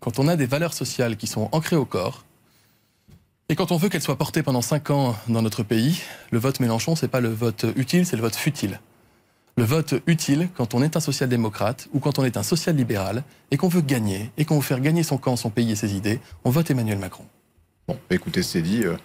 quand 0.00 0.18
on 0.18 0.28
a 0.28 0.36
des 0.36 0.46
valeurs 0.46 0.74
sociales 0.74 1.16
qui 1.16 1.26
sont 1.26 1.48
ancrées 1.52 1.76
au 1.76 1.84
corps, 1.84 2.24
et 3.50 3.56
quand 3.56 3.72
on 3.72 3.76
veut 3.76 3.88
qu'elles 3.90 4.02
soient 4.02 4.16
portées 4.16 4.42
pendant 4.42 4.62
cinq 4.62 4.90
ans 4.90 5.14
dans 5.28 5.42
notre 5.42 5.62
pays, 5.62 6.00
le 6.30 6.38
vote 6.38 6.60
Mélenchon, 6.60 6.96
c'est 6.96 7.08
pas 7.08 7.20
le 7.20 7.28
vote 7.28 7.66
utile, 7.76 8.06
c'est 8.06 8.16
le 8.16 8.22
vote 8.22 8.34
futile. 8.34 8.80
Le 9.56 9.62
vote 9.62 9.94
utile, 10.08 10.48
quand 10.56 10.74
on 10.74 10.82
est 10.82 10.96
un 10.96 11.00
social-démocrate 11.00 11.86
ou 11.92 12.00
quand 12.00 12.18
on 12.18 12.24
est 12.24 12.36
un 12.36 12.42
social-libéral 12.42 13.22
et 13.52 13.56
qu'on 13.56 13.68
veut 13.68 13.82
gagner 13.82 14.32
et 14.36 14.44
qu'on 14.44 14.56
veut 14.56 14.62
faire 14.62 14.80
gagner 14.80 15.04
son 15.04 15.16
camp, 15.16 15.36
son 15.36 15.50
pays 15.50 15.70
et 15.70 15.76
ses 15.76 15.94
idées, 15.94 16.18
on 16.42 16.50
vote 16.50 16.68
Emmanuel 16.72 16.98
Macron. 16.98 17.24
Bon, 17.86 17.96
écoutez, 18.10 18.42
c'est 18.42 18.62
dit. 18.62 18.82
Euh, 18.84 18.96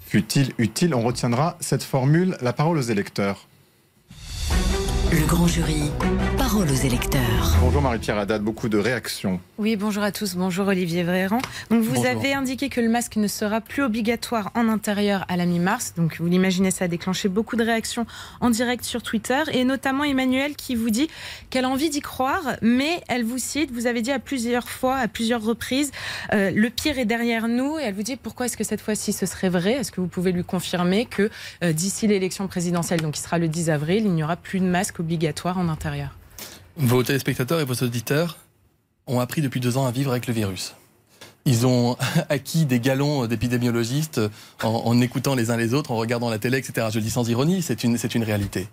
futile, 0.00 0.52
utile, 0.56 0.94
on 0.94 1.02
retiendra 1.02 1.58
cette 1.60 1.82
formule. 1.82 2.38
La 2.40 2.54
parole 2.54 2.78
aux 2.78 2.82
électeurs. 2.82 3.48
Le 5.10 5.26
grand 5.26 5.46
jury, 5.46 5.90
parole 6.36 6.68
aux 6.70 6.74
électeurs. 6.74 7.56
Bonjour 7.62 7.80
Marie-Pierre 7.80 8.18
Haddad, 8.18 8.42
beaucoup 8.42 8.68
de 8.68 8.76
réactions. 8.76 9.40
Oui, 9.56 9.74
bonjour 9.74 10.02
à 10.02 10.12
tous, 10.12 10.34
bonjour 10.34 10.66
Olivier 10.66 11.02
Véran. 11.02 11.38
Donc 11.70 11.82
vous 11.82 12.04
avez 12.04 12.34
indiqué 12.34 12.68
que 12.68 12.82
le 12.82 12.90
masque 12.90 13.16
ne 13.16 13.26
sera 13.26 13.62
plus 13.62 13.82
obligatoire 13.82 14.50
en 14.54 14.68
intérieur 14.68 15.24
à 15.28 15.38
la 15.38 15.46
mi-mars. 15.46 15.94
Donc 15.96 16.18
vous 16.20 16.26
l'imaginez, 16.26 16.70
ça 16.70 16.84
a 16.84 16.88
déclenché 16.88 17.30
beaucoup 17.30 17.56
de 17.56 17.64
réactions 17.64 18.04
en 18.42 18.50
direct 18.50 18.84
sur 18.84 19.02
Twitter 19.02 19.42
et 19.52 19.64
notamment 19.64 20.04
Emmanuel 20.04 20.56
qui 20.56 20.74
vous 20.74 20.90
dit 20.90 21.08
qu'elle 21.48 21.64
a 21.64 21.70
envie 21.70 21.88
d'y 21.88 22.00
croire, 22.00 22.56
mais 22.60 23.02
elle 23.08 23.24
vous 23.24 23.38
cite, 23.38 23.70
vous 23.72 23.86
avez 23.86 24.02
dit 24.02 24.12
à 24.12 24.18
plusieurs 24.18 24.68
fois, 24.68 24.96
à 24.96 25.08
plusieurs 25.08 25.42
reprises, 25.42 25.90
euh, 26.34 26.50
le 26.54 26.68
pire 26.68 26.98
est 26.98 27.06
derrière 27.06 27.48
nous 27.48 27.78
et 27.78 27.84
elle 27.84 27.94
vous 27.94 28.02
dit 28.02 28.16
pourquoi 28.16 28.44
est-ce 28.44 28.58
que 28.58 28.64
cette 28.64 28.82
fois-ci 28.82 29.14
ce 29.14 29.24
serait 29.24 29.48
vrai? 29.48 29.72
Est-ce 29.72 29.90
que 29.90 30.02
vous 30.02 30.06
pouvez 30.06 30.32
lui 30.32 30.44
confirmer 30.44 31.06
que 31.06 31.30
euh, 31.64 31.72
d'ici 31.72 32.06
l'élection 32.06 32.46
présidentielle, 32.46 33.00
donc 33.00 33.14
qui 33.14 33.22
sera 33.22 33.38
le 33.38 33.48
10 33.48 33.70
avril, 33.70 34.04
il 34.04 34.12
n'y 34.12 34.22
aura 34.22 34.36
plus 34.36 34.60
de 34.60 34.66
masque 34.66 34.97
obligatoire 35.00 35.58
en 35.58 35.68
intérieur 35.68 36.16
Vos 36.76 37.02
téléspectateurs 37.02 37.60
et 37.60 37.64
vos 37.64 37.74
auditeurs 37.74 38.38
ont 39.06 39.20
appris 39.20 39.42
depuis 39.42 39.60
deux 39.60 39.76
ans 39.76 39.86
à 39.86 39.90
vivre 39.90 40.10
avec 40.10 40.26
le 40.26 40.34
virus. 40.34 40.74
Ils 41.44 41.66
ont 41.66 41.96
acquis 42.28 42.66
des 42.66 42.80
galons 42.80 43.26
d'épidémiologistes 43.26 44.20
en, 44.62 44.68
en, 44.68 45.00
écoutant 45.00 45.34
les 45.34 45.50
uns 45.50 45.56
les 45.56 45.74
autres, 45.74 45.90
en 45.90 45.96
regardant 45.96 46.30
la 46.30 46.38
télé, 46.38 46.58
etc. 46.58 46.88
Je 46.90 46.98
le 46.98 47.02
dis 47.02 47.10
sans 47.10 47.28
ironie, 47.28 47.62
c'est 47.62 47.84
une, 47.84 47.96
une 48.14 48.24
réalité. 48.24 48.68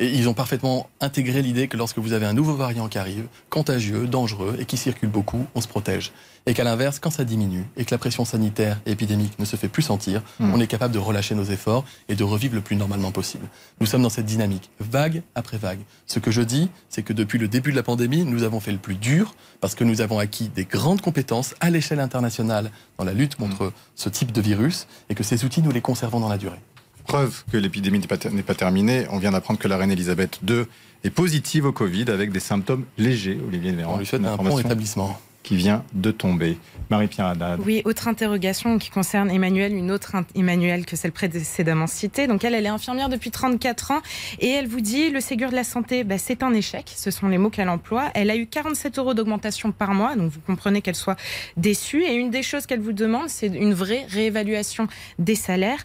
Et 0.00 0.06
ils 0.08 0.28
ont 0.28 0.34
parfaitement 0.34 0.88
intégré 1.00 1.42
l'idée 1.42 1.66
que 1.66 1.76
lorsque 1.76 1.98
vous 1.98 2.12
avez 2.12 2.24
un 2.24 2.32
nouveau 2.32 2.54
variant 2.54 2.88
qui 2.88 2.98
arrive, 2.98 3.26
contagieux, 3.50 4.06
dangereux 4.06 4.56
et 4.60 4.64
qui 4.64 4.76
circule 4.76 5.08
beaucoup, 5.08 5.44
on 5.56 5.60
se 5.60 5.66
protège. 5.66 6.12
Et 6.46 6.54
qu'à 6.54 6.62
l'inverse, 6.62 7.00
quand 7.00 7.10
ça 7.10 7.24
diminue 7.24 7.64
et 7.76 7.84
que 7.84 7.90
la 7.90 7.98
pression 7.98 8.24
sanitaire 8.24 8.80
et 8.86 8.92
épidémique 8.92 9.38
ne 9.38 9.44
se 9.44 9.56
fait 9.56 9.68
plus 9.68 9.82
sentir, 9.82 10.22
mmh. 10.38 10.54
on 10.54 10.60
est 10.60 10.68
capable 10.68 10.94
de 10.94 10.98
relâcher 10.98 11.34
nos 11.34 11.44
efforts 11.44 11.84
et 12.08 12.14
de 12.14 12.22
revivre 12.22 12.54
le 12.54 12.60
plus 12.60 12.76
normalement 12.76 13.10
possible. 13.10 13.46
Nous 13.80 13.86
sommes 13.86 14.02
dans 14.02 14.08
cette 14.08 14.24
dynamique, 14.24 14.70
vague 14.78 15.22
après 15.34 15.58
vague. 15.58 15.80
Ce 16.06 16.20
que 16.20 16.30
je 16.30 16.42
dis, 16.42 16.70
c'est 16.88 17.02
que 17.02 17.12
depuis 17.12 17.38
le 17.38 17.48
début 17.48 17.72
de 17.72 17.76
la 17.76 17.82
pandémie, 17.82 18.24
nous 18.24 18.44
avons 18.44 18.60
fait 18.60 18.72
le 18.72 18.78
plus 18.78 18.94
dur 18.94 19.34
parce 19.60 19.74
que 19.74 19.84
nous 19.84 20.00
avons 20.00 20.20
acquis 20.20 20.48
des 20.48 20.64
grandes 20.64 21.00
compétences 21.00 21.54
à 21.60 21.70
l'échelle 21.70 22.00
internationale 22.00 22.70
dans 22.98 23.04
la 23.04 23.12
lutte 23.12 23.34
contre 23.34 23.66
mmh. 23.66 23.72
ce 23.96 24.08
type 24.08 24.30
de 24.30 24.40
virus 24.40 24.86
et 25.10 25.16
que 25.16 25.24
ces 25.24 25.44
outils, 25.44 25.60
nous 25.60 25.72
les 25.72 25.80
conservons 25.80 26.20
dans 26.20 26.28
la 26.28 26.38
durée 26.38 26.60
preuve 27.08 27.42
que 27.50 27.56
l'épidémie 27.56 27.98
n'est 27.98 28.06
pas, 28.06 28.18
pas, 28.18 28.54
terminée. 28.54 29.06
On 29.10 29.18
vient 29.18 29.32
d'apprendre 29.32 29.58
que 29.58 29.66
la 29.66 29.76
reine 29.76 29.90
Elisabeth 29.90 30.38
II 30.46 30.64
est 31.02 31.10
positive 31.10 31.64
au 31.64 31.72
Covid 31.72 32.10
avec 32.10 32.30
des 32.30 32.38
symptômes 32.38 32.84
légers, 32.98 33.38
Olivier 33.48 33.72
Véran. 33.72 33.94
On 33.94 33.98
lui 33.98 34.06
souhaite 34.06 34.24
un 34.24 34.36
bon 34.36 34.58
établissement 34.58 35.18
qui 35.42 35.56
vient 35.56 35.82
de 35.94 36.10
tomber. 36.10 36.58
Marie-Pierre 36.90 37.28
Haddad. 37.28 37.60
Oui, 37.64 37.80
autre 37.86 38.08
interrogation 38.08 38.76
qui 38.78 38.90
concerne 38.90 39.30
Emmanuel, 39.30 39.72
une 39.72 39.90
autre 39.90 40.12
Emmanuel 40.34 40.84
que 40.84 40.94
celle 40.94 41.12
précédemment 41.12 41.86
citée. 41.86 42.26
Donc 42.26 42.44
elle, 42.44 42.54
elle 42.54 42.66
est 42.66 42.70
infirmière 42.70 43.08
depuis 43.08 43.30
34 43.30 43.92
ans 43.92 44.02
et 44.40 44.48
elle 44.50 44.66
vous 44.66 44.82
dit 44.82 45.08
le 45.08 45.20
Ségur 45.20 45.48
de 45.48 45.54
la 45.54 45.64
santé, 45.64 46.04
bah, 46.04 46.18
c'est 46.18 46.42
un 46.42 46.52
échec. 46.52 46.92
Ce 46.94 47.10
sont 47.10 47.28
les 47.28 47.38
mots 47.38 47.48
qu'elle 47.48 47.70
emploie. 47.70 48.10
Elle 48.14 48.30
a 48.30 48.36
eu 48.36 48.46
47 48.46 48.98
euros 48.98 49.14
d'augmentation 49.14 49.72
par 49.72 49.94
mois, 49.94 50.16
donc 50.16 50.30
vous 50.30 50.40
comprenez 50.40 50.82
qu'elle 50.82 50.94
soit 50.94 51.16
déçue. 51.56 52.02
Et 52.02 52.14
une 52.14 52.30
des 52.30 52.42
choses 52.42 52.66
qu'elle 52.66 52.80
vous 52.80 52.92
demande, 52.92 53.28
c'est 53.28 53.46
une 53.46 53.72
vraie 53.72 54.04
réévaluation 54.10 54.88
des 55.18 55.34
salaires. 55.34 55.84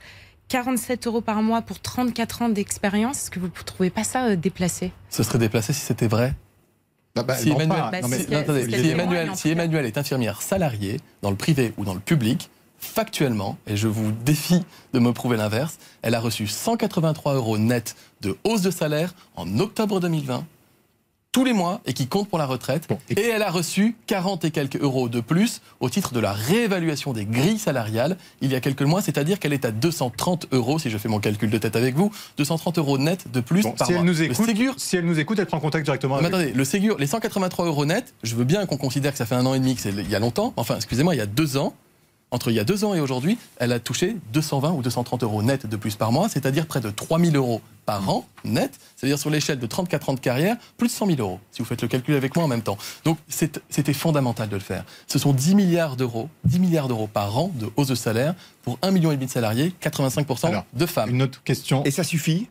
47 0.50 1.08
euros 1.08 1.22
par 1.22 1.42
mois 1.42 1.62
pour 1.62 1.80
34 1.80 2.44
ans 2.44 2.50
d'expérience, 2.50 3.24
est-ce 3.24 3.32
que 3.32 3.40
vous 3.40 3.48
ne 3.48 3.64
trouvez 3.66 3.90
pas 3.90 4.04
ça 4.04 4.26
euh, 4.28 4.36
déplacé? 4.36 4.92
Ce 5.10 5.24
serait 5.24 5.40
déplacé 5.40 5.74
si 5.74 5.82
c'était 5.82 6.08
vrai? 6.08 6.34
Si, 7.38 7.50
Emmanuel, 9.50 9.86
est 9.86 9.98
infirmière 9.98 10.42
salariée 10.42 11.00
dans 11.22 11.30
le 11.30 11.36
privé 11.36 11.74
ou 11.78 11.86
dans 11.86 11.94
le 11.94 12.00
public, 12.00 12.50
factuellement, 12.80 13.58
et 13.68 13.78
je 13.78 13.88
vous 13.88 14.12
défie 14.12 14.64
de 14.94 15.00
me 15.00 15.14
prouver 15.14 15.38
l'inverse, 15.38 15.78
elle 16.02 16.16
a 16.16 16.20
reçu 16.20 16.48
183 16.48 17.36
euros 17.36 17.58
net 17.58 17.96
de 18.22 18.36
hausse 18.44 18.62
de 18.62 18.72
salaire 18.72 19.14
en 19.36 19.60
octobre 19.60 20.00
2020 20.00 20.46
tous 21.34 21.44
les 21.44 21.52
mois 21.52 21.82
et 21.86 21.94
qui 21.94 22.08
compte 22.08 22.30
pour 22.30 22.38
la 22.38 22.46
retraite. 22.46 22.88
et... 23.10 23.20
elle 23.20 23.42
a 23.42 23.52
reçu 23.52 23.96
40 24.08 24.46
et 24.46 24.52
quelques 24.52 24.82
euros 24.82 25.10
de 25.10 25.20
plus 25.20 25.62
au 25.82 25.90
titre 25.90 26.14
de 26.14 26.22
la 26.22 26.32
réévaluation 26.32 27.12
des 27.12 27.26
grilles 27.26 27.60
salariales 27.60 28.18
il 28.42 28.52
y 28.52 28.56
a 28.56 28.62
quelques 28.62 28.84
mois, 28.84 29.02
c'est-à-dire 29.02 29.40
qu'elle 29.40 29.52
est 29.52 29.66
à 29.66 29.72
230 29.72 30.48
euros, 30.52 30.80
si 30.80 30.90
je 30.90 30.98
fais 30.98 31.10
mon 31.10 31.20
calcul 31.20 31.50
de 31.50 31.58
tête 31.58 31.76
avec 31.76 31.96
vous, 31.96 32.12
230 32.38 32.78
euros 32.78 32.98
net 32.98 33.32
de 33.32 33.42
plus 33.42 33.64
par 33.64 33.88
si 33.88 33.94
mois. 33.94 34.02
Elle 34.02 34.08
nous 34.08 34.22
écoute, 34.22 34.50
si 34.78 34.96
elle 34.96 35.06
nous 35.06 35.20
écoute, 35.20 35.40
elle 35.40 35.48
prend 35.48 35.60
contact 35.60 35.86
directement 35.86 36.16
avec 36.16 36.28
attendez, 36.28 36.54
le 36.54 36.64
Ségur, 36.64 36.98
les 37.00 37.08
183 37.08 37.66
euros 37.66 37.86
net, 37.86 38.14
je 38.24 38.36
veux 38.36 38.46
bien 38.46 38.66
qu'on 38.68 38.78
considère 38.78 39.12
que 39.12 39.18
ça 39.18 39.26
fait 39.26 39.36
un 39.36 39.46
an 39.46 39.56
et 39.56 39.60
demi, 39.60 39.76
que 39.76 39.82
c'est 39.82 39.92
il 39.92 40.10
y 40.10 40.16
a 40.16 40.20
longtemps, 40.20 40.54
enfin, 40.56 40.76
excusez-moi, 40.76 41.16
il 41.16 41.18
y 41.18 41.22
a 41.22 41.26
deux 41.26 41.58
ans, 41.58 41.74
entre 42.34 42.50
il 42.50 42.56
y 42.56 42.60
a 42.60 42.64
deux 42.64 42.84
ans 42.84 42.94
et 42.96 43.00
aujourd'hui, 43.00 43.38
elle 43.58 43.72
a 43.72 43.80
touché 43.80 44.18
220 44.34 44.72
ou 44.72 44.82
230 44.82 45.24
euros 45.24 45.44
net 45.44 45.68
de 45.68 45.78
plus 45.78 45.96
par 45.96 46.12
mois, 46.12 46.28
c'est-à-dire 46.28 46.66
près 46.66 46.82
de 46.82 46.90
3000 46.90 47.36
euros 47.36 47.62
par 47.86 48.10
an 48.10 48.26
net, 48.44 48.80
c'est-à-dire 48.96 49.20
sur 49.20 49.30
l'échelle 49.30 49.60
de 49.60 49.68
34 49.68 50.10
ans 50.10 50.14
de 50.14 50.20
carrière, 50.20 50.58
plus 50.78 50.88
de 50.88 50.94
100 50.94 51.06
000 51.06 51.20
euros, 51.20 51.40
si 51.52 51.62
vous 51.62 51.66
faites 51.66 51.82
le 51.82 51.88
calcul 51.88 52.16
avec 52.16 52.36
moi 52.36 52.46
en 52.46 52.48
même 52.48 52.64
temps. 52.64 52.78
Donc 53.06 53.20
c'était 53.30 53.94
fondamental 53.94 54.50
de 54.50 54.56
le 54.56 54.62
faire. 54.62 54.84
Ce 55.08 55.20
sont 55.20 55.32
10 55.32 55.56
milliards 55.56 55.96
d'euros, 55.96 56.28
10 56.46 56.60
milliards 56.60 56.88
d'euros 56.88 57.08
par 57.08 57.38
an 57.38 57.52
de 57.54 57.70
hausse 57.76 57.88
de 57.88 57.96
salaire 57.96 58.34
pour 58.64 58.80
1,5 58.80 58.92
million 58.92 59.14
de 59.14 59.28
salariés, 59.28 59.74
85% 59.82 60.64
de 60.74 60.86
femmes. 60.88 61.10
Une 61.12 61.22
autre 61.22 61.44
question. 61.44 61.84
Et 61.84 61.92
ça 61.92 62.04
suffit? 62.04 62.48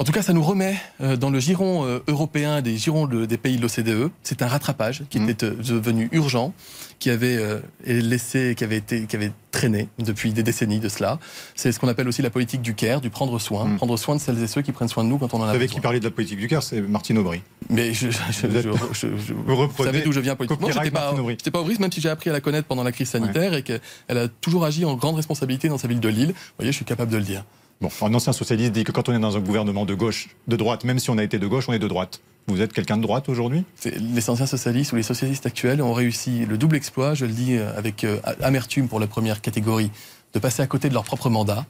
En 0.00 0.04
tout 0.04 0.12
cas, 0.12 0.22
ça 0.22 0.32
nous 0.32 0.44
remet 0.44 0.76
euh, 1.00 1.16
dans 1.16 1.28
le 1.28 1.40
giron 1.40 1.84
euh, 1.84 1.98
européen 2.06 2.62
des 2.62 2.76
girons 2.76 3.08
des 3.08 3.36
pays 3.36 3.56
de 3.56 3.62
l'OCDE. 3.62 4.12
C'est 4.22 4.42
un 4.42 4.46
rattrapage 4.46 5.02
qui 5.10 5.18
mmh. 5.18 5.28
était 5.28 5.46
euh, 5.46 5.56
devenu 5.56 6.08
urgent, 6.12 6.54
qui 7.00 7.10
avait 7.10 7.38
laissé, 7.84 8.54
qui 8.56 8.62
avait 8.62 8.76
été, 8.76 9.06
qui 9.06 9.16
avait 9.16 9.32
traîné 9.50 9.88
depuis 9.98 10.32
des 10.32 10.44
décennies 10.44 10.78
de 10.78 10.88
cela. 10.88 11.18
C'est 11.56 11.72
ce 11.72 11.80
qu'on 11.80 11.88
appelle 11.88 12.06
aussi 12.06 12.22
la 12.22 12.30
politique 12.30 12.62
du 12.62 12.74
care, 12.74 13.00
du 13.00 13.10
prendre 13.10 13.40
soin, 13.40 13.64
mmh. 13.64 13.76
prendre 13.76 13.96
soin 13.96 14.14
de 14.14 14.20
celles 14.20 14.40
et 14.40 14.46
ceux 14.46 14.62
qui 14.62 14.70
prennent 14.70 14.88
soin 14.88 15.02
de 15.02 15.08
nous 15.08 15.18
quand 15.18 15.34
on 15.34 15.38
en 15.38 15.42
a 15.42 15.46
besoin. 15.46 15.52
Vous 15.52 15.58
savez 15.58 15.68
qui 15.68 15.80
parlait 15.80 16.00
de 16.00 16.04
la 16.04 16.10
politique 16.12 16.38
du 16.38 16.46
care, 16.46 16.62
c'est 16.62 16.80
Martine 16.80 17.18
Aubry. 17.18 17.42
Mais 17.68 17.92
je, 17.92 18.08
je, 18.10 18.68
vous, 18.68 19.84
savez 19.84 20.02
d'où 20.02 20.12
je 20.12 20.20
viens 20.20 20.36
politiquement. 20.36 20.68
J'étais 20.70 20.90
pas, 20.92 21.14
j'étais 21.28 21.50
pas 21.50 21.60
Aubry, 21.60 21.76
même 21.80 21.92
si 21.92 22.00
j'ai 22.00 22.08
appris 22.08 22.30
à 22.30 22.32
la 22.32 22.40
connaître 22.40 22.68
pendant 22.68 22.84
la 22.84 22.92
crise 22.92 23.08
sanitaire 23.08 23.54
et 23.54 23.62
qu'elle 23.62 23.80
a 24.08 24.28
toujours 24.28 24.64
agi 24.64 24.84
en 24.84 24.94
grande 24.94 25.16
responsabilité 25.16 25.68
dans 25.68 25.78
sa 25.78 25.88
ville 25.88 26.00
de 26.00 26.08
Lille. 26.08 26.28
Vous 26.28 26.54
voyez, 26.58 26.70
je 26.70 26.76
suis 26.76 26.84
capable 26.84 27.10
de 27.10 27.16
le 27.16 27.24
dire. 27.24 27.44
Un 27.80 28.14
ancien 28.14 28.32
socialiste 28.32 28.72
dit 28.72 28.84
que 28.84 28.92
quand 28.92 29.08
on 29.08 29.14
est 29.14 29.20
dans 29.20 29.36
un 29.36 29.40
gouvernement 29.40 29.86
de 29.86 29.94
gauche, 29.94 30.30
de 30.48 30.56
droite, 30.56 30.84
même 30.84 30.98
si 30.98 31.10
on 31.10 31.18
a 31.18 31.22
été 31.22 31.38
de 31.38 31.46
gauche, 31.46 31.68
on 31.68 31.72
est 31.72 31.78
de 31.78 31.86
droite. 31.86 32.20
Vous 32.48 32.60
êtes 32.60 32.72
quelqu'un 32.72 32.96
de 32.96 33.02
droite 33.02 33.28
aujourd'hui? 33.28 33.64
Les 33.84 34.30
anciens 34.30 34.46
socialistes 34.46 34.92
ou 34.92 34.96
les 34.96 35.02
socialistes 35.02 35.46
actuels 35.46 35.82
ont 35.82 35.92
réussi 35.92 36.46
le 36.46 36.58
double 36.58 36.76
exploit, 36.76 37.14
je 37.14 37.26
le 37.26 37.32
dis 37.32 37.56
euh, 37.56 37.76
avec 37.76 38.04
euh, 38.04 38.18
amertume 38.42 38.88
pour 38.88 38.98
la 38.98 39.06
première 39.06 39.42
catégorie, 39.42 39.90
de 40.32 40.38
passer 40.38 40.62
à 40.62 40.66
côté 40.66 40.88
de 40.88 40.94
leur 40.94 41.04
propre 41.04 41.30
mandat 41.30 41.66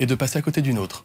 et 0.00 0.06
de 0.06 0.14
passer 0.14 0.38
à 0.38 0.42
côté 0.42 0.62
d'une 0.62 0.78
autre. 0.78 1.04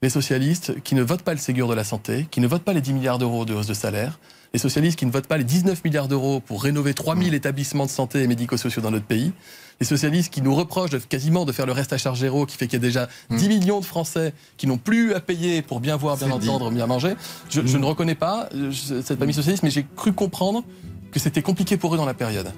Les 0.00 0.08
socialistes 0.08 0.80
qui 0.82 0.94
ne 0.94 1.02
votent 1.02 1.22
pas 1.22 1.32
le 1.32 1.38
Ségur 1.38 1.68
de 1.68 1.74
la 1.74 1.84
santé, 1.84 2.26
qui 2.30 2.40
ne 2.40 2.48
votent 2.48 2.64
pas 2.64 2.72
les 2.72 2.80
10 2.80 2.94
milliards 2.94 3.18
d'euros 3.18 3.44
de 3.44 3.54
hausse 3.54 3.68
de 3.68 3.74
salaire, 3.74 4.18
les 4.52 4.58
socialistes 4.58 4.98
qui 4.98 5.06
ne 5.06 5.10
votent 5.10 5.26
pas 5.26 5.38
les 5.38 5.44
19 5.44 5.82
milliards 5.84 6.08
d'euros 6.08 6.40
pour 6.40 6.62
rénover 6.62 6.94
3000 6.94 7.34
établissements 7.34 7.86
de 7.86 7.90
santé 7.90 8.22
et 8.22 8.26
médico-sociaux 8.26 8.82
dans 8.82 8.90
notre 8.90 9.06
pays, 9.06 9.32
les 9.80 9.86
socialistes 9.86 10.32
qui 10.32 10.42
nous 10.42 10.54
reprochent 10.54 10.90
de, 10.90 10.98
quasiment 10.98 11.44
de 11.44 11.52
faire 11.52 11.66
le 11.66 11.72
reste 11.72 11.92
à 11.92 11.98
charge 11.98 12.20
zéro, 12.20 12.46
qui 12.46 12.56
fait 12.56 12.66
qu'il 12.66 12.78
y 12.78 12.82
a 12.82 12.86
déjà 12.86 13.08
10 13.30 13.44
hmm. 13.44 13.48
millions 13.48 13.80
de 13.80 13.84
Français 13.84 14.34
qui 14.56 14.66
n'ont 14.66 14.78
plus 14.78 15.14
à 15.14 15.20
payer 15.20 15.62
pour 15.62 15.80
bien 15.80 15.96
voir, 15.96 16.16
bien 16.16 16.30
entendre, 16.30 16.70
bien 16.70 16.86
manger. 16.86 17.14
Je, 17.48 17.62
je, 17.64 17.78
ne 17.78 17.84
reconnais 17.84 18.14
pas 18.14 18.48
euh, 18.54 18.70
cette 18.72 19.18
famille 19.18 19.34
socialiste, 19.34 19.62
mais 19.62 19.70
j'ai 19.70 19.86
cru 19.96 20.12
comprendre 20.12 20.62
que 21.10 21.18
c'était 21.18 21.42
compliqué 21.42 21.76
pour 21.76 21.94
eux 21.94 21.96
dans 21.96 22.06
la 22.06 22.14
période. 22.14 22.52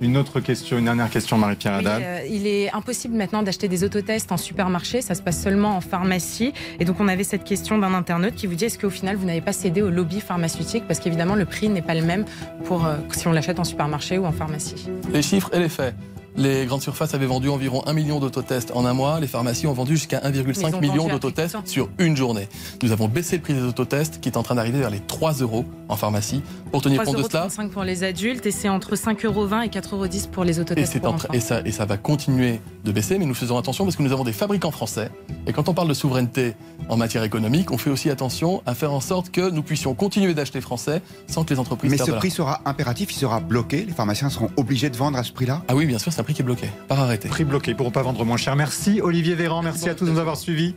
Une 0.00 0.16
autre 0.16 0.38
question, 0.40 0.78
une 0.78 0.84
dernière 0.84 1.10
question, 1.10 1.36
Marie-Pierre 1.38 1.74
Haddad. 1.74 2.02
Euh, 2.02 2.20
il 2.30 2.46
est 2.46 2.72
impossible 2.72 3.16
maintenant 3.16 3.42
d'acheter 3.42 3.66
des 3.66 3.82
autotests 3.82 4.30
en 4.30 4.36
supermarché, 4.36 5.02
ça 5.02 5.14
se 5.14 5.22
passe 5.22 5.42
seulement 5.42 5.76
en 5.76 5.80
pharmacie. 5.80 6.52
Et 6.78 6.84
donc 6.84 7.00
on 7.00 7.08
avait 7.08 7.24
cette 7.24 7.42
question 7.42 7.78
d'un 7.78 7.94
internaute 7.94 8.34
qui 8.34 8.46
vous 8.46 8.54
dit 8.54 8.66
est-ce 8.66 8.78
qu'au 8.78 8.90
final 8.90 9.16
vous 9.16 9.26
n'avez 9.26 9.40
pas 9.40 9.52
cédé 9.52 9.82
au 9.82 9.90
lobby 9.90 10.20
pharmaceutique? 10.20 10.84
Parce 10.86 11.00
qu'évidemment 11.00 11.34
le 11.34 11.46
prix 11.46 11.68
n'est 11.68 11.82
pas 11.82 11.94
le 11.94 12.02
même 12.02 12.24
pour 12.64 12.86
euh, 12.86 12.96
si 13.10 13.26
on 13.26 13.32
l'achète 13.32 13.58
en 13.58 13.64
supermarché 13.64 14.18
ou 14.18 14.26
en 14.26 14.32
pharmacie. 14.32 14.88
Les 15.12 15.22
chiffres 15.22 15.50
et 15.52 15.58
les 15.58 15.68
faits. 15.68 15.94
Les 16.38 16.66
grandes 16.66 16.82
surfaces 16.82 17.14
avaient 17.14 17.26
vendu 17.26 17.48
environ 17.48 17.82
1 17.86 17.92
million 17.94 18.20
d'autotests 18.20 18.70
en 18.72 18.86
un 18.86 18.92
mois. 18.92 19.18
Les 19.18 19.26
pharmacies 19.26 19.66
ont 19.66 19.72
vendu 19.72 19.96
jusqu'à 19.96 20.20
1,5 20.20 20.80
million 20.80 21.08
d'autotests 21.08 21.56
sur 21.64 21.88
une 21.98 22.16
journée. 22.16 22.48
Nous 22.80 22.92
avons 22.92 23.08
baissé 23.08 23.34
le 23.36 23.42
prix 23.42 23.54
des 23.54 23.62
autotests 23.62 24.20
qui 24.20 24.28
est 24.28 24.36
en 24.36 24.44
train 24.44 24.54
d'arriver 24.54 24.78
vers 24.78 24.90
les 24.90 25.00
3 25.00 25.32
euros 25.40 25.64
en 25.88 25.96
pharmacie. 25.96 26.42
Pour 26.70 26.80
tenir 26.80 27.02
compte 27.02 27.16
de 27.16 27.24
cela. 27.24 27.48
5 27.50 27.72
pour 27.72 27.82
les 27.82 28.04
adultes 28.04 28.46
et 28.46 28.52
c'est 28.52 28.68
entre 28.68 28.94
5,20 28.94 29.26
euros 29.26 29.46
et 29.46 29.66
4,10 29.66 29.94
euros 29.94 30.06
pour 30.30 30.44
les 30.44 30.60
autotests. 30.60 30.94
Et, 30.94 31.00
pour 31.00 31.16
et, 31.32 31.40
ça, 31.40 31.60
et 31.64 31.72
ça 31.72 31.86
va 31.86 31.96
continuer 31.96 32.60
de 32.84 32.92
baisser, 32.92 33.18
mais 33.18 33.26
nous 33.26 33.34
faisons 33.34 33.58
attention 33.58 33.82
parce 33.82 33.96
que 33.96 34.04
nous 34.04 34.12
avons 34.12 34.22
des 34.22 34.32
fabricants 34.32 34.70
français. 34.70 35.10
Et 35.48 35.52
quand 35.52 35.68
on 35.68 35.74
parle 35.74 35.88
de 35.88 35.94
souveraineté 35.94 36.54
en 36.88 36.96
matière 36.96 37.24
économique, 37.24 37.72
on 37.72 37.78
fait 37.78 37.90
aussi 37.90 38.10
attention 38.10 38.62
à 38.64 38.76
faire 38.76 38.92
en 38.92 39.00
sorte 39.00 39.30
que 39.30 39.50
nous 39.50 39.62
puissions 39.62 39.92
continuer 39.94 40.34
d'acheter 40.34 40.60
français 40.60 41.02
sans 41.26 41.42
que 41.42 41.52
les 41.52 41.58
entreprises. 41.58 41.90
Mais 41.90 41.98
ce 41.98 42.12
prix 42.12 42.30
sera 42.30 42.60
impératif, 42.64 43.12
il 43.12 43.18
sera 43.18 43.40
bloqué. 43.40 43.84
Les 43.84 43.92
pharmaciens 43.92 44.30
seront 44.30 44.50
obligés 44.56 44.88
de 44.88 44.96
vendre 44.96 45.18
à 45.18 45.24
ce 45.24 45.32
prix-là? 45.32 45.64
Ah 45.66 45.74
oui, 45.74 45.86
bien 45.86 45.98
sûr, 45.98 46.12
c'est 46.12 46.20
un 46.20 46.27
prix 46.28 46.34
qui 46.34 46.42
est 46.42 46.44
bloqué, 46.44 46.68
par 46.88 47.00
arrêté. 47.00 47.26
Prix 47.26 47.44
bloqué 47.44 47.74
pour 47.74 47.86
ne 47.86 47.90
pas 47.90 48.02
vendre 48.02 48.22
moins 48.22 48.36
cher. 48.36 48.54
Merci 48.54 49.00
Olivier 49.00 49.34
Véran, 49.34 49.62
merci 49.62 49.88
à 49.88 49.94
tous 49.94 50.04
de 50.04 50.10
nous 50.10 50.18
avoir 50.18 50.36
suivis. 50.36 50.74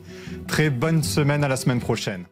Très 0.47 0.69
bonne 0.69 1.03
semaine 1.03 1.43
à 1.43 1.49
la 1.49 1.57
semaine 1.57 1.81
prochaine. 1.81 2.23